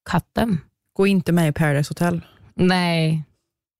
Katten? 0.09 0.59
Gå 0.93 1.07
inte 1.07 1.31
med 1.31 1.49
i 1.49 1.51
Paradise 1.51 1.89
Hotel. 1.89 2.21
Nej. 2.55 3.23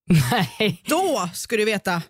Nej. 0.60 0.82
Då 0.88 1.30
ska 1.34 1.58
du 1.58 1.66
veta. 1.66 2.02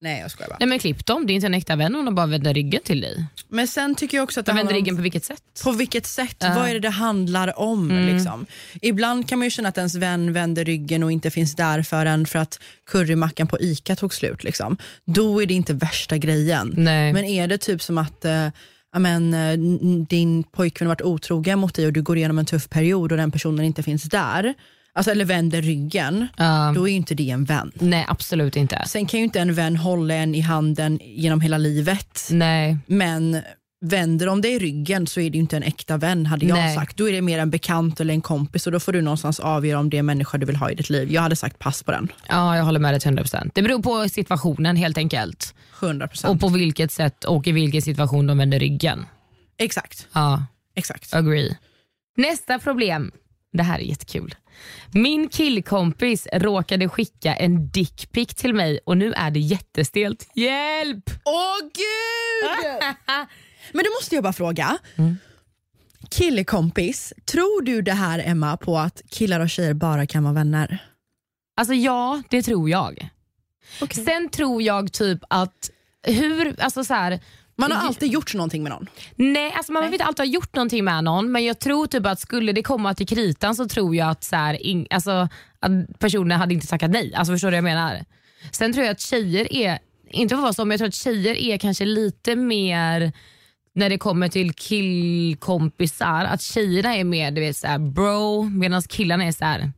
Nej 0.00 0.20
jag 0.20 0.30
skojar 0.30 0.48
bara. 0.48 0.56
Nej 0.60 0.68
men 0.68 0.78
klipp 0.78 1.06
dem, 1.06 1.26
det 1.26 1.32
är 1.32 1.34
inte 1.34 1.46
en 1.46 1.54
äkta 1.54 1.76
vän 1.76 1.94
om 1.96 2.04
de 2.04 2.14
bara 2.14 2.26
vänder 2.26 2.54
ryggen 2.54 2.80
till 2.84 3.00
dig. 3.00 3.24
Men 3.48 3.68
sen 3.68 3.94
tycker 3.94 4.16
jag 4.16 4.24
också 4.24 4.40
att 4.40 4.46
det 4.46 4.52
De 4.52 4.56
vänder 4.56 4.74
ryggen 4.74 4.96
på 4.96 5.02
vilket 5.02 5.24
sätt? 5.24 5.42
på 5.64 5.72
vilket 5.72 6.06
sätt, 6.06 6.36
Ja. 6.38 6.54
vad 6.56 6.68
är 6.68 6.74
det 6.74 6.80
det 6.80 6.88
handlar 6.90 7.58
om? 7.58 7.88
Liksom? 8.12 8.46
Ibland 8.82 9.28
kan 9.28 9.38
man 9.38 9.46
ju 9.46 9.50
känna 9.50 9.68
att 9.68 9.78
ens 9.78 9.94
vän 9.94 10.32
vänder 10.32 10.64
ryggen 10.64 11.02
och 11.02 11.12
inte 11.12 11.30
finns 11.30 11.54
där 11.54 11.82
för 11.82 12.06
en 12.06 12.26
för 12.26 12.38
att 12.38 12.60
currymackan 12.86 13.46
på 13.46 13.60
ICA 13.60 13.96
tog 13.96 14.14
slut. 14.14 14.44
Liksom. 14.44 14.76
Då 15.04 15.42
är 15.42 15.46
det 15.46 15.54
inte 15.54 15.72
värsta 15.74 16.18
grejen. 16.18 16.74
Nej. 16.76 17.12
Men 17.12 17.24
är 17.24 17.46
det 17.48 17.58
typ 17.58 17.82
som 17.82 17.98
att 17.98 18.24
eh, 18.24 18.48
amen, 18.96 19.34
eh, 19.34 19.58
din 20.08 20.42
pojkvän 20.44 20.86
har 20.88 20.94
varit 20.94 21.02
otrogen 21.02 21.58
mot 21.58 21.74
dig 21.74 21.86
och 21.86 21.92
du 21.92 22.02
går 22.02 22.16
igenom 22.16 22.38
en 22.38 22.46
tuff 22.46 22.68
period 22.68 23.12
och 23.12 23.18
den 23.18 23.30
personen 23.30 23.64
inte 23.64 23.82
finns 23.82 24.02
där. 24.02 24.54
Alltså, 24.96 25.10
eller 25.10 25.24
vänder 25.24 25.62
ryggen, 25.62 26.26
Ja. 26.36 26.72
då 26.74 26.84
är 26.88 26.90
ju 26.90 26.96
inte 26.96 27.14
det 27.14 27.30
en 27.30 27.44
vän. 27.44 27.72
Nej, 27.74 28.04
absolut 28.08 28.56
inte. 28.56 28.82
Sen 28.86 29.06
kan 29.06 29.20
ju 29.20 29.24
inte 29.24 29.40
en 29.40 29.54
vän 29.54 29.76
hålla 29.76 30.14
en 30.14 30.34
i 30.34 30.40
handen 30.40 31.00
genom 31.02 31.40
hela 31.40 31.58
livet. 31.58 32.28
Nej. 32.30 32.78
Men 32.86 33.40
vänder 33.84 34.26
de 34.26 34.40
dig 34.40 34.52
i 34.52 34.58
ryggen 34.58 35.06
så 35.06 35.20
är 35.20 35.30
det 35.30 35.36
ju 35.36 35.42
inte 35.42 35.56
en 35.56 35.62
äkta 35.62 35.96
vän 35.96 36.26
hade 36.26 36.46
jag 36.46 36.56
Nej. 36.58 36.74
sagt. 36.74 36.96
Då 36.96 37.08
är 37.08 37.12
det 37.12 37.22
mer 37.22 37.38
en 37.38 37.50
bekant 37.50 38.00
eller 38.00 38.14
en 38.14 38.20
kompis 38.20 38.66
och 38.66 38.72
då 38.72 38.80
får 38.80 38.92
du 38.92 39.02
någonstans 39.02 39.40
avgöra 39.40 39.78
om 39.78 39.90
det 39.90 39.96
är 39.96 39.98
en 39.98 40.06
människa 40.06 40.38
du 40.38 40.46
vill 40.46 40.56
ha 40.56 40.70
i 40.70 40.74
ditt 40.74 40.90
liv. 40.90 41.12
Jag 41.12 41.22
hade 41.22 41.36
sagt 41.36 41.58
pass 41.58 41.82
på 41.82 41.90
den. 41.92 42.08
Ja, 42.28 42.56
jag 42.56 42.64
håller 42.64 42.80
med 42.80 42.92
dig 42.92 43.00
till 43.00 43.10
100%. 43.10 43.50
Det 43.54 43.62
beror 43.62 43.82
på 43.82 44.08
situationen 44.08 44.76
helt 44.76 44.98
enkelt. 44.98 45.54
100%. 45.80 46.26
Och 46.26 46.40
på 46.40 46.48
vilket 46.48 46.92
sätt 46.92 47.24
och 47.24 47.46
i 47.46 47.52
vilken 47.52 47.82
situation 47.82 48.26
de 48.26 48.38
vänder 48.38 48.58
ryggen. 48.58 49.06
Exakt. 49.58 50.06
Ja, 50.12 50.42
Exakt. 50.74 51.14
agree. 51.14 51.56
Nästa 52.16 52.58
problem. 52.58 53.12
Det 53.52 53.62
här 53.62 53.78
är 53.78 53.82
jättekul. 53.82 54.34
Min 54.92 55.28
killkompis 55.28 56.26
råkade 56.32 56.88
skicka 56.88 57.34
en 57.34 57.68
dickpic 57.68 58.28
till 58.28 58.54
mig 58.54 58.80
och 58.84 58.96
nu 58.96 59.12
är 59.12 59.30
det 59.30 59.40
jättestelt. 59.40 60.30
Hjälp! 60.34 61.10
Åh 61.24 61.60
gud! 61.60 62.82
Men 63.72 63.84
då 63.84 63.90
måste 63.90 64.14
jag 64.14 64.24
bara 64.24 64.32
fråga. 64.32 64.78
Mm. 64.96 65.16
Killekompis, 66.10 67.12
tror 67.24 67.62
du 67.62 67.82
det 67.82 67.92
här 67.92 68.22
Emma 68.26 68.56
på 68.56 68.78
att 68.78 69.02
killar 69.10 69.40
och 69.40 69.50
tjejer 69.50 69.74
bara 69.74 70.06
kan 70.06 70.22
vara 70.24 70.34
vänner? 70.34 70.78
Alltså 71.56 71.74
ja, 71.74 72.22
det 72.30 72.42
tror 72.42 72.70
jag. 72.70 73.08
Okej. 73.80 74.04
Sen 74.04 74.28
tror 74.28 74.62
jag 74.62 74.92
typ 74.92 75.20
att 75.30 75.70
hur, 76.02 76.60
alltså 76.60 76.84
så 76.84 76.94
här, 76.94 77.20
Man 77.58 77.72
har 77.72 77.88
alltid 77.88 78.12
gjort 78.12 78.34
någonting 78.34 78.62
med 78.62 78.72
någon. 78.72 78.86
Nej, 79.16 79.52
alltså 79.52 79.72
man 79.72 79.80
behöver 79.80 79.94
inte 79.94 80.04
alltid 80.04 80.26
ha 80.26 80.32
gjort 80.32 80.54
någonting 80.54 80.84
med 80.84 81.04
någon 81.04 81.32
men 81.32 81.44
jag 81.44 81.58
tror 81.58 81.86
typ 81.86 82.06
att 82.06 82.20
skulle 82.20 82.52
det 82.52 82.62
komma 82.62 82.94
till 82.94 83.06
kritan 83.06 83.54
så 83.54 83.68
tror 83.68 83.96
jag 83.96 84.10
att, 84.10 84.24
så 84.24 84.36
här, 84.36 84.58
alltså, 84.90 85.28
att 85.60 85.98
personen 85.98 86.38
hade 86.38 86.54
inte 86.54 86.66
tackat 86.66 86.90
nej. 86.90 87.14
Alltså 87.14 87.32
Förstår 87.32 87.48
du 87.48 87.52
vad 87.52 87.56
jag 87.58 87.64
menar? 87.64 88.04
Sen 88.52 88.72
tror 88.72 88.84
jag 88.84 88.92
att 88.92 89.00
tjejer 89.00 89.52
är, 89.52 89.78
inte 90.10 90.34
för 90.34 90.36
att 90.36 90.42
vara 90.42 90.52
så, 90.52 90.64
men 90.64 90.70
jag 90.70 90.78
tror 90.78 90.88
att 90.88 90.94
tjejer 90.94 91.34
är 91.34 91.58
kanske 91.58 91.84
lite 91.84 92.36
mer 92.36 93.12
när 93.74 93.90
det 93.90 93.98
kommer 93.98 94.28
till 94.28 94.52
killkompisar, 94.54 96.24
att 96.24 96.42
tjejerna 96.42 96.96
är 96.96 97.04
mer 97.04 97.30
du 97.30 97.40
vet, 97.40 97.56
så 97.56 97.66
här, 97.66 97.78
bro 97.78 98.42
medan 98.42 98.82
killarna 98.82 99.24
är 99.24 99.32
så 99.32 99.44
här. 99.44 99.72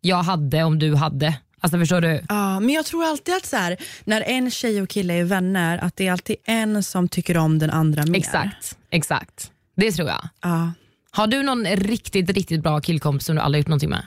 jag 0.00 0.16
hade 0.22 0.64
om 0.64 0.78
du 0.78 0.94
hade. 0.94 1.34
Alltså 1.64 1.78
förstår 1.78 2.00
du? 2.00 2.22
Ja, 2.28 2.60
men 2.60 2.74
jag 2.74 2.84
tror 2.84 3.04
alltid 3.04 3.34
att 3.34 3.46
så 3.46 3.56
här, 3.56 3.76
när 4.04 4.20
en 4.20 4.50
tjej 4.50 4.82
och 4.82 4.88
kille 4.88 5.14
är 5.14 5.24
vänner, 5.24 5.78
att 5.78 5.96
det 5.96 6.06
är 6.06 6.12
alltid 6.12 6.36
en 6.44 6.82
som 6.82 7.08
tycker 7.08 7.36
om 7.36 7.58
den 7.58 7.70
andra 7.70 8.06
mer. 8.06 8.18
Exakt, 8.18 8.78
exakt. 8.90 9.52
Det 9.76 9.92
tror 9.92 10.08
jag. 10.08 10.28
Ja. 10.40 10.72
Har 11.10 11.26
du 11.26 11.42
någon 11.42 11.66
riktigt, 11.66 12.30
riktigt 12.30 12.62
bra 12.62 12.80
killkompis 12.80 13.26
som 13.26 13.36
du 13.36 13.42
aldrig 13.42 13.60
gjort 13.62 13.68
någonting 13.68 13.90
med? 13.90 14.06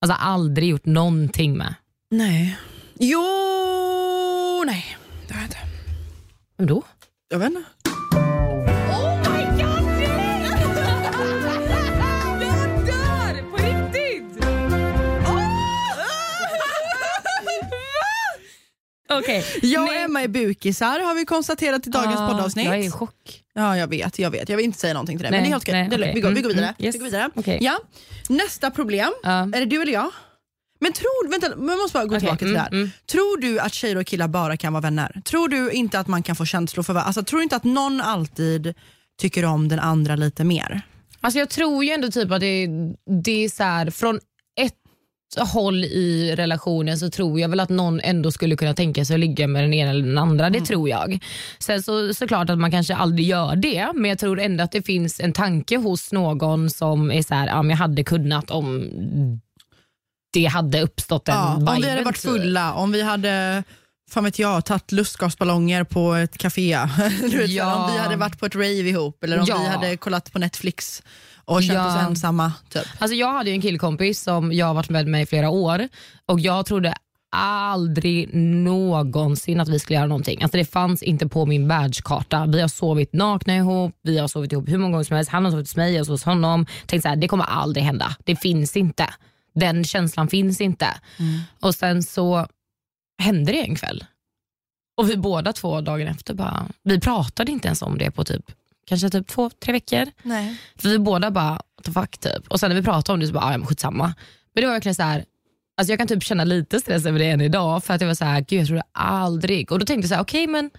Alltså 0.00 0.16
aldrig 0.20 0.68
gjort 0.68 0.86
någonting 0.86 1.56
med? 1.56 1.74
Nej. 2.10 2.58
Jo, 2.98 4.62
nej. 4.66 4.96
Det 5.28 5.34
har 5.34 5.40
jag 5.40 5.46
inte. 5.46 5.58
Vem 6.56 6.66
då? 6.66 6.82
Jag 7.28 7.38
vet 7.38 7.48
inte. 7.48 7.64
Okej. 19.10 19.44
Jag 19.62 19.82
och 19.82 19.88
Nej. 19.88 20.02
Emma 20.02 20.22
är 20.22 20.28
bukisar 20.28 21.00
har 21.00 21.14
vi 21.14 21.24
konstaterat 21.24 21.86
i 21.86 21.90
dagens 21.90 22.20
Ah, 22.20 22.28
poddavsnitt. 22.28 22.66
Jag 22.66 22.74
är 22.74 22.78
i 22.82 22.90
chock. 22.90 23.42
Ja, 23.54 23.76
jag 23.76 23.86
vet, 23.88 24.18
jag 24.18 24.30
vet. 24.30 24.48
Jag 24.48 24.56
vill 24.56 24.64
inte 24.66 24.78
säga 24.78 24.94
någonting 24.94 25.18
till 25.18 25.22
dig, 25.22 25.30
men 25.30 25.40
Nej, 25.40 25.48
det 25.48 25.50
är 25.50 25.52
helt 25.52 25.62
okej. 25.64 25.72
nej, 25.74 25.88
Det 25.88 25.94
är 25.94 25.98
lugnt. 25.98 26.10
okej. 26.10 26.14
Vi, 26.14 26.20
går, 26.20 26.28
vi 26.30 26.40
går 26.42 26.50
Mm, 26.50 26.56
vidare. 26.56 26.74
mm, 26.78 26.86
yes. 26.86 26.94
Vi 26.94 26.98
går 26.98 27.04
vidare. 27.04 27.30
Okej. 27.34 27.58
Ja. 27.60 27.78
Nästa 28.28 28.70
problem. 28.70 29.12
Ja. 29.22 29.30
Är 29.30 29.46
det 29.60 29.64
du 29.66 29.82
eller 29.82 29.92
jag? 29.92 30.10
Men 30.82 30.92
tror, 30.92 31.30
vänta, 31.30 31.56
man 31.56 31.78
måste 31.78 31.92
bara 31.98 32.04
gå 32.04 32.08
Okej, 32.08 32.20
tillbaka 32.20 32.38
till 32.38 32.46
mm, 32.46 32.54
det 32.54 32.60
här. 32.60 32.72
mm. 32.72 32.90
Tror 33.12 33.40
du 33.40 33.58
att 33.60 33.74
tjejer 33.74 33.96
och 33.96 34.06
killar 34.06 34.28
bara 34.28 34.56
kan 34.56 34.72
vara 34.72 34.80
vänner? 34.80 35.22
Tror 35.24 35.48
du 35.48 35.70
inte 35.70 35.98
att 35.98 36.06
man 36.08 36.22
kan 36.22 36.36
få 36.36 36.44
känslor 36.44 36.82
för 36.82 36.92
varandra? 36.92 37.06
Alltså, 37.06 37.22
tror 37.22 37.38
du 37.38 37.42
inte 37.42 37.56
att 37.56 37.64
någon 37.64 38.00
alltid 38.00 38.74
tycker 39.20 39.44
om 39.44 39.68
den 39.68 39.78
andra 39.80 40.16
lite 40.16 40.44
mer? 40.44 40.82
Alltså 41.20 41.38
jag 41.38 41.48
tror 41.48 41.84
ju 41.84 41.90
ändå 41.90 42.10
typ 42.10 42.30
att 42.32 42.40
det, 42.40 42.66
det 43.22 43.44
är 43.44 43.48
så 43.48 43.62
här, 43.62 43.90
från 43.90 44.20
håll 45.38 45.84
i 45.84 46.34
relationen 46.36 46.98
så 46.98 47.10
tror 47.10 47.40
jag 47.40 47.48
väl 47.48 47.60
att 47.60 47.68
någon 47.68 48.00
ändå 48.00 48.32
skulle 48.32 48.56
kunna 48.56 48.74
tänka 48.74 49.04
sig 49.04 49.14
att 49.14 49.20
ligga 49.20 49.46
med 49.46 49.64
den 49.64 49.74
ena 49.74 49.90
eller 49.90 50.06
den 50.06 50.18
andra. 50.18 50.50
Det 50.50 50.60
tror 50.60 50.88
jag. 50.88 51.18
Sen 51.58 51.82
så 51.82 52.14
såklart 52.14 52.50
att 52.50 52.58
man 52.58 52.70
kanske 52.70 52.94
aldrig 52.94 53.26
gör 53.28 53.56
det 53.56 53.88
men 53.94 54.08
jag 54.08 54.18
tror 54.18 54.40
ändå 54.40 54.64
att 54.64 54.72
det 54.72 54.82
finns 54.82 55.20
en 55.20 55.32
tanke 55.32 55.76
hos 55.76 56.12
någon 56.12 56.70
som 56.70 57.10
är 57.10 57.22
så 57.22 57.34
här, 57.34 57.46
ja 57.46 57.62
men 57.62 57.70
jag 57.70 57.76
hade 57.76 58.04
kunnat 58.04 58.50
om 58.50 58.88
det 60.32 60.44
hade 60.46 60.82
uppstått 60.82 61.28
en 61.28 61.34
Ja, 61.34 61.54
om 61.54 61.64
vi 61.82 61.88
hade 61.90 62.02
varit 62.04 62.22
typ. 62.22 62.30
fulla, 62.30 62.74
om 62.74 62.92
vi 62.92 63.02
hade 63.02 63.62
fan 64.10 64.24
vet 64.24 64.38
jag, 64.38 64.64
tagit 64.64 64.92
lustgasballonger 64.92 65.84
på 65.84 66.14
ett 66.14 66.38
café. 66.38 66.70
Ja. 67.46 67.74
Om 67.86 67.92
vi 67.92 67.98
hade 67.98 68.16
varit 68.16 68.38
på 68.38 68.46
ett 68.46 68.54
rave 68.54 68.66
ihop 68.88 69.24
eller 69.24 69.38
om 69.38 69.44
Ja. 69.48 69.58
vi 69.58 69.66
hade 69.66 69.96
kollat 69.96 70.32
på 70.32 70.38
Netflix 70.38 71.02
och 71.50 71.62
känt 71.62 71.74
Ja. 71.76 71.86
oss 72.00 72.06
ensamma. 72.08 72.52
Typ. 72.68 72.82
Alltså 72.98 73.14
jag 73.16 73.32
hade 73.32 73.50
ju 73.50 73.54
en 73.54 73.62
killkompis 73.62 74.22
som 74.22 74.52
jag 74.52 74.66
har 74.66 74.74
varit 74.74 74.90
med 74.90 75.06
med 75.06 75.22
i 75.22 75.26
flera 75.26 75.50
år 75.50 75.88
och 76.26 76.40
jag 76.40 76.66
trodde 76.66 76.94
aldrig 77.36 78.34
någonsin 78.34 79.60
att 79.60 79.68
vi 79.68 79.78
skulle 79.78 79.96
göra 79.98 80.06
någonting. 80.06 80.42
Alltså 80.42 80.56
det 80.58 80.64
fanns 80.64 81.02
inte 81.02 81.28
på 81.28 81.46
min 81.46 81.68
världskarta. 81.68 82.46
Vi 82.46 82.60
har 82.60 82.68
sovit 82.68 83.12
nakna 83.12 83.56
ihop, 83.56 83.94
vi 84.02 84.18
har 84.18 84.28
sovit 84.28 84.52
ihop 84.52 84.68
hur 84.68 84.78
många 84.78 84.92
gånger 84.92 85.04
som 85.04 85.16
helst. 85.16 85.30
Han 85.30 85.44
har 85.44 85.50
sovit 85.50 85.66
hos 85.68 85.76
mig, 85.76 85.92
jag 85.92 86.00
har 86.00 86.04
sovit 86.04 86.20
hos 86.20 86.24
honom. 86.24 86.66
Tänkte 86.86 87.00
så 87.02 87.08
här, 87.08 87.16
det 87.16 87.28
kommer 87.28 87.44
aldrig 87.44 87.84
hända. 87.84 88.16
Det 88.24 88.36
finns 88.36 88.76
inte. 88.76 89.06
Den 89.54 89.84
känslan 89.84 90.28
finns 90.28 90.60
inte. 90.60 90.86
Och 91.60 91.74
sen 91.74 92.02
så 92.02 92.46
hände 93.22 93.52
det 93.52 93.60
en 93.60 93.74
kväll. 93.76 94.04
Och 94.96 95.10
vi 95.10 95.16
båda 95.16 95.52
två 95.52 95.80
dagen 95.80 96.08
efter 96.08 96.34
bara, 96.34 96.66
vi 96.82 97.00
pratade 97.00 97.52
inte 97.52 97.68
ens 97.68 97.82
om 97.82 97.98
det 97.98 98.10
på 98.10 98.24
typ 98.24 98.50
kanske 98.90 99.10
typ 99.10 99.26
två, 99.26 99.50
tre 99.50 99.72
veckor. 99.72 100.06
Nej. 100.22 100.56
För 100.76 100.88
vi 100.88 100.98
båda 100.98 101.30
bara, 101.30 101.50
what 101.50 101.84
the 101.84 101.92
fuck 101.92 102.18
typ. 102.18 102.48
Och 102.48 102.60
sen 102.60 102.70
när 102.70 102.76
vi 102.76 102.82
pratade 102.82 103.14
om 103.14 103.20
det 103.20 103.26
så 103.26 103.32
bara, 103.32 103.44
ah, 103.44 103.52
ja 103.52 103.58
men 103.58 103.66
skitsamma. 103.66 104.14
Men 104.54 104.62
det 104.62 104.66
var 104.66 104.72
verkligen 104.72 104.94
så 104.94 105.02
här, 105.02 105.24
alltså 105.76 105.92
jag 105.92 105.98
kan 105.98 106.08
typ 106.08 106.22
känna 106.22 106.44
lite 106.44 106.80
stress 106.80 107.06
över 107.06 107.18
det 107.18 107.30
än 107.30 107.40
idag 107.40 107.84
för 107.84 107.94
att 107.94 108.00
jag 108.00 108.08
var 108.08 108.14
så 108.14 108.24
här, 108.24 108.40
gud 108.40 108.60
jag 108.60 108.66
trodde 108.66 108.82
aldrig. 108.92 109.72
Och 109.72 109.78
då 109.78 109.86
tänkte 109.86 110.04
jag 110.04 110.08
så 110.08 110.14
här, 110.14 110.22
okej 110.22 110.46
men 110.46 110.70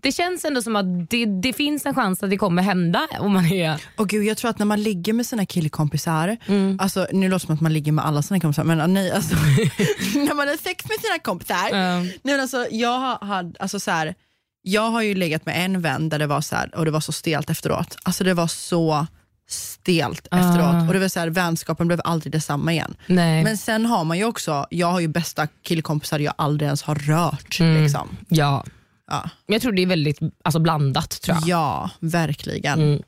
det 0.00 0.12
känns 0.12 0.44
ändå 0.44 0.62
som 0.62 0.76
att 0.76 1.10
det, 1.10 1.26
det 1.26 1.52
finns 1.52 1.86
en 1.86 1.94
chans 1.94 2.22
att 2.22 2.30
det 2.30 2.36
kommer 2.36 2.62
hända 2.62 3.08
om 3.18 3.32
man 3.32 3.46
är... 3.46 3.80
Och 3.96 4.08
gud, 4.08 4.24
jag 4.24 4.36
tror 4.36 4.50
att 4.50 4.58
när 4.58 4.66
man 4.66 4.82
ligger 4.82 5.12
med 5.12 5.26
sina 5.26 5.46
killkompisar, 5.46 6.36
alltså, 6.78 7.06
nu 7.12 7.28
låter 7.28 7.40
det 7.44 7.46
som 7.46 7.54
att 7.54 7.60
man 7.60 7.72
ligger 7.72 7.92
med 7.92 8.06
alla 8.06 8.22
sina 8.22 8.40
kompisar, 8.40 8.64
men 8.64 8.92
nej, 8.94 9.10
alltså, 9.12 9.34
när 10.14 10.34
man 10.34 10.48
har 10.48 10.56
sex 10.56 10.84
med 10.88 11.00
sina 11.00 11.18
kompisar. 11.22 11.72
Nej, 11.72 12.18
men 12.22 12.40
alltså, 12.40 12.66
jag, 12.70 12.98
har, 12.98 13.52
alltså, 13.60 13.80
så 13.80 13.90
här, 13.90 14.14
jag 14.62 14.90
har 14.90 15.02
ju 15.02 15.14
legat 15.14 15.46
med 15.46 15.64
en 15.64 15.80
vän 15.80 16.08
där 16.08 16.18
det 16.18 16.26
var 16.26 16.40
så 16.40 16.56
här, 16.56 16.74
och 16.74 16.84
det 16.84 16.90
var 16.90 17.00
så 17.00 17.12
stelt 17.12 17.50
efteråt. 17.50 17.96
Alltså 18.02 18.24
det 18.24 18.34
var 18.34 18.46
så 18.46 19.06
stelt 19.48 20.26
efteråt 20.30 20.88
och 20.88 20.94
det 20.94 21.00
var 21.00 21.08
så 21.08 21.20
här, 21.20 21.28
vänskapen 21.28 21.86
blev 21.86 22.00
aldrig 22.04 22.32
detsamma 22.32 22.72
igen. 22.72 22.94
Nej. 23.06 23.44
Men 23.44 23.56
sen 23.56 23.86
har 23.86 24.04
man 24.04 24.18
ju 24.18 24.24
också, 24.24 24.66
jag 24.70 24.86
har 24.86 25.00
ju 25.00 25.08
bästa 25.08 25.46
killkompisar 25.62 26.18
jag 26.18 26.34
aldrig 26.38 26.66
ens 26.66 26.82
har 26.82 26.94
rört. 26.94 27.60
Mm. 27.60 27.82
Liksom. 27.82 28.16
Ja. 28.28 28.64
Ja. 29.10 29.30
Jag 29.46 29.62
tror 29.62 29.72
det 29.72 29.82
är 29.82 29.86
väldigt 29.86 30.18
alltså, 30.44 30.58
blandat 30.58 31.10
tror 31.22 31.36
jag. 31.36 31.48
ja, 31.48 31.90
verkligen. 32.00 32.80
Mm. 32.80 33.02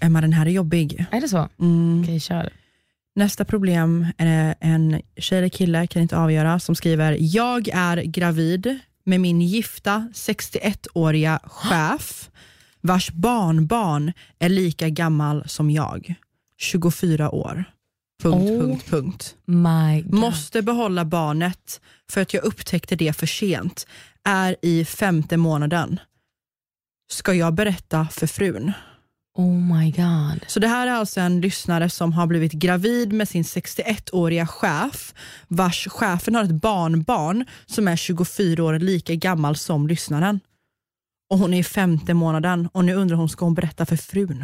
Emma 0.00 0.20
den 0.20 0.32
här 0.32 0.46
är 0.46 0.50
jobbig. 0.50 1.06
Är 1.10 1.20
det 1.20 1.28
så? 1.28 1.48
Mm. 1.60 2.02
Okej, 2.02 2.20
kör. 2.20 2.50
Nästa 3.14 3.44
problem 3.44 4.06
är 4.18 4.54
en 4.60 5.00
tjej 5.16 5.38
eller 5.38 5.48
kille, 5.48 5.86
kan 5.86 6.02
inte 6.02 6.16
avgöra, 6.16 6.60
som 6.60 6.74
skriver 6.74 7.16
Jag 7.20 7.68
är 7.68 7.96
gravid 7.96 8.78
med 9.06 9.20
min 9.20 9.40
gifta 9.40 10.08
61-åriga 10.14 11.40
chef 11.44 12.30
vars 12.80 13.10
barnbarn 13.10 14.12
är 14.38 14.48
lika 14.48 14.88
gammal 14.88 15.48
som 15.48 15.70
jag. 15.70 16.14
24 16.58 17.30
år. 17.30 17.64
Punkt, 18.22 18.50
Oh. 18.50 18.60
punkt, 18.60 18.86
punkt. 18.90 19.36
Måste 20.06 20.62
behålla 20.62 21.04
barnet 21.04 21.80
för 22.10 22.20
att 22.20 22.34
jag 22.34 22.44
upptäckte 22.44 22.96
det 22.96 23.12
för 23.16 23.26
sent. 23.26 23.86
Är 24.24 24.56
i 24.62 24.84
femte 24.84 25.36
månaden. 25.36 26.00
Ska 27.10 27.34
jag 27.34 27.54
berätta 27.54 28.08
för 28.10 28.26
frun? 28.26 28.72
Oh 29.38 29.78
my 29.78 29.90
god. 29.90 30.44
Så 30.46 30.60
det 30.60 30.68
här 30.68 30.86
är 30.86 30.90
alltså 30.92 31.20
en 31.20 31.40
lyssnare 31.40 31.90
som 31.90 32.12
har 32.12 32.26
blivit 32.26 32.52
gravid 32.52 33.12
med 33.12 33.28
sin 33.28 33.42
61-åriga 33.42 34.46
chef, 34.46 35.14
vars 35.48 35.88
chefen 35.90 36.34
har 36.34 36.44
ett 36.44 36.50
barnbarn 36.50 37.44
som 37.66 37.88
är 37.88 37.96
24 37.96 38.64
år 38.64 38.78
lika 38.78 39.14
gammal 39.14 39.56
som 39.56 39.86
lyssnaren. 39.86 40.40
Och 41.30 41.38
hon 41.38 41.54
är 41.54 41.58
i 41.58 41.64
femte 41.64 42.14
månaden 42.14 42.68
och 42.72 42.84
nu 42.84 42.94
undrar 42.94 43.16
hon, 43.16 43.28
ska 43.28 43.44
hon 43.44 43.54
berätta 43.54 43.86
för 43.86 43.96
frun? 43.96 44.38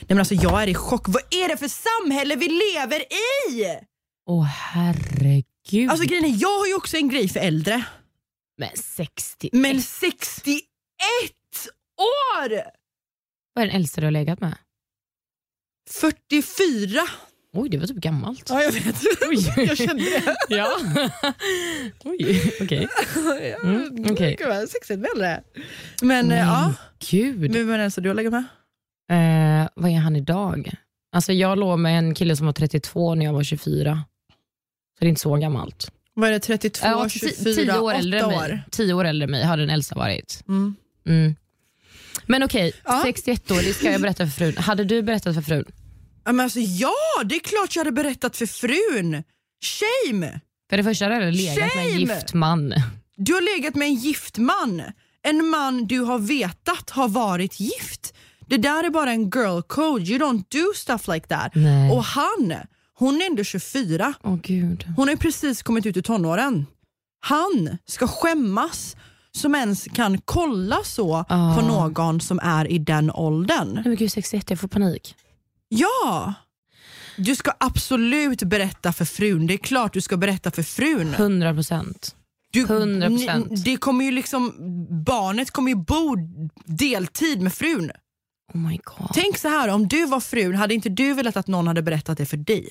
Nej 0.00 0.08
men 0.08 0.18
alltså 0.18 0.34
jag 0.34 0.62
är 0.62 0.66
i 0.66 0.74
chock. 0.74 1.08
Vad 1.08 1.22
är 1.30 1.48
det 1.48 1.56
för 1.56 1.68
samhälle 1.68 2.36
vi 2.36 2.48
lever 2.48 3.00
i? 3.00 3.78
Åh 4.26 4.44
herregud. 4.44 5.90
Alltså 5.90 6.06
grejen 6.06 6.24
är, 6.24 6.42
jag 6.42 6.58
har 6.58 6.66
ju 6.66 6.74
också 6.74 6.96
en 6.96 7.08
grej 7.08 7.28
för 7.28 7.40
äldre. 7.40 7.84
men 8.58 8.70
60. 8.76 9.50
Men 9.52 9.82
61 9.82 10.62
år! 11.98 12.77
Vad 13.58 13.62
är 13.62 13.66
den 13.68 13.76
äldsta 13.76 14.00
du 14.00 14.06
har 14.06 14.10
legat 14.10 14.40
med? 14.40 14.54
44. 15.90 17.00
Oj, 17.52 17.68
det 17.68 17.78
var 17.78 17.86
typ 17.86 17.96
gammalt. 17.96 18.46
Ja, 18.48 18.62
jag 18.62 18.72
vet. 18.72 19.02
jag 19.56 19.76
kände 19.78 20.02
det. 20.04 20.36
Ja. 20.56 20.68
Oj, 22.04 22.52
okej. 22.60 22.88
Mm, 23.62 24.06
okej. 24.10 24.36
Gud 24.38 24.48
vad 24.48 24.68
sexigt 24.68 25.00
med. 25.16 25.42
Men 26.02 26.30
eh, 26.32 26.38
ja, 26.38 26.74
Gud. 27.10 27.52
vem 27.52 27.70
är 27.70 27.78
den 27.78 27.90
som 27.90 28.02
du 28.02 28.08
har 28.10 28.14
legat 28.14 28.32
med? 28.32 28.44
Eh, 29.62 29.68
vad 29.74 29.90
är 29.90 29.96
han 29.98 30.16
idag? 30.16 30.70
Alltså 31.12 31.32
jag 31.32 31.58
låg 31.58 31.78
med 31.78 31.98
en 31.98 32.14
kille 32.14 32.36
som 32.36 32.46
var 32.46 32.52
32 32.52 33.14
när 33.14 33.24
jag 33.24 33.32
var 33.32 33.42
24. 33.42 34.04
Så 34.98 35.04
det 35.04 35.06
är 35.06 35.08
inte 35.08 35.20
så 35.20 35.36
gammalt. 35.36 35.92
Vad 36.14 36.28
är 36.28 36.32
det, 36.32 36.40
32, 36.40 36.86
Ja, 36.86 37.08
24, 37.08 37.30
ti- 37.30 37.54
tio 37.54 37.78
år 37.78 37.92
äldre 37.94 38.18
än 38.18 38.24
8 38.24 38.36
mig. 38.36 38.52
år? 38.52 38.62
Tio 38.70 38.94
år 38.94 39.04
äldre 39.04 39.24
än 39.24 39.30
mig 39.30 39.44
har 39.44 39.56
den 39.56 39.70
äldsta 39.70 39.94
varit. 39.94 40.44
Mm. 40.48 40.74
Mm. 41.06 41.36
Men 42.28 42.42
okej, 42.42 42.72
Ja. 42.84 43.00
61 43.04 43.50
år, 43.50 43.56
det 43.62 43.74
ska 43.74 43.92
jag 43.92 44.00
berätta 44.00 44.26
för 44.26 44.32
frun. 44.32 44.56
Hade 44.56 44.84
du 44.84 45.02
berättat 45.02 45.34
för 45.34 45.42
frun? 45.42 45.64
Ja, 46.24 46.32
men 46.32 46.44
alltså, 46.44 46.60
ja, 46.60 46.94
det 47.24 47.34
är 47.34 47.40
klart 47.40 47.76
jag 47.76 47.80
hade 47.80 47.92
berättat 47.92 48.36
för 48.36 48.46
frun. 48.46 49.22
Shame! 49.64 50.40
För 50.70 50.76
det 50.76 50.84
första 50.84 51.04
hade 51.04 51.24
jag 51.24 51.34
legat 51.34 51.56
med 51.56 51.84
en 51.86 51.90
Shame! 51.90 52.14
gift 52.14 52.34
man. 52.34 52.74
Du 53.16 53.34
har 53.34 53.56
legat 53.56 53.74
med 53.74 53.88
en 53.88 53.94
gift 53.94 54.38
man. 54.38 54.82
En 55.22 55.46
man 55.46 55.86
du 55.86 56.00
har 56.00 56.18
vetat 56.18 56.90
har 56.90 57.08
varit 57.08 57.60
gift. 57.60 58.14
Det 58.46 58.56
där 58.56 58.84
är 58.84 58.90
bara 58.90 59.10
en 59.10 59.22
girl 59.30 59.60
code. 59.66 60.04
You 60.04 60.18
don't 60.18 60.44
do 60.48 60.72
stuff 60.74 61.08
like 61.08 61.26
that. 61.26 61.52
Nej. 61.54 61.90
Och 61.92 62.04
han, 62.04 62.54
hon 62.94 63.22
är 63.22 63.26
ändå 63.26 63.44
24. 63.44 64.14
Åh 64.22 64.36
gud. 64.42 64.86
Hon 64.96 65.08
har 65.08 65.16
precis 65.16 65.62
kommit 65.62 65.86
ut 65.86 65.96
ur 65.96 66.02
tonåren. 66.02 66.66
Han 67.20 67.78
ska 67.86 68.06
skämmas 68.06 68.96
som 69.38 69.54
ens 69.54 69.84
kan 69.84 70.20
kolla 70.24 70.78
så 70.84 71.24
Ah. 71.28 71.54
på 71.56 71.66
någon 71.66 72.20
som 72.20 72.38
är 72.42 72.70
i 72.72 72.78
den 72.78 73.10
åldern. 73.10 73.72
Nej 73.74 73.82
men 73.86 73.96
gud 73.96 74.12
61, 74.12 74.50
jag 74.50 74.60
får 74.60 74.68
panik. 74.68 75.14
Ja! 75.68 76.34
Du 77.16 77.36
ska 77.36 77.52
absolut 77.60 78.42
berätta 78.42 78.92
för 78.92 79.04
frun. 79.04 79.46
Det 79.46 79.54
är 79.54 79.58
klart 79.58 79.92
du 79.92 80.00
ska 80.00 80.16
berätta 80.16 80.50
för 80.50 80.62
frun. 80.62 81.14
100 81.14 81.54
procent. 81.54 82.14
Du, 82.52 82.66
100%. 82.66 83.30
n- 83.30 83.62
Det 83.64 83.76
kommer 83.76 84.04
ju 84.04 84.10
liksom, 84.10 84.52
barnet 85.04 85.50
kommer 85.50 85.70
ju 85.70 85.76
bo 85.76 86.16
deltid 86.64 87.42
med 87.42 87.52
frun. 87.54 87.90
Oh 88.54 88.60
my 88.60 88.80
god. 88.84 89.10
Tänk 89.14 89.38
så 89.38 89.48
här, 89.48 89.68
om 89.68 89.88
du 89.88 90.06
var 90.06 90.20
frun, 90.20 90.54
hade 90.54 90.74
inte 90.74 90.88
du 90.88 91.14
velat 91.14 91.36
att 91.36 91.46
någon 91.46 91.66
hade 91.66 91.82
berättat 91.82 92.18
det 92.18 92.26
för 92.26 92.36
dig? 92.36 92.68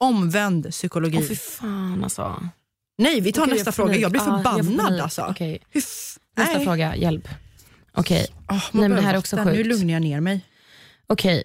Omvänd 0.00 0.70
psykologi. 0.70 1.18
Åh 1.20 1.24
fy 1.28 1.36
fan 1.36 2.04
alltså. 2.04 2.48
Nej, 2.98 3.20
vi 3.20 3.32
tar 3.32 3.42
Okej, 3.42 3.54
nästa 3.54 3.68
jag 3.68 3.74
fråga. 3.74 3.96
Jag 3.96 4.10
blir 4.12 4.20
jag 4.20 4.26
får 4.28 4.36
förbannad 4.36 4.76
panik. 4.86 5.00
alltså. 5.02 5.34
F- 5.72 6.18
Nästa 6.36 6.56
Nej. 6.56 6.64
fråga, 6.64 6.96
hjälp. 6.96 7.28
Okej, 7.92 8.26
Åh, 8.50 8.64
man 8.72 8.80
Nej, 8.80 8.88
men 8.88 9.04
här 9.04 9.14
är 9.14 9.18
också 9.18 9.36
vatten. 9.36 9.52
Nu 9.52 9.58
sjukt. 9.58 9.68
lugnar 9.68 9.92
jag 9.94 10.02
ner 10.02 10.20
mig. 10.20 10.40
okej. 11.06 11.44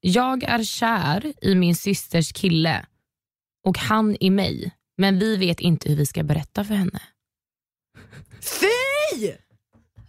Jag 0.00 0.42
är 0.44 0.64
kär 0.64 1.32
i 1.42 1.54
min 1.54 1.76
systers 1.76 2.32
kille 2.32 2.86
och 3.64 3.78
han 3.78 4.16
i 4.20 4.30
mig. 4.30 4.72
Men 4.98 5.18
vi 5.18 5.36
vet 5.36 5.60
inte 5.60 5.88
hur 5.88 5.96
vi 5.96 6.06
ska 6.06 6.22
berätta 6.22 6.64
för 6.64 6.74
henne. 6.74 7.00
Fy! 8.40 9.32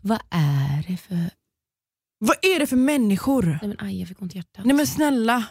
Vad 0.01 0.19
är 0.29 0.83
det 0.87 0.97
för... 0.97 1.29
Vad 2.19 2.37
är 2.41 2.59
det 2.59 2.67
för 2.67 2.75
människor? 2.75 3.43
Nej 3.43 3.59
men 3.67 3.75
aj, 3.79 3.99
jag 3.99 4.07
fick 4.07 4.21
ont 4.21 4.33
i 4.35 4.37
hjärtat. 4.37 4.65
Nej 4.65 4.75
men 4.75 4.87
snälla. 4.87 5.45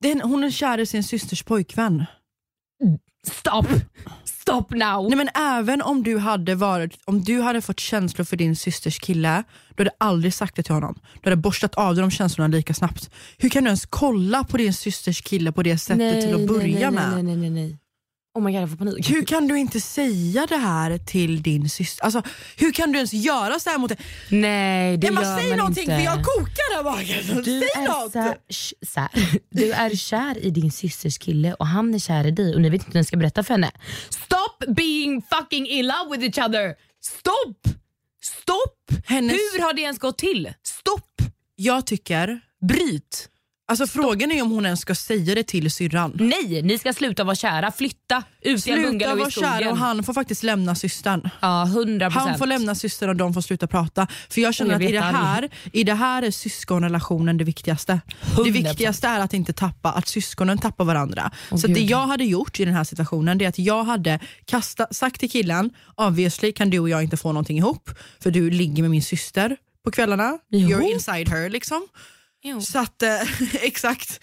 Den, 0.00 0.20
hon 0.20 0.44
är 0.44 0.50
kär 0.50 0.78
i 0.78 0.86
sin 0.86 1.04
systers 1.04 1.42
pojkvän. 1.42 2.04
Stop! 3.26 3.66
Stop 4.24 4.70
now! 4.70 5.08
Nej 5.08 5.16
men 5.16 5.28
även 5.34 5.82
om 5.82 6.02
du 6.02 6.18
hade 6.18 6.54
varit, 6.54 6.98
om 7.04 7.22
du 7.22 7.40
hade 7.40 7.60
fått 7.60 7.80
känslor 7.80 8.24
för 8.24 8.36
din 8.36 8.56
systers 8.56 8.98
kille, 8.98 9.42
du 9.76 9.80
hade 9.80 9.96
aldrig 9.98 10.34
sagt 10.34 10.56
det 10.56 10.62
till 10.62 10.74
honom. 10.74 10.98
Du 11.22 11.30
hade 11.30 11.42
borstat 11.42 11.74
av 11.74 11.94
dig 11.94 12.02
de 12.02 12.10
känslorna 12.10 12.48
lika 12.48 12.74
snabbt. 12.74 13.10
Hur 13.38 13.48
kan 13.48 13.64
du 13.64 13.68
ens 13.68 13.86
kolla 13.86 14.44
på 14.44 14.56
din 14.56 14.74
systers 14.74 15.22
kille 15.22 15.52
på 15.52 15.62
det 15.62 15.78
sättet 15.78 16.20
till 16.20 16.34
att 16.34 16.48
börja 16.48 16.90
nej, 16.90 17.00
med? 17.00 17.12
Nej, 17.12 17.22
nej, 17.22 17.36
nej, 17.36 17.50
nej. 17.50 17.79
Oh 18.34 18.42
my 18.42 18.52
god, 18.52 18.62
jag 18.62 18.70
får 18.70 18.76
panik. 18.76 19.10
Hur 19.10 19.24
kan 19.24 19.48
du 19.48 19.58
inte 19.58 19.80
säga 19.80 20.46
det 20.46 20.56
här 20.56 20.98
till 20.98 21.42
din 21.42 21.68
syster? 21.70 22.04
Alltså, 22.04 22.22
hur 22.56 22.72
kan 22.72 22.92
du 22.92 22.98
ens 22.98 23.12
göra 23.12 23.60
så 23.60 23.70
här 23.70 23.78
mot 23.78 23.92
Nej, 24.28 24.96
det 24.96 25.06
Emma, 25.06 25.22
gör 25.22 25.38
säg 25.38 25.48
man 25.48 25.58
någonting 25.58 25.82
inte. 25.82 25.96
för 25.96 26.02
jag 26.04 26.24
kokar 26.24 26.76
där 26.76 26.84
bak. 26.84 27.44
Du 27.44 27.60
Säg 27.60 27.82
är, 27.84 27.88
något! 27.88 28.14
här, 28.14 28.36
här. 28.96 29.40
du 29.50 29.72
är 29.72 29.96
kär 29.96 30.38
i 30.44 30.50
din 30.50 30.70
systers 30.70 31.18
kille 31.18 31.54
och 31.54 31.66
han 31.66 31.94
är 31.94 31.98
kär 31.98 32.26
i 32.26 32.30
dig 32.30 32.54
och 32.54 32.60
ni 32.60 32.70
vet 32.70 32.80
inte 32.80 32.92
hur 32.92 33.00
ni 33.00 33.04
ska 33.04 33.16
berätta 33.16 33.42
för 33.42 33.54
henne. 33.54 33.70
Stop 34.10 34.74
being 34.74 35.22
fucking 35.22 35.66
in 35.66 35.86
love 35.86 36.16
with 36.16 36.24
each 36.38 36.48
other! 36.48 36.74
Stopp! 37.02 37.74
Stopp! 38.22 39.04
Hennes- 39.06 39.32
Hur 39.32 39.62
har 39.62 39.72
det 39.72 39.82
ens 39.82 39.98
gått 39.98 40.18
till? 40.18 40.52
Stopp! 40.62 41.22
Jag 41.56 41.86
tycker, 41.86 42.40
Bryt! 42.68 43.29
Alltså 43.70 43.86
frågan 43.86 44.32
är 44.32 44.42
om 44.42 44.50
hon 44.50 44.66
ens 44.66 44.80
ska 44.80 44.94
säga 44.94 45.34
det 45.34 45.42
till 45.42 45.70
syrran. 45.70 46.12
Nej, 46.14 46.62
ni 46.62 46.78
ska 46.78 46.92
sluta 46.92 47.24
vara 47.24 47.34
kära. 47.36 47.72
Flytta 47.72 48.22
ut 48.40 48.46
i 48.46 48.50
en 48.52 48.60
Sluta 48.60 48.82
bungalow 48.82 49.18
vara 49.18 49.28
i 49.28 49.30
skogen. 49.32 49.58
kär 49.58 49.70
och 49.70 49.76
han 49.78 50.04
får 50.04 50.14
faktiskt 50.14 50.42
lämna 50.42 50.74
systern. 50.74 51.30
Ja, 51.40 51.64
100 51.64 52.08
Han 52.08 52.38
får 52.38 52.46
lämna 52.46 52.74
systern 52.74 53.08
och 53.08 53.16
de 53.16 53.34
får 53.34 53.40
sluta 53.40 53.66
prata. 53.66 54.06
För 54.28 54.40
jag 54.40 54.54
känner 54.54 54.70
Jag 54.72 54.82
att 54.82 54.90
i 54.90 54.92
det, 54.92 55.00
här, 55.00 55.48
i 55.72 55.84
det 55.84 55.94
här 55.94 56.22
är 56.22 56.30
syskonrelationen 56.30 57.36
det 57.38 57.44
viktigaste. 57.44 58.00
Det 58.36 58.42
100%. 58.42 58.50
viktigaste 58.50 59.08
är 59.08 59.20
att 59.20 59.34
inte 59.34 59.52
tappa, 59.52 59.92
att 59.92 60.08
syskonen 60.08 60.58
tappar 60.58 60.84
varandra. 60.84 61.30
Åh, 61.50 61.58
så 61.58 61.66
det 61.66 61.80
jag 61.80 62.06
hade 62.06 62.24
gjort 62.24 62.60
i 62.60 62.64
den 62.64 62.74
här 62.74 62.84
situationen 62.84 63.38
det 63.38 63.44
är 63.44 63.48
att 63.48 63.58
jag 63.58 63.84
hade 63.84 64.18
kasta, 64.44 64.86
sagt 64.90 65.20
till 65.20 65.30
killen, 65.30 65.70
obviously 65.96 66.52
kan 66.52 66.70
du 66.70 66.78
och 66.78 66.88
jag 66.88 67.02
inte 67.02 67.16
få 67.16 67.32
någonting 67.32 67.58
ihop 67.58 67.90
för 68.22 68.30
du 68.30 68.50
ligger 68.50 68.82
med 68.82 68.90
min 68.90 69.02
syster 69.02 69.56
på 69.84 69.90
kvällarna. 69.90 70.38
Jo. 70.50 70.68
You're 70.68 70.92
inside 70.92 71.28
her 71.28 71.48
liksom. 71.48 71.86
Jo. 72.42 72.60
Så 72.60 72.78
att, 72.78 73.02
eh, 73.02 73.10
exakt. 73.62 74.20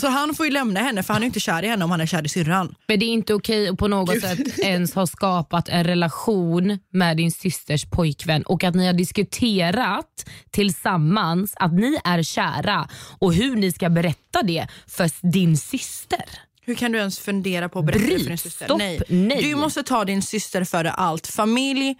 Så 0.00 0.08
han 0.08 0.34
får 0.34 0.46
ju 0.46 0.52
lämna 0.52 0.80
henne 0.80 1.02
för 1.02 1.12
han 1.14 1.22
är 1.22 1.26
inte 1.26 1.40
kär 1.40 1.62
i 1.62 1.68
henne 1.68 1.84
om 1.84 1.90
han 1.90 2.00
är 2.00 2.06
kär 2.06 2.26
i 2.26 2.28
syrran. 2.28 2.74
Men 2.88 2.98
det 2.98 3.04
är 3.06 3.08
inte 3.08 3.34
okej 3.34 3.68
att 3.68 3.78
på 3.78 3.88
något 3.88 4.20
sätt 4.20 4.58
ens 4.58 4.94
ha 4.94 5.06
skapat 5.06 5.68
en 5.68 5.84
relation 5.84 6.78
med 6.92 7.16
din 7.16 7.32
systers 7.32 7.84
pojkvän 7.84 8.42
och 8.42 8.64
att 8.64 8.74
ni 8.74 8.86
har 8.86 8.92
diskuterat 8.92 10.26
tillsammans 10.50 11.52
att 11.56 11.72
ni 11.72 11.98
är 12.04 12.22
kära 12.22 12.88
och 13.18 13.34
hur 13.34 13.56
ni 13.56 13.72
ska 13.72 13.90
berätta 13.90 14.42
det 14.42 14.66
för 14.86 15.30
din 15.32 15.56
syster. 15.56 16.24
Hur 16.66 16.74
kan 16.74 16.92
du 16.92 16.98
ens 16.98 17.18
fundera 17.18 17.68
på 17.68 17.78
att 17.78 17.84
berätta 17.86 18.00
det 18.04 18.10
för 18.10 18.18
din 18.18 18.26
Bryt, 18.26 18.40
syster? 18.40 18.64
stopp, 18.66 18.80
nej. 19.08 19.42
Du 19.42 19.54
måste 19.56 19.82
ta 19.82 20.04
din 20.04 20.22
syster 20.22 20.64
före 20.64 20.90
allt. 20.90 21.26
Familj 21.26 21.94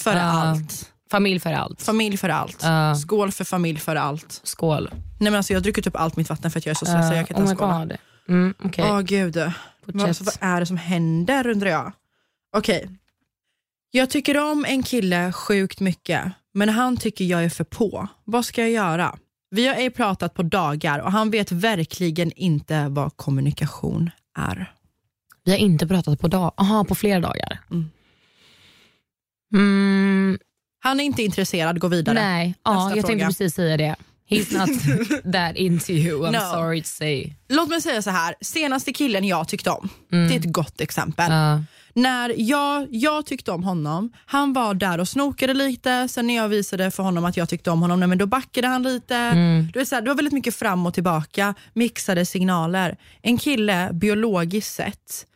före 0.00 0.18
Ja. 0.18 0.22
allt. 0.24 0.92
Familj 1.10 1.40
för 1.40 1.52
allt. 1.52 1.82
Familj 1.82 2.16
före 2.16 2.34
allt. 2.34 2.58
Ja. 2.62 2.94
Skål 2.94 3.32
för 3.32 3.44
familj 3.44 3.78
före 3.78 4.00
allt. 4.00 4.40
Skål. 4.44 4.88
Nej, 4.92 5.02
men 5.18 5.34
alltså, 5.34 5.52
jag 5.52 5.60
har 5.60 5.62
druckit 5.62 5.86
upp 5.86 5.96
allt 5.96 6.16
mitt 6.16 6.28
vatten 6.28 6.50
för 6.50 6.58
att 6.58 6.66
jag 6.66 6.70
är 6.70 6.74
så 6.74 6.86
stressad. 6.86 7.16
jag 7.16 7.28
kan 7.28 7.36
oh 7.36 7.40
inte 7.40 7.48
ens 7.50 7.58
skåla. 7.58 7.78
god. 7.78 7.96
Mm, 8.28 8.54
okej. 8.64 8.84
Åh 8.88 9.00
gud. 9.00 9.36
Vad, 9.84 10.08
alltså, 10.08 10.24
vad 10.24 10.34
är 10.40 10.60
det 10.60 10.66
som 10.66 10.76
händer 10.76 11.46
undrar 11.46 11.70
jag? 11.70 11.92
Okej. 12.56 12.88
Jag 13.90 14.10
tycker 14.10 14.50
om 14.50 14.64
en 14.64 14.82
kille 14.82 15.32
sjukt 15.32 15.80
mycket, 15.80 16.24
men 16.54 16.68
han 16.68 16.96
tycker 16.96 17.24
jag 17.24 17.44
är 17.44 17.48
för 17.48 17.64
på. 17.64 18.08
Vad 18.24 18.44
ska 18.44 18.60
jag 18.60 18.70
göra? 18.70 19.18
Vi 19.50 19.66
har 19.66 19.74
ej 19.74 19.90
pratat 19.90 20.34
på 20.34 20.42
dagar 20.42 20.98
och 20.98 21.12
han 21.12 21.30
vet 21.30 21.52
verkligen 21.52 22.32
inte 22.32 22.88
vad 22.88 23.16
kommunikation 23.16 24.10
är. 24.38 24.72
Vi 25.44 25.50
har 25.50 25.58
inte 25.58 25.86
pratat 25.86 26.20
på 26.20 26.28
dag 26.28 26.52
Aha, 26.56 26.84
på 26.84 26.94
flera 26.94 27.20
dagar. 27.20 27.60
Mm. 27.70 27.90
Mm, 29.54 30.38
Han 30.80 31.00
är 31.00 31.04
inte 31.04 31.22
intresserad, 31.22 31.78
gå 31.80 31.88
vidare. 31.88 32.14
nej, 32.14 32.54
ja, 32.64 32.72
Nästa 32.74 32.96
jag 32.96 33.06
tänkte 33.06 33.24
fråga. 33.24 33.26
precis 33.26 33.54
säga 33.54 33.76
det. 33.76 33.96
He's 34.30 34.58
not 34.58 35.32
that 35.32 35.56
into 35.56 35.92
you, 35.92 36.26
I'm 36.26 36.32
No. 36.32 36.52
sorry 36.54 36.82
to 36.82 36.88
say. 36.88 37.32
Låt 37.48 37.68
mig 37.68 37.80
säga 37.80 38.02
så 38.02 38.10
här. 38.10 38.34
senaste 38.40 38.92
killen 38.92 39.24
jag 39.24 39.48
tyckte 39.48 39.70
om, 39.70 39.88
det 40.10 40.16
är 40.16 40.36
ett 40.38 40.52
gott 40.52 40.80
exempel. 40.80 41.32
Ja. 41.32 41.62
När 41.94 42.34
jag, 42.36 42.86
jag 42.90 43.26
tyckte 43.26 43.52
om 43.52 43.62
honom, 43.64 44.12
han 44.26 44.52
var 44.52 44.74
där 44.74 45.00
och 45.00 45.08
snokade 45.08 45.54
lite, 45.54 46.08
sen 46.08 46.26
när 46.26 46.36
jag 46.36 46.48
visade 46.48 46.90
för 46.90 47.02
honom 47.02 47.24
att 47.24 47.36
jag 47.36 47.48
tyckte 47.48 47.70
om 47.70 47.82
honom, 47.82 48.00
nej, 48.00 48.08
men 48.08 48.18
då 48.18 48.26
backade 48.26 48.66
han 48.68 48.82
lite. 48.82 49.32
Du 49.72 49.78
vet, 49.78 49.88
så 49.88 49.94
här, 49.94 50.02
det 50.02 50.08
var 50.08 50.14
väldigt 50.14 50.34
mycket 50.34 50.54
fram 50.54 50.86
och 50.86 50.94
tillbaka, 50.94 51.54
mixade 51.72 52.26
signaler. 52.26 52.96
En 53.22 53.38
kille, 53.38 53.90
biologiskt 53.92 54.74
sett, 54.74 55.26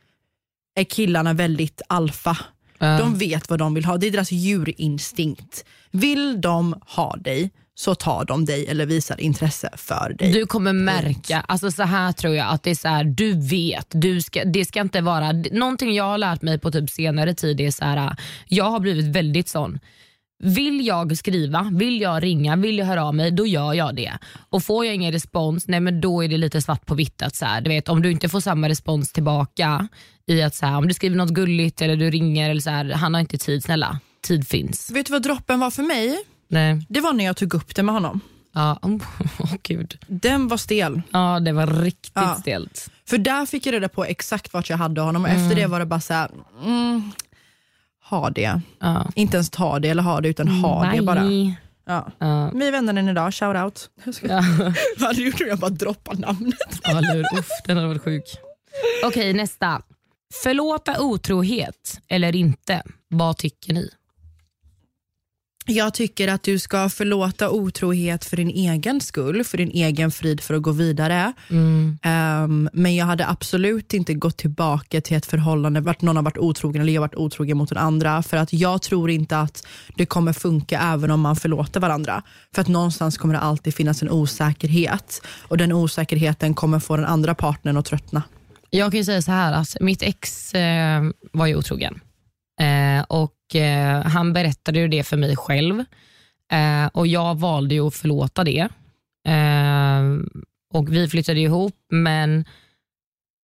är 0.74 0.84
killarna 0.84 1.32
väldigt 1.32 1.82
alfa. 1.88 2.36
Ja. 2.83 2.99
De 2.99 3.18
vet 3.18 3.51
vad 3.51 3.59
de 3.59 3.74
vill 3.74 3.85
ha, 3.85 3.97
det 3.97 4.07
är 4.07 4.11
deras 4.11 4.33
djurinstinkt. 4.33 5.64
Vill 5.91 6.41
de 6.41 6.74
ha 6.87 7.16
dig 7.16 7.51
så 7.74 7.95
tar 7.95 8.24
de 8.24 8.45
dig 8.45 8.66
eller 8.66 8.87
visar 8.87 9.20
intresse 9.20 9.70
för 9.76 10.14
dig. 10.18 10.33
Du 10.33 10.47
kommer 10.47 10.72
märka, 10.72 11.41
alltså 11.41 11.70
så 11.70 11.83
här 11.83 12.12
tror 12.12 12.35
jag 12.35 12.49
att 12.49 12.62
det 12.62 12.70
är 12.70 12.74
så 12.74 12.89
här, 12.89 13.05
du 13.05 13.33
vet, 13.49 13.87
du 13.91 14.20
ska, 14.20 14.45
det 14.45 14.64
ska 14.64 14.80
inte 14.80 15.01
vara, 15.01 15.33
någonting 15.33 15.95
jag 15.95 16.05
har 16.05 16.18
lärt 16.18 16.43
mig 16.43 16.59
på 16.59 16.70
typ 16.70 16.91
senare 16.91 17.35
tid 17.35 17.61
är 17.61 17.70
så 17.70 17.85
här, 17.85 18.16
jag 18.49 18.70
har 18.70 18.80
blivit 18.80 19.07
väldigt 19.07 19.49
sån. 19.49 19.78
Vill 20.45 20.86
jag 20.86 21.16
skriva, 21.18 21.70
vill 21.72 22.01
jag 22.01 22.22
ringa, 22.22 22.57
vill 22.57 22.78
jag 22.78 22.86
höra 22.86 23.05
av 23.05 23.14
mig, 23.14 23.30
då 23.30 23.47
gör 23.47 23.74
jag 23.74 23.95
det. 23.97 24.18
Och 24.51 24.62
får 24.64 24.86
jag 24.86 24.95
ingen 24.95 25.12
respons, 25.12 25.68
nej 25.68 25.80
men 25.80 26.01
då 26.01 26.24
är 26.24 26.28
det 26.28 26.36
lite 26.38 26.62
svart 26.62 26.86
på 26.86 26.95
vitt. 26.95 27.22
Att 27.22 27.36
så 27.36 27.45
här, 27.47 27.61
du 27.61 27.68
vet, 27.68 27.88
om 27.88 28.03
du 28.03 28.11
inte 28.11 28.28
får 28.28 28.40
samma 28.40 28.68
respons 28.68 29.12
tillbaka 29.12 29.88
i 30.26 30.43
att 30.43 30.55
så 30.55 30.66
här, 30.66 30.76
om 30.76 30.88
du 30.88 30.95
skriver 30.95 31.16
något 31.16 31.30
gulligt 31.30 31.82
eller 31.82 31.97
du 31.97 32.11
ringer, 32.11 32.51
eller 32.51 32.61
så 32.61 32.70
här, 32.70 32.90
han 32.93 33.14
har 33.14 33.20
inte 33.20 33.38
tid, 33.38 33.64
snälla. 33.64 34.01
Tid 34.22 34.49
finns. 34.49 34.90
Vet 34.90 35.07
du 35.07 35.12
vad 35.12 35.22
droppen 35.22 35.61
var 35.61 35.70
för 35.70 35.82
mig? 35.82 36.18
Nej. 36.49 36.86
Det 36.88 37.01
var 37.01 37.12
när 37.12 37.24
jag 37.24 37.36
tog 37.36 37.55
upp 37.55 37.74
det 37.74 37.82
med 37.82 37.95
honom. 37.95 38.20
Ja, 38.55 38.78
oh, 38.82 38.95
oh, 39.38 39.55
gud. 39.62 39.99
Den 40.07 40.49
var 40.49 40.57
stel. 40.57 41.03
Ja, 41.11 41.40
det 41.40 41.53
var 41.53 41.66
riktigt 41.66 42.12
Ja. 42.14 42.36
stelt. 42.40 42.88
För 43.09 43.18
där 43.18 43.47
fick 43.47 43.66
jag 43.66 43.72
reda 43.72 43.88
på 43.88 44.05
exakt 44.05 44.53
vart 44.53 44.70
jag 44.70 44.76
hade 44.76 45.01
honom 45.01 45.22
och 45.22 45.28
efter 45.28 45.55
det 45.57 45.66
var 45.66 45.78
det 45.80 45.86
bara 45.86 46.01
så 46.01 46.14
här, 46.14 46.30
mm, 46.64 47.11
ha 48.16 48.30
det. 48.30 48.60
Ja. 48.78 49.10
Inte 49.14 49.36
ens 49.36 49.50
ta 49.50 49.78
det 49.78 49.88
eller 49.88 50.02
ha 50.02 50.20
det 50.20 50.28
utan 50.28 50.48
ha 50.48 50.92
det 50.92 51.02
bara. 51.02 51.20
Bye. 51.24 51.54
Ja. 51.86 52.10
Är 52.20 52.70
vänner 52.72 52.94
än 52.94 53.08
idag, 53.08 53.34
shout 53.34 53.56
out. 53.56 53.90
Ja. 54.22 54.42
Vad 54.98 55.06
hade 55.06 55.18
du 55.18 55.26
gjort 55.26 55.40
om 55.40 55.46
jag 55.48 55.58
bara 55.58 55.70
droppar 55.70 56.14
namnet? 56.14 56.54
Ja, 56.82 56.94
hur? 56.94 57.38
Uff, 57.38 57.48
den 57.66 57.76
hade 57.76 57.88
varit 57.88 58.02
sjuk. 58.02 58.24
Okej, 59.04 59.32
nästa. 59.32 59.82
Förlåta 60.42 61.00
otrohet 61.00 62.00
eller 62.08 62.36
inte? 62.36 62.82
Vad 63.08 63.36
tycker 63.36 63.74
ni? 63.74 63.90
Jag 65.66 65.94
tycker 65.94 66.28
att 66.28 66.42
du 66.42 66.58
ska 66.58 66.88
förlåta 66.88 67.50
otrohet 67.50 68.24
för 68.24 68.36
din 68.36 68.50
egen 68.50 69.00
skull, 69.00 69.44
för 69.44 69.58
din 69.58 69.70
egen 69.70 70.10
frid 70.10 70.40
för 70.40 70.54
att 70.54 70.62
gå 70.62 70.70
vidare. 70.70 71.32
Mm. 71.50 71.98
Um, 72.04 72.68
men 72.72 72.96
jag 72.96 73.06
hade 73.06 73.28
absolut 73.28 73.94
inte 73.94 74.14
gått 74.14 74.36
tillbaka 74.36 75.00
till 75.00 75.16
ett 75.16 75.26
förhållande 75.26 75.80
vart 75.80 76.02
någon 76.02 76.16
har 76.16 76.22
varit 76.22 76.38
otrogen 76.38 76.82
eller 76.82 76.92
jag 76.92 77.00
har 77.00 77.08
varit 77.08 77.14
otrogen 77.14 77.56
mot 77.56 77.68
den 77.68 77.78
andra. 77.78 78.22
För 78.22 78.36
att 78.36 78.52
jag 78.52 78.82
tror 78.82 79.10
inte 79.10 79.38
att 79.38 79.66
det 79.96 80.06
kommer 80.06 80.32
funka 80.32 80.80
även 80.80 81.10
om 81.10 81.20
man 81.20 81.36
förlåter 81.36 81.80
varandra. 81.80 82.22
För 82.54 82.62
att 82.62 82.68
någonstans 82.68 83.18
kommer 83.18 83.34
det 83.34 83.40
alltid 83.40 83.74
finnas 83.74 84.02
en 84.02 84.10
osäkerhet 84.10 85.22
och 85.48 85.56
den 85.56 85.72
osäkerheten 85.72 86.54
kommer 86.54 86.80
få 86.80 86.96
den 86.96 87.06
andra 87.06 87.34
partnern 87.34 87.76
att 87.76 87.86
tröttna. 87.86 88.22
Jag 88.70 88.92
kan 88.92 88.98
ju 88.98 89.04
säga 89.04 89.22
så 89.22 89.30
här 89.30 89.52
alltså, 89.52 89.78
mitt 89.80 90.02
ex 90.02 90.54
eh, 90.54 91.02
var 91.32 91.46
ju 91.46 91.56
otrogen. 91.56 92.00
Och 93.09 93.57
eh, 93.57 94.03
Han 94.03 94.32
berättade 94.32 94.78
ju 94.78 94.88
det 94.88 95.03
för 95.03 95.16
mig 95.16 95.36
själv 95.36 95.84
eh, 96.53 96.86
och 96.92 97.07
jag 97.07 97.38
valde 97.38 97.74
ju 97.74 97.86
att 97.86 97.94
förlåta 97.94 98.44
det. 98.44 98.68
Eh, 99.28 100.03
och 100.74 100.94
Vi 100.94 101.09
flyttade 101.09 101.40
ihop 101.40 101.76
men 101.90 102.44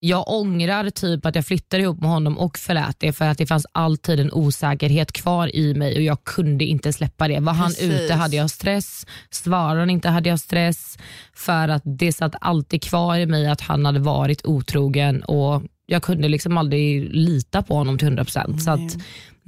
jag 0.01 0.29
ångrar 0.29 0.91
typ 0.91 1.27
att 1.27 1.35
jag 1.35 1.47
flyttade 1.47 1.83
ihop 1.83 2.01
med 2.01 2.11
honom 2.11 2.39
och 2.39 2.59
förlät 2.59 2.97
det 2.99 3.13
för 3.13 3.25
att 3.25 3.39
det 3.39 3.47
fanns 3.47 3.67
alltid 3.73 4.21
en 4.21 4.33
osäkerhet 4.33 5.13
kvar 5.13 5.57
i 5.57 5.75
mig 5.75 5.97
och 5.97 6.03
jag 6.03 6.25
kunde 6.25 6.65
inte 6.65 6.93
släppa 6.93 7.29
det. 7.29 7.41
Var 7.41 7.53
han 7.53 7.69
Precis. 7.69 8.01
ute 8.01 8.15
hade 8.15 8.37
jag 8.37 8.51
stress, 8.51 9.07
svarade 9.31 9.81
han 9.81 9.91
inte 9.91 10.09
hade 10.09 10.29
jag 10.29 10.41
stress 10.41 10.99
för 11.35 11.69
att 11.69 11.83
det 11.85 12.13
satt 12.13 12.35
alltid 12.41 12.83
kvar 12.83 13.19
i 13.19 13.27
mig 13.27 13.47
att 13.47 13.61
han 13.61 13.85
hade 13.85 14.01
varit 14.01 14.47
otrogen 14.47 15.23
och 15.23 15.63
jag 15.87 16.03
kunde 16.03 16.29
liksom 16.29 16.59
aldrig 16.59 17.15
lita 17.15 17.63
på 17.63 17.75
honom 17.75 17.99
till 17.99 18.09
100%. 18.09 18.59
Så 18.59 18.71
att, 18.71 18.97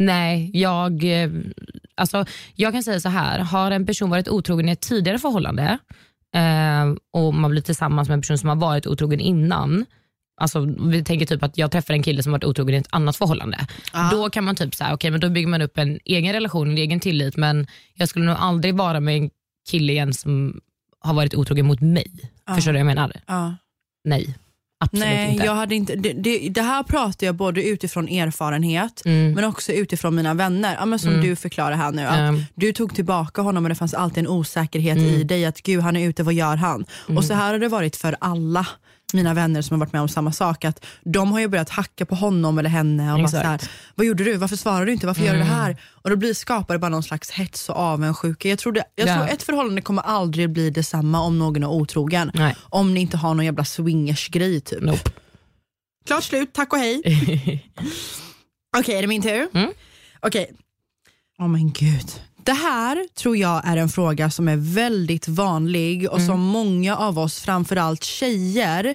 nej, 0.01 0.51
jag, 0.55 1.23
eh, 1.23 1.31
alltså, 1.95 2.25
jag 2.55 2.73
kan 2.73 2.83
säga 2.83 3.01
så 3.01 3.09
här, 3.09 3.39
har 3.39 3.71
en 3.71 3.87
person 3.87 4.11
varit 4.11 4.29
otrogen 4.29 4.69
i 4.69 4.73
ett 4.73 4.81
tidigare 4.81 5.19
förhållande 5.19 5.79
eh, 6.35 6.95
och 7.13 7.35
man 7.35 7.51
blir 7.51 7.63
tillsammans 7.63 8.09
med 8.09 8.15
en 8.15 8.21
person 8.21 8.39
som 8.39 8.49
har 8.49 8.57
varit 8.57 8.87
otrogen 8.87 9.21
innan, 9.21 9.87
Alltså, 10.41 10.61
vi 10.81 11.05
tänker 11.05 11.27
typ 11.27 11.43
att 11.43 11.59
jag 11.59 11.71
träffar 11.71 11.95
en 11.95 12.03
kille 12.03 12.23
som 12.23 12.33
varit 12.33 12.45
otrogen 12.45 12.75
i 12.75 12.79
ett 12.79 12.87
annat 12.91 13.17
förhållande. 13.17 13.67
Då 14.11 14.31
kan 14.31 14.45
man 14.45 14.57
typ 14.57 14.75
säga, 14.75 14.95
okay, 14.95 15.11
men 15.11 15.21
då 15.21 15.29
bygger 15.29 15.49
man 15.49 15.63
upp 15.63 15.79
en 15.79 15.99
egen 16.05 16.33
relation, 16.33 16.71
en 16.71 16.79
egen 16.79 17.01
tillit. 17.01 17.37
Men 17.37 17.67
jag 17.95 18.09
skulle 18.09 18.25
nog 18.25 18.37
aldrig 18.39 18.75
vara 18.75 19.01
med 19.01 19.17
en 19.17 19.31
kille 19.71 19.93
igen 19.93 20.15
som 20.15 20.61
har 21.01 21.15
varit 21.15 21.35
otrogen 21.35 21.67
mot 21.67 21.81
mig. 21.81 22.11
Förstår 22.55 22.73
du 22.73 22.79
vad 22.79 22.81
jag 22.81 22.87
menar? 22.87 23.13
Ja. 23.27 23.57
Nej, 24.05 24.35
absolut 24.81 25.05
Nej, 25.05 25.33
inte. 25.33 25.45
jag 25.45 25.55
hade 25.55 25.75
inte, 25.75 25.95
det, 25.97 26.13
det, 26.13 26.49
det 26.49 26.63
här 26.63 26.83
pratar 26.83 27.27
jag 27.27 27.35
både 27.35 27.63
utifrån 27.69 28.09
erfarenhet 28.09 29.03
Mm. 29.05 29.33
men 29.33 29.45
också 29.45 29.73
utifrån 29.73 30.15
mina 30.15 30.35
vänner. 30.35 30.77
Ja, 30.81 30.87
men 30.87 30.99
som 30.99 31.21
du 31.21 31.37
förklarar 31.37 31.77
här 31.77 31.93
nu. 31.93 32.03
Att 32.07 32.19
Mm. 32.19 32.43
Du 32.55 32.73
tog 32.73 32.95
tillbaka 32.95 33.43
honom 33.43 33.65
och 33.65 33.69
det 33.69 33.75
fanns 33.75 33.95
alltid 33.95 34.19
en 34.25 34.29
osäkerhet 34.31 34.99
i 34.99 35.25
dig 35.25 35.45
att 35.45 35.63
gud 35.63 35.81
han 35.81 35.97
är 35.97 36.09
ute, 36.09 36.23
vad 36.23 36.35
gör 36.35 36.57
han? 36.57 36.85
Mm. 37.09 37.19
Och 37.19 37.25
så 37.25 37.35
här 37.35 37.53
har 37.53 37.59
det 37.59 37.69
varit 37.69 37.97
för 37.97 38.17
alla 38.21 38.67
mina 39.15 39.35
vänner 39.35 39.63
som 39.63 39.75
har 39.75 39.87
varit 39.87 39.93
med 39.93 40.03
om 40.03 40.09
samma 40.09 40.33
sak. 40.33 40.65
Att 40.65 40.85
De 41.05 41.33
har 41.33 41.41
ju 41.41 41.49
börjat 41.49 41.69
hacka 41.69 42.07
på 42.07 42.15
honom 42.15 42.59
eller 42.59 42.71
henne. 42.71 43.13
Och 43.13 43.19
bara 43.19 43.29
så 43.29 43.37
här, 43.37 43.61
vad 43.95 44.07
gjorde 44.07 44.25
du? 44.25 44.37
Varför 44.37 44.57
svarar 44.57 44.87
du 44.87 44.93
inte? 44.93 45.07
Varför 45.07 45.23
gör 45.23 45.33
du 45.33 45.39
det 45.39 45.45
här? 45.45 45.77
Och 46.03 46.11
då 46.11 46.17
blir, 46.17 46.35
skapar 46.35 46.75
det 46.75 46.79
bara 46.79 46.89
någon 46.89 47.03
slags 47.03 47.31
hets 47.31 47.69
och 47.69 47.77
avundsjuka. 47.77 48.49
Jag, 48.49 48.59
tror, 48.59 48.73
det, 48.73 48.85
jag 48.95 49.09
Ja. 49.09 49.15
tror 49.17 49.29
ett 49.29 49.43
förhållande 49.43 49.81
kommer 49.83 50.03
aldrig 50.03 50.51
bli 50.51 50.71
detsamma 50.71 51.21
om 51.21 51.39
någon 51.39 51.63
är 51.63 51.69
otrogen. 51.69 52.31
Nej. 52.35 52.57
Om 52.63 52.95
ni 52.95 53.01
inte 53.01 53.17
har 53.17 53.35
någon 53.35 53.45
jävla 53.45 53.65
swingers-grej 53.65 54.61
typ. 54.61 54.83
Nope. 54.83 55.11
Klart 56.07 56.25
slut, 56.25 56.53
tack 56.53 56.73
och 56.73 56.79
hej. 56.79 57.01
Okej, 58.79 58.95
är 58.95 59.01
det 59.03 59.07
min 59.09 59.23
tur? 59.23 59.49
Mm. 59.55 59.71
Okej. 60.21 60.51
Åh 61.39 61.49
men 61.49 61.73
gud. 61.73 62.21
Det 62.45 62.53
här 62.53 63.07
tror 63.15 63.37
jag 63.37 63.63
är 63.69 63.77
en 63.77 63.89
fråga 63.89 64.31
som 64.31 64.49
är 64.49 64.57
väldigt 64.57 65.29
vanlig 65.29 66.09
och 66.11 66.17
Mm. 66.17 66.27
som 66.27 66.41
många 66.41 66.97
av 66.97 67.19
oss, 67.19 67.41
framförallt 67.41 68.05
tjejer, 68.05 68.95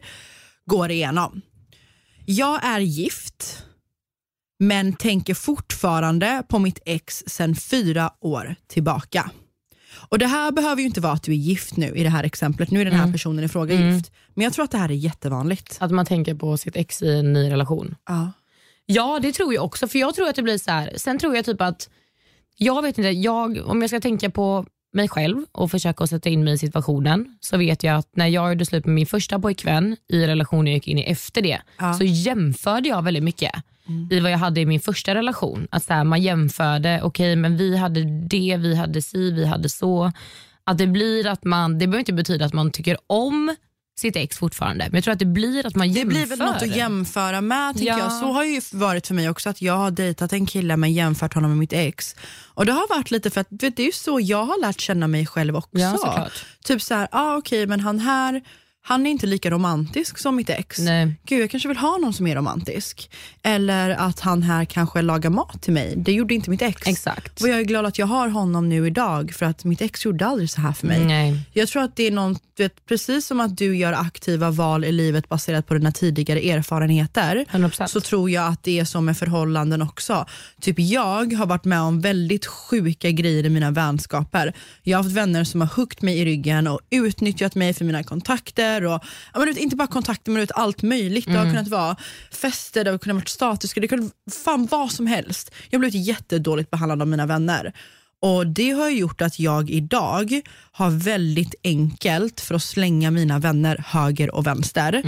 går 0.66 0.92
igenom. 0.92 1.42
Jag 2.26 2.66
är 2.66 2.80
gift, 2.80 3.64
men 4.60 4.94
tänker 4.94 5.34
fortfarande 5.34 6.44
på 6.50 6.60
mitt 6.60 6.80
ex 6.86 7.24
sedan 7.28 7.56
fyra 7.56 8.12
år 8.22 8.56
tillbaka. 8.68 9.32
Och 10.10 10.20
Det 10.20 10.28
här 10.28 10.52
behöver 10.52 10.82
ju 10.82 10.88
inte 10.88 11.02
vara 11.02 11.14
att 11.14 11.24
du 11.24 11.32
är 11.32 11.36
gift 11.36 11.78
nu 11.78 11.88
i 11.96 12.04
det 12.04 12.10
här 12.10 12.24
exemplet. 12.24 12.72
Nu 12.72 12.82
är 12.82 12.86
den 12.86 12.94
Mm. 12.94 13.06
här 13.06 13.12
personen 13.14 13.44
i 13.44 13.48
fråga 13.48 13.76
gift. 13.76 14.12
Men 14.34 14.44
jag 14.44 14.54
tror 14.54 14.66
att 14.66 14.72
det 14.72 14.78
här 14.78 14.90
är 14.90 14.94
jättevanligt. 14.96 15.78
Att 15.80 15.92
man 15.92 16.06
tänker 16.06 16.36
på 16.36 16.58
sitt 16.58 16.76
ex 16.76 17.02
i 17.02 17.20
en 17.20 17.34
ny 17.34 17.50
relation. 17.52 17.96
Ja. 18.08 18.32
Ja, 18.86 19.20
det 19.22 19.32
tror 19.32 19.54
jag 19.54 19.64
också. 19.66 19.88
För 19.88 20.00
jag 20.00 20.16
tror 20.16 20.30
att 20.30 20.36
det 20.36 20.44
blir 20.44 20.58
så 20.58 20.72
här. 20.72 20.94
Sen 20.98 21.20
tror 21.20 21.36
jag 21.36 21.46
typ 21.46 21.62
att, 21.62 21.90
jag 22.58 22.82
vet 22.82 22.98
inte, 22.98 23.10
jag, 23.10 23.58
om 23.66 23.82
jag 23.82 23.90
ska 23.90 24.00
tänka 24.00 24.30
på 24.30 24.66
mig 24.94 25.10
själv 25.10 25.38
och 25.52 25.72
försöka 25.72 26.08
sätta 26.08 26.30
in 26.30 26.44
mig 26.44 26.54
i 26.54 26.58
situationen 26.58 27.38
så 27.40 27.58
vet 27.58 27.84
jag 27.84 27.96
att 27.96 28.10
när 28.16 28.28
jag 28.28 28.50
gjorde 28.50 28.66
slut 28.66 28.86
med 28.86 28.96
min 28.96 29.06
första 29.06 29.40
pojkvän 29.40 29.98
i 30.10 30.28
relationen 30.28 30.68
jag 30.68 30.74
gick 30.74 30.88
in 30.88 31.00
i 31.00 31.04
efter 31.04 31.42
det 31.42 31.62
så 31.98 32.04
jämförde 32.04 32.90
jag 32.90 33.02
väldigt 33.02 33.24
mycket 33.24 33.52
i 34.12 34.20
vad 34.20 34.32
jag 34.32 34.38
hade 34.38 34.62
i 34.62 34.66
min 34.66 34.80
första 34.80 35.16
relation. 35.16 35.68
Att 35.72 35.84
så 35.84 35.94
här, 35.94 36.04
man 36.04 36.22
jämförde, 36.22 37.02
okej 37.04 37.36
men 37.36 37.58
vi 37.58 37.78
hade 37.78 38.04
det, 38.28 38.58
vi 38.58 38.76
hade 38.76 39.02
si, 39.02 39.32
vi 39.32 39.46
hade 39.46 39.70
så. 39.70 40.12
Att 40.64 40.78
det 40.78 40.88
blir 40.88 41.28
att 41.28 41.44
man, 41.44 41.74
det 41.74 41.88
behöver 41.88 42.00
inte 42.00 42.14
betyda 42.14 42.46
att 42.46 42.54
man 42.54 42.72
tycker 42.72 42.98
om 43.08 43.56
sitt 43.98 44.16
ex 44.16 44.38
fortfarande, 44.38 44.86
men 44.86 44.94
jag 44.96 45.04
tror 45.04 45.12
att 45.14 45.20
det 45.20 45.26
blir 45.26 45.66
att 45.66 45.76
man 45.76 45.88
Det 45.88 45.94
jämför. 45.94 46.10
blir 46.10 46.26
väl 46.26 46.40
något 46.40 46.62
att 46.62 46.76
jämföra 46.76 47.42
med 47.42 47.76
tänker 47.76 47.92
Ja. 47.92 48.00
jag. 48.00 48.12
Så 48.12 48.26
har 48.32 48.44
ju 48.44 48.62
varit 48.72 49.08
för 49.08 49.14
mig 49.14 49.30
också 49.30 49.50
att 49.50 49.62
jag 49.62 49.78
har 49.78 49.92
dejtat 49.92 50.34
en 50.34 50.46
kille 50.46 50.78
men 50.78 50.94
jämfört 50.94 51.34
honom 51.34 51.52
med 51.52 51.58
mitt 51.58 51.74
ex. 51.74 52.16
Och 52.44 52.66
det 52.66 52.72
har 52.72 52.88
varit 52.98 53.12
lite 53.12 53.30
för 53.30 53.42
att 53.42 53.48
vet, 53.50 53.76
det 53.76 53.82
är 53.84 53.86
ju 53.86 53.92
så 53.92 54.20
jag 54.20 54.46
har 54.46 54.62
lärt 54.62 54.80
känna 54.80 55.08
mig 55.08 55.26
själv 55.28 55.56
också. 55.56 55.70
Ja, 55.80 55.92
såklart. 55.98 56.46
typ 56.64 56.82
så 56.82 56.94
här, 56.96 57.08
ah, 57.12 57.36
okej 57.38 57.68
men 57.68 57.80
han 57.80 58.00
här, 58.00 58.42
han 58.88 59.06
är 59.06 59.12
inte 59.12 59.28
lika 59.28 59.50
romantisk 59.50 60.18
som 60.18 60.36
mitt 60.36 60.50
ex. 60.50 60.80
Nej. 60.80 61.14
Gud 61.26 61.42
jag 61.42 61.52
kanske 61.52 61.68
vill 61.68 61.78
ha 61.78 61.98
någon 61.98 62.14
som 62.14 62.28
är 62.28 62.36
romantisk. 62.36 63.10
Eller 63.44 63.90
att 63.90 64.20
han 64.20 64.44
här 64.44 64.66
kanske 64.66 65.02
lagar 65.02 65.30
mat 65.30 65.62
till 65.62 65.74
mig. 65.74 65.94
Det 65.98 66.12
gjorde 66.12 66.34
inte 66.34 66.50
mitt 66.50 66.62
ex. 66.62 66.88
Exakt. 66.88 67.42
Och 67.42 67.50
jag 67.50 67.60
är 67.60 67.64
glad 67.64 67.86
att 67.86 68.00
jag 68.00 68.06
har 68.06 68.28
honom 68.28 68.70
nu 68.70 68.88
idag 68.88 69.34
för 69.34 69.46
att 69.46 69.64
mitt 69.64 69.82
ex 69.82 70.06
gjorde 70.06 70.26
aldrig 70.26 70.50
så 70.50 70.62
här 70.62 70.74
för 70.74 70.88
mig. 70.88 71.06
Nej. 71.06 71.40
Jag 71.54 71.68
tror 71.68 71.84
att 71.84 71.96
det 71.96 72.08
är 72.08 72.12
någon, 72.12 72.36
vet, 72.58 72.86
precis 72.86 73.26
som 73.26 73.40
att 73.40 73.58
du 73.58 73.78
gör 73.78 73.94
aktiva 73.94 74.52
val 74.52 74.86
i 74.86 74.92
livet 74.92 75.30
baserat 75.30 75.68
på 75.68 75.74
dina 75.74 75.92
tidigare 75.92 76.40
erfarenheter 76.40 77.46
100%. 77.52 77.88
så 77.88 78.02
tror 78.02 78.30
jag 78.30 78.48
att 78.48 78.64
det 78.64 78.80
är 78.80 78.86
så 78.86 79.02
med 79.02 79.18
förhållanden 79.18 79.82
också. 79.82 80.26
Typ 80.62 80.80
jag 80.80 81.34
har 81.34 81.46
varit 81.46 81.66
med 81.66 81.82
om 81.82 82.02
väldigt 82.02 82.46
sjuka 82.46 83.12
grejer 83.12 83.46
i 83.46 83.50
mina 83.50 83.72
vänskaper. 83.72 84.54
Jag 84.84 84.98
har 84.98 85.04
haft 85.04 85.16
vänner 85.16 85.44
som 85.44 85.62
har 85.62 85.68
huggit 85.68 86.02
mig 86.02 86.20
i 86.20 86.26
ryggen 86.26 86.68
och 86.68 86.80
utnyttjat 86.90 87.56
mig 87.56 87.74
för 87.74 87.86
mina 87.86 88.04
kontakter. 88.04 88.75
Och, 88.84 89.04
ja, 89.34 89.40
men 89.40 89.46
vet, 89.46 89.58
inte 89.58 89.76
bara 89.76 89.88
kontakter 89.88 90.32
men 90.32 90.40
vet, 90.42 90.52
allt 90.52 90.82
möjligt. 90.84 91.26
Det 91.26 91.32
har 91.38 91.46
kunnat 91.50 91.68
vara 91.68 91.96
fester, 92.32 92.84
det 92.84 92.92
har 92.92 92.98
kunnat 92.98 93.16
vara 93.16 93.26
statiska, 93.26 93.80
det 93.82 93.88
kunde 93.88 94.10
fan 94.46 94.66
vad 94.72 94.92
som 94.92 95.08
helst. 95.08 95.52
Jag 95.70 95.78
har 95.78 95.80
blivit 95.80 96.08
jättedåligt 96.08 96.72
behandlad 96.72 97.02
av 97.02 97.08
mina 97.08 97.26
vänner. 97.26 97.74
Och 98.22 98.48
Det 98.48 98.72
har 98.72 98.90
gjort 98.90 99.22
att 99.22 99.40
jag 99.40 99.70
idag 99.70 100.42
har 100.72 100.90
väldigt 100.90 101.56
enkelt 101.64 102.42
för 102.42 102.56
att 102.56 102.64
slänga 102.64 103.12
mina 103.12 103.40
vänner 103.40 103.84
höger 103.88 104.36
och 104.36 104.48
vänster. 104.48 105.02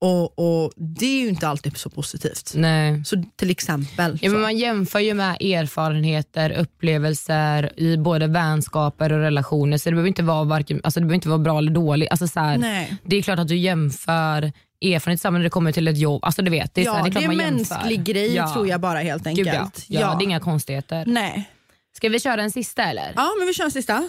Och, 0.00 0.38
och 0.38 0.72
Det 0.76 1.06
är 1.06 1.20
ju 1.20 1.28
inte 1.28 1.48
alltid 1.48 1.76
så 1.76 1.90
positivt. 1.90 2.52
Nej. 2.54 3.04
Så 3.04 3.24
till 3.36 3.50
exempel. 3.50 4.18
Ja, 4.22 4.28
så. 4.28 4.32
men 4.32 4.42
man 4.42 4.58
jämför 4.58 4.98
ju 4.98 5.14
med 5.14 5.42
erfarenheter, 5.42 6.50
upplevelser 6.50 7.72
i 7.76 7.96
både 7.96 8.26
vänskaper 8.26 9.12
och 9.12 9.18
relationer. 9.18 9.78
Så 9.78 9.88
det 9.90 9.94
behöver 9.94 10.08
inte 10.08 10.22
vara, 10.22 10.44
varken, 10.44 10.80
alltså 10.84 11.00
det 11.00 11.06
behöver 11.06 11.14
inte 11.14 11.28
vara 11.28 11.38
bra 11.38 11.58
eller 11.58 11.72
dåligt. 11.72 12.10
Alltså 12.10 12.28
så 12.28 12.40
här, 12.40 12.86
det 13.04 13.16
är 13.16 13.22
klart 13.22 13.38
att 13.38 13.48
du 13.48 13.56
jämför 13.56 14.52
erfarenhet 14.82 15.20
samma 15.20 15.38
när 15.38 15.44
det 15.44 15.50
kommer 15.50 15.72
till 15.72 15.88
ett 15.88 15.98
jobb. 15.98 16.24
Alltså 16.24 16.42
du 16.42 16.50
vet, 16.50 16.74
det 16.74 16.80
är, 16.80 16.84
så 16.84 16.90
ja, 16.90 16.94
här, 16.94 17.02
det 17.02 17.08
är, 17.08 17.12
det 17.12 17.18
är 17.20 17.30
en 17.30 17.36
man 17.36 17.54
mänsklig 17.54 18.04
grej 18.04 18.34
ja. 18.34 18.52
tror 18.52 18.68
jag 18.68 18.80
bara 18.80 18.98
helt 18.98 19.24
Gud, 19.24 19.48
enkelt. 19.48 19.84
ja. 19.88 20.00
Ja, 20.00 20.14
Det 20.18 20.22
är 20.22 20.24
inga 20.24 20.40
konstigheter. 20.40 21.04
Nej. 21.06 21.50
Ska 21.96 22.08
vi 22.08 22.20
köra 22.20 22.42
en 22.42 22.50
sista 22.50 22.84
eller? 22.84 23.12
Ja, 23.16 23.30
men 23.38 23.46
vi 23.46 23.54
kör 23.54 23.64
en 23.64 23.70
sista. 23.70 24.08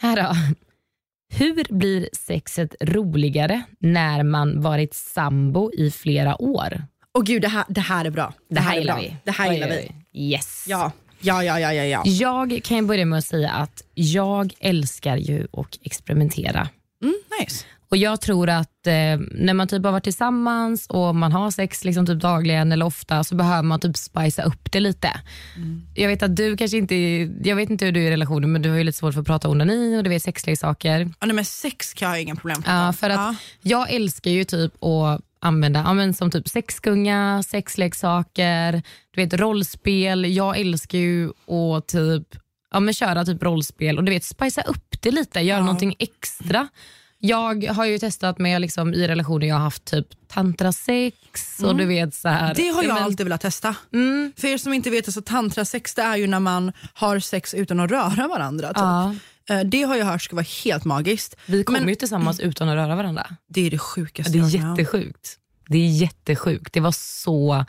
Här 0.00 0.16
då. 0.22 0.34
Hur 1.38 1.74
blir 1.74 2.08
sexet 2.12 2.74
roligare 2.80 3.62
när 3.78 4.22
man 4.22 4.60
varit 4.60 4.94
sambo 4.94 5.72
i 5.72 5.90
flera 5.90 6.42
år? 6.42 6.82
Och 7.12 7.26
gud, 7.26 7.42
det 7.42 7.48
här, 7.48 7.64
det 7.68 7.80
här 7.80 8.04
är 8.04 8.10
bra. 8.10 8.32
Det 8.50 8.60
här 8.60 8.74
är 8.74 8.78
gillar 8.80 9.00
vi. 9.00 9.16
Det 9.24 9.30
här 9.30 9.52
gillar 9.52 9.68
vi. 9.68 9.92
Yes. 10.32 10.64
Ja. 10.68 10.92
Ja, 11.20 11.44
ja, 11.44 11.60
ja, 11.60 11.72
ja, 11.72 11.84
ja. 11.84 12.02
Jag 12.04 12.60
kan 12.64 12.86
börja 12.86 13.06
med 13.06 13.18
att 13.18 13.24
säga 13.24 13.50
att 13.50 13.82
jag 13.94 14.54
älskar 14.60 15.16
ju 15.16 15.46
att 15.52 15.78
experimentera. 15.82 16.68
Mm, 17.02 17.14
nice. 17.40 17.64
Och 17.94 17.98
Jag 17.98 18.20
tror 18.20 18.48
att 18.50 18.86
eh, 18.86 18.92
när 19.30 19.54
man 19.54 19.68
typ 19.68 19.84
har 19.84 19.92
varit 19.92 20.04
tillsammans 20.04 20.86
och 20.86 21.14
man 21.14 21.32
har 21.32 21.50
sex 21.50 21.84
liksom 21.84 22.06
typ 22.06 22.20
dagligen 22.20 22.72
eller 22.72 22.86
ofta 22.86 23.24
så 23.24 23.34
behöver 23.34 23.62
man 23.62 23.80
typ 23.80 23.96
spicea 23.96 24.44
upp 24.44 24.72
det 24.72 24.80
lite. 24.80 25.10
Jag 25.94 26.08
vet 26.08 26.22
att 26.22 26.36
du 26.36 26.56
kanske 26.56 26.76
inte, 26.76 26.94
jag 27.44 27.56
vet 27.56 27.70
inte 27.70 27.84
hur 27.84 27.92
du 27.92 28.00
är 28.02 28.06
i 28.06 28.10
relationen 28.10 28.52
men 28.52 28.62
du 28.62 28.70
har 28.70 28.76
ju 28.76 28.84
lite 28.84 28.98
svårt 28.98 29.14
för 29.14 29.20
att 29.20 29.26
prata 29.26 29.48
onani 29.48 29.96
och 29.98 30.04
du 30.04 30.10
vet 30.10 30.22
sexleksaker. 30.22 31.00
Ja, 31.20 31.26
nej, 31.26 31.34
men 31.36 31.44
sex 31.44 31.94
kan 31.94 32.08
jag 32.10 32.22
inga 32.22 32.34
problem 32.34 32.62
med. 32.66 32.86
Ja, 32.88 32.92
för 32.92 33.10
att 33.10 33.16
Ja. 33.16 33.34
jag 33.62 33.90
älskar 33.92 34.30
ju 34.30 34.44
typ 34.44 34.84
att 34.84 35.20
använda 35.40 35.82
ja, 35.86 35.94
men 35.94 36.14
som 36.14 36.30
typ 36.30 36.48
sexgunga, 36.48 37.42
sexleksaker, 37.46 38.82
du 39.14 39.24
vet 39.24 39.34
rollspel. 39.34 40.34
Jag 40.36 40.60
älskar 40.60 40.98
ju 40.98 41.28
att 41.28 41.86
typ 41.86 42.36
ja, 42.72 42.80
men 42.80 42.94
köra 42.94 43.24
typ 43.24 43.42
rollspel 43.42 43.98
och 43.98 44.04
du 44.04 44.12
vet 44.12 44.24
spicea 44.24 44.64
upp 44.64 44.96
det 45.00 45.10
lite, 45.10 45.40
göra 45.40 45.60
någonting 45.60 45.96
extra. 45.98 46.68
Jag 47.18 47.64
har 47.68 47.84
ju 47.84 47.98
testat 47.98 48.38
med 48.38 48.60
liksom, 48.60 48.94
i 48.94 49.08
relationer 49.08 49.46
jag 49.46 49.54
har 49.54 49.62
haft 49.62 49.84
typ 49.84 50.06
tantrasex 50.28 51.60
och 51.64 51.76
du 51.76 51.84
vet 51.86 52.14
så 52.14 52.28
här. 52.28 52.44
Mm. 52.44 52.54
Det 52.56 52.68
har 52.68 52.82
Ja, 52.82 52.88
jag 52.88 52.94
men- 52.94 53.02
alltid 53.04 53.26
velat 53.26 53.40
testa. 53.40 53.74
Mm. 53.92 54.32
För 54.36 54.48
er 54.48 54.58
som 54.58 54.72
inte 54.74 54.90
vet, 54.90 55.12
så 55.14 55.20
tantrasex 55.22 55.94
det 55.94 56.02
är 56.02 56.16
ju 56.16 56.26
när 56.26 56.40
man 56.40 56.72
har 56.94 57.18
sex 57.18 57.54
utan 57.54 57.80
att 57.80 57.90
röra 57.90 58.28
varandra. 58.28 58.68
Typ. 58.68 58.76
Ja. 58.76 59.14
Eh, 59.48 59.60
Det 59.60 59.82
har 59.82 59.96
jag 59.96 60.06
hört 60.06 60.22
ska 60.22 60.36
vara 60.36 60.46
helt 60.64 60.84
magiskt. 60.84 61.36
Vi 61.46 61.64
kommer 61.64 61.80
Men 61.80 61.88
ju 61.88 61.94
tillsammans 61.94 62.40
utan 62.40 62.68
att 62.68 62.74
röra 62.74 62.96
varandra. 62.96 63.26
det 63.48 63.66
är 63.66 63.70
det 63.70 63.78
sjukaste 63.78 64.32
Det 64.32 64.38
är 64.38 64.48
jättesjukt. 64.48 65.38
Det 65.68 65.78
är 65.78 65.88
jättesjukt. 65.88 66.72
Det 66.72 66.80
var 66.80 66.92
så, 66.92 67.64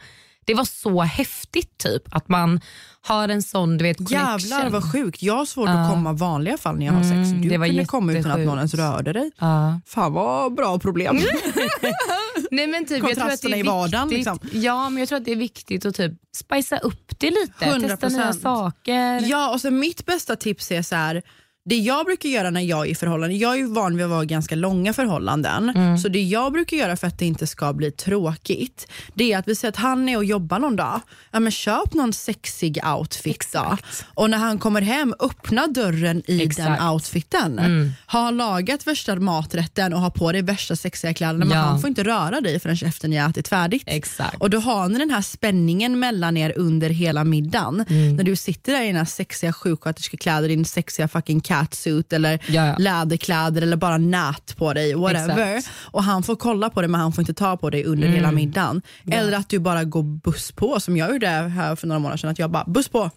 det 0.46 0.54
var 0.54 0.66
så 0.66 1.02
häftigt 1.02 1.78
typ 1.78 2.16
att 2.16 2.28
man 2.30 2.62
har 3.02 3.30
en 3.30 3.42
sån 3.44 3.78
du 3.78 3.84
vet, 3.84 3.98
connection. 3.98 4.40
Jävlar 4.40 4.70
vad 4.70 4.92
sjukt. 4.92 5.22
Jag 5.24 5.34
har 5.36 5.46
svårt 5.46 5.70
Ja. 5.70 5.80
att 5.84 5.90
komma 5.92 6.14
vanliga 6.14 6.58
fall 6.58 6.78
när 6.78 6.86
jag 6.86 6.94
har 6.94 7.02
sex. 7.04 7.12
Mm, 7.14 7.42
Du 7.42 7.50
det 7.50 7.58
var 7.58 7.68
kunde 7.68 7.86
komma 7.86 8.14
utan 8.14 8.32
att 8.32 8.40
någon 8.40 8.58
ens 8.58 8.74
rörde 8.74 9.14
dig. 9.14 9.32
Ja. 9.40 9.80
Fan 9.86 10.14
vad 10.14 10.54
bra 10.56 10.80
problem. 10.80 11.20
Nej, 12.52 12.68
men 12.68 12.86
typ, 12.86 12.92
jag 12.92 13.02
tror 13.02 13.10
att 13.10 13.16
det 13.16 13.22
Kontrasterna 13.22 13.56
är 13.56 13.60
i 13.60 13.64
vardagen, 13.64 14.10
liksom. 14.10 14.40
Ja, 14.52 14.90
men 14.90 15.00
jag 15.00 15.10
tror 15.10 15.18
att 15.20 15.26
det 15.26 15.32
är 15.32 15.36
viktigt 15.36 15.86
att 15.86 15.96
typ 15.96 16.12
spicea 16.38 16.80
upp 16.80 17.20
det 17.20 17.30
lite. 17.30 17.54
Testa 17.80 18.08
100%. 18.08 18.18
nya 18.18 18.34
saker. 18.34 19.20
Ja, 19.30 19.54
och 19.54 19.62
så 19.62 19.72
mitt 19.72 20.06
bästa 20.06 20.36
tips 20.36 20.72
är 20.72 20.82
så 20.82 20.96
här. 20.96 21.22
Det 21.68 21.76
jag 21.78 22.06
brukar 22.06 22.30
göra 22.30 22.50
när 22.50 22.62
jag 22.62 22.86
är 22.88 22.92
i 22.92 22.96
förhållanden, 22.96 23.40
jag 23.40 23.52
är 23.54 23.58
ju 23.58 23.68
van 23.68 23.96
vid 23.98 24.06
att 24.06 24.10
vara 24.10 24.24
i 24.24 24.26
ganska 24.26 24.56
långa 24.56 24.94
förhållanden, 24.94 25.70
Mm. 25.76 25.98
så 25.98 26.08
det 26.08 26.22
jag 26.24 26.52
brukar 26.54 26.78
göra 26.78 26.98
för 26.98 27.08
att 27.08 27.20
det 27.20 27.26
inte 27.26 27.48
ska 27.48 27.74
bli 27.74 27.92
tråkigt, 27.92 28.88
det 29.14 29.34
är 29.34 29.38
att 29.38 29.48
vi 29.48 29.56
säger 29.56 29.70
att 29.70 29.76
han 29.78 30.10
är 30.10 30.18
och 30.18 30.26
jobbar 30.26 30.60
någon 30.60 30.76
dag, 30.76 31.02
ja, 31.32 31.40
men 31.40 31.52
köp 31.52 31.94
någon 31.94 32.14
sexig 32.14 32.80
outfit 32.98 33.48
då. 33.54 33.78
Och 34.14 34.30
när 34.30 34.38
han 34.38 34.60
kommer 34.60 34.82
hem, 34.82 35.14
öppna 35.20 35.68
dörren 35.68 36.24
i 36.28 36.42
Exakt. 36.44 36.68
den 36.80 36.90
outfiten. 36.90 37.60
Mm. 37.60 37.92
Har 38.06 38.32
lagat 38.32 38.88
värsta 38.88 39.16
maträtten 39.16 39.94
och 39.94 40.00
har 40.00 40.10
på 40.10 40.32
dig 40.32 40.42
värsta 40.42 40.76
sexiga 40.76 41.14
kläderna, 41.14 41.46
men 41.46 41.58
Ja. 41.58 41.64
han 41.64 41.82
får 41.82 41.88
inte 41.88 42.04
röra 42.04 42.42
dig 42.42 42.60
förrän 42.60 42.78
efter 42.86 43.08
ni 43.08 43.16
har 43.18 43.30
ätit 43.30 43.48
färdigt. 43.48 43.84
Exakt. 43.86 44.42
Och 44.42 44.50
då 44.50 44.60
har 44.60 44.90
ni 44.90 45.00
den 45.00 45.10
här 45.10 45.22
spänningen 45.22 46.00
mellan 46.00 46.38
er 46.38 46.54
under 46.58 46.90
hela 46.90 47.24
middagen. 47.24 47.86
Mm. 47.90 48.16
När 48.16 48.24
du 48.24 48.36
sitter 48.36 48.74
där 48.74 48.84
i 48.84 48.88
dina 48.88 49.06
sexiga 49.06 49.54
sjuksköterskekläder, 49.54 50.48
din 50.50 50.66
sexiga 50.66 51.08
fucking 51.08 51.42
catsuit 51.60 52.14
eller 52.14 52.40
Ja, 52.48 52.66
ja. 52.68 52.76
läderkläder 52.78 53.62
eller 53.62 53.78
bara 53.78 53.98
nät 53.98 54.56
på 54.58 54.74
dig, 54.74 54.94
whatever. 54.96 55.56
Exakt. 55.56 55.76
Och 55.92 56.04
han 56.04 56.24
får 56.24 56.36
kolla 56.36 56.70
på 56.70 56.82
dig 56.82 56.88
men 56.90 57.02
han 57.02 57.12
får 57.14 57.22
inte 57.22 57.34
ta 57.34 57.58
på 57.58 57.70
dig 57.70 57.84
under 57.84 58.08
Mm. 58.08 58.16
hela 58.16 58.32
middagen. 58.32 58.82
Eller 59.12 59.38
att 59.38 59.50
du 59.50 59.60
bara 59.60 59.84
går 59.84 60.04
buss 60.04 60.52
på 60.52 60.80
som 60.80 60.98
jag 60.98 61.12
gjorde 61.12 61.28
här 61.28 61.76
för 61.76 61.88
några 61.88 62.00
månader 62.00 62.18
sedan, 62.18 62.30
att 62.30 62.40
jag 62.40 62.52
bara 62.52 62.64
buss 62.68 62.88
på 62.90 63.12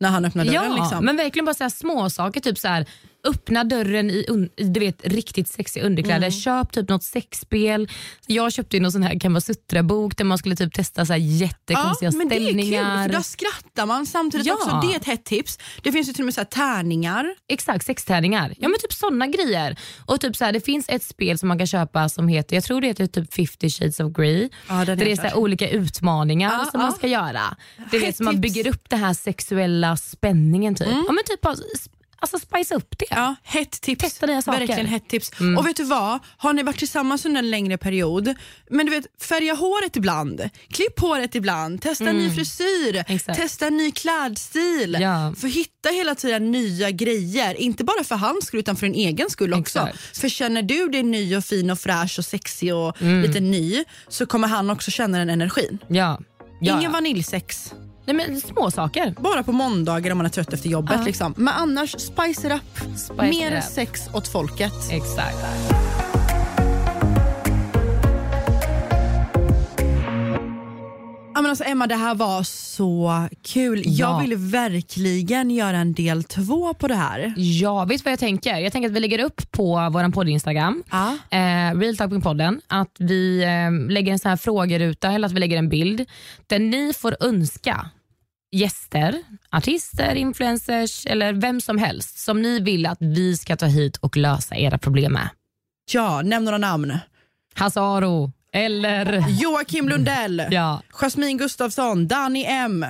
när 0.00 0.08
han 0.10 0.24
öppnar 0.24 0.44
dörren. 0.44 0.72
Ja, 0.76 0.82
liksom. 0.82 1.04
men 1.04 1.16
verkligen 1.16 1.44
bara 1.44 1.54
så 1.54 1.70
små 1.70 2.10
saker 2.10 2.40
typ 2.40 2.58
så 2.58 2.68
här 2.68 2.86
öppna 3.24 3.64
dörren 3.64 4.10
i 4.10 4.24
un- 4.28 4.50
du 4.72 4.80
vet, 4.80 5.06
riktigt 5.06 5.48
sexiga 5.48 5.84
underkläder, 5.86 6.18
Mm. 6.18 6.30
köp 6.30 6.72
typ 6.72 6.88
något 6.88 7.02
sexspel. 7.04 7.88
Jag 8.26 8.52
köpte 8.52 8.76
ju 8.76 8.82
någon 8.82 8.92
sån 8.92 9.02
här 9.02 9.20
Kamasutra-bok 9.20 10.16
där 10.16 10.24
man 10.24 10.38
skulle 10.38 10.56
typ 10.56 10.72
testa 10.74 11.06
så 11.06 11.12
här 11.12 11.20
jättekonstiga 11.20 12.10
ja, 12.12 12.18
men 12.18 12.28
det 12.28 12.34
är 12.34 12.38
kul 12.38 12.46
ställningar. 12.48 13.08
för 13.08 13.14
då 13.16 13.22
skrattar 13.22 13.86
man 13.86 14.06
samtidigt 14.06 14.46
Ja. 14.46 14.54
också. 14.54 14.80
Det 14.88 14.94
är 14.94 14.96
ett 14.96 15.04
hett 15.06 15.24
tips. 15.24 15.58
Det 15.82 15.92
finns 15.92 16.08
ju 16.08 16.12
till 16.12 16.22
och 16.22 16.24
med 16.24 16.34
så 16.34 16.40
här 16.40 16.44
tärningar. 16.44 17.34
Exakt, 17.48 17.86
sextärningar. 17.86 18.54
Ja 18.58 18.68
men 18.68 18.78
typ 18.80 18.92
såna 18.92 19.26
grejer. 19.26 19.76
Och 20.06 20.20
typ 20.20 20.36
så 20.36 20.44
här, 20.44 20.52
Det 20.52 20.60
finns 20.60 20.88
ett 20.88 21.02
spel 21.02 21.38
som 21.38 21.48
man 21.48 21.58
kan 21.58 21.66
köpa 21.66 22.08
som 22.08 22.28
heter, 22.28 22.56
jag 22.56 22.64
tror 22.64 22.80
det 22.80 22.86
heter 22.86 23.06
typ 23.06 23.34
50 23.34 23.70
shades 23.70 24.00
of 24.00 24.12
Grey. 24.12 24.48
Ja, 24.68 24.84
där 24.84 24.96
det 24.96 25.12
är 25.12 25.16
så 25.16 25.22
här 25.22 25.36
olika 25.36 25.68
utmaningar 25.68 26.52
Ja, 26.52 26.70
som 26.70 26.80
man 26.80 26.92
ska 26.92 27.06
göra. 27.06 27.56
Det 27.90 27.98
vet, 27.98 28.16
så 28.16 28.22
man 28.22 28.40
bygger 28.40 28.66
upp 28.68 28.88
den 28.90 28.98
här 28.98 29.14
sexuella 29.14 29.96
spänningen 29.96 30.74
typ. 30.74 30.88
Ja 30.88 31.12
men 31.12 31.24
typ 31.26 31.44
alltså 32.24 32.38
spice 32.38 32.74
upp 32.74 32.98
det. 32.98 33.06
Ja, 33.10 33.34
hett 33.42 33.70
tips. 33.80 34.02
Testa 34.04 34.26
nya 34.26 34.42
saker. 34.42 34.58
Verkligen 34.58 34.86
hett 34.86 35.08
tips. 35.08 35.32
Mm. 35.40 35.58
Och 35.58 35.66
vet 35.66 35.76
du 35.76 35.84
vad? 35.84 36.18
Har 36.36 36.52
ni 36.52 36.62
varit 36.62 36.78
tillsammans 36.78 37.24
under 37.26 37.38
en 37.38 37.50
längre 37.50 37.78
period, 37.78 38.34
men 38.70 38.86
du 38.86 38.92
vet 38.92 39.06
färga 39.22 39.54
håret 39.54 39.96
ibland, 39.96 40.48
klipp 40.68 41.00
håret 41.00 41.34
ibland, 41.34 41.82
testa 41.82 42.04
en 42.04 42.16
ny 42.16 42.34
frisyr, 42.34 42.94
Mm. 42.94 43.04
Exakt. 43.08 43.38
testa 43.38 43.66
en 43.66 43.76
ny 43.76 43.90
klädstil. 43.90 44.96
Ja. 45.00 45.34
För 45.40 45.48
hitta 45.48 45.88
hela 45.88 46.14
tiden 46.14 46.50
nya 46.50 46.90
grejer, 46.90 47.54
inte 47.54 47.84
bara 47.84 48.04
för 48.04 48.16
hans 48.16 48.44
skull 48.46 48.60
utan 48.60 48.76
för 48.76 48.86
din 48.86 48.94
egen 48.94 49.30
skull 49.30 49.54
också. 49.54 49.78
Exakt. 49.78 50.18
För 50.18 50.28
känner 50.28 50.62
du 50.62 50.88
dig 50.88 51.02
ny 51.02 51.36
och 51.36 51.44
fin 51.44 51.70
och 51.70 51.78
fräsch 51.78 52.18
och 52.18 52.24
sexig 52.24 52.74
och 52.74 53.02
Mm. 53.02 53.22
lite 53.22 53.40
ny 53.40 53.84
så 54.08 54.26
kommer 54.26 54.48
han 54.48 54.70
också 54.70 54.90
känna 54.90 55.18
den 55.18 55.30
energin. 55.30 55.78
Ja. 55.88 56.20
Ja, 56.60 56.72
Ingen 56.72 56.82
ja. 56.82 56.90
vaniljsex. 56.90 57.72
Nej, 58.06 58.16
men 58.16 58.40
små 58.40 58.70
saker. 58.70 59.14
Bara 59.18 59.42
på 59.42 59.52
måndagar 59.52 60.10
om 60.10 60.18
man 60.18 60.26
är 60.26 60.30
trött 60.30 60.52
efter 60.52 60.68
jobbet. 60.68 60.96
Ja. 60.98 61.04
Liksom. 61.04 61.34
Men 61.36 61.54
annars, 61.54 61.90
spice 61.90 62.46
it 62.46 62.52
up. 62.52 62.98
Spice 62.98 63.22
Mer 63.22 63.52
it 63.58 63.64
up. 63.64 63.70
sex 63.70 64.00
åt 64.12 64.28
folket. 64.28 64.72
Exakt. 64.90 65.36
Ja, 71.34 71.40
men 71.42 71.50
alltså 71.50 71.64
Emma, 71.64 71.86
det 71.86 71.94
här 71.94 72.14
var 72.14 72.42
så 72.42 73.28
kul. 73.42 73.82
Ja. 73.84 73.92
Jag 73.92 74.20
vill 74.20 74.36
verkligen 74.36 75.50
göra 75.50 75.76
en 75.76 75.92
del 75.92 76.24
två 76.24 76.74
på 76.74 76.88
det 76.88 76.94
här. 76.94 77.34
Ja, 77.36 77.84
vet 77.84 78.04
vad 78.04 78.12
jag 78.12 78.18
tänker? 78.18 78.58
Jag 78.58 78.72
tänker 78.72 78.88
att 78.88 78.94
vi 78.94 79.00
lägger 79.00 79.24
upp 79.24 79.50
på 79.52 79.66
vår 79.92 80.12
podd 80.12 80.28
Instagram, 80.28 80.82
Ja. 80.90 81.16
eh, 81.30 81.78
realtalkingpodden, 81.78 82.60
att 82.66 82.96
vi 82.98 83.42
eh, 83.42 83.92
lägger 83.92 84.12
en 84.12 84.18
sån 84.18 84.28
här 84.28 84.36
frågeruta 84.36 85.12
eller 85.12 85.26
att 85.26 85.32
vi 85.32 85.40
lägger 85.40 85.56
en 85.58 85.68
bild 85.68 86.04
där 86.46 86.58
ni 86.58 86.92
får 86.92 87.16
önska 87.20 87.90
gäster, 88.52 89.22
artister, 89.50 90.14
influencers 90.14 91.06
eller 91.06 91.32
vem 91.32 91.60
som 91.60 91.78
helst 91.78 92.18
som 92.18 92.42
ni 92.42 92.60
vill 92.60 92.86
att 92.86 92.98
vi 93.00 93.36
ska 93.36 93.56
ta 93.56 93.66
hit 93.66 93.96
och 93.96 94.16
lösa 94.16 94.56
era 94.56 94.78
problem 94.78 95.12
med. 95.12 95.28
Ja, 95.92 96.22
nämn 96.22 96.44
några 96.44 96.58
namn. 96.58 96.98
Hasse 97.54 97.80
Aro 97.80 98.32
eller 98.54 99.24
Joakim 99.28 99.88
Lundell, 99.88 100.42
ja, 100.50 100.82
Jasmine 101.00 101.38
Gustafsson, 101.38 102.08
Danny 102.08 102.44
M, 102.48 102.86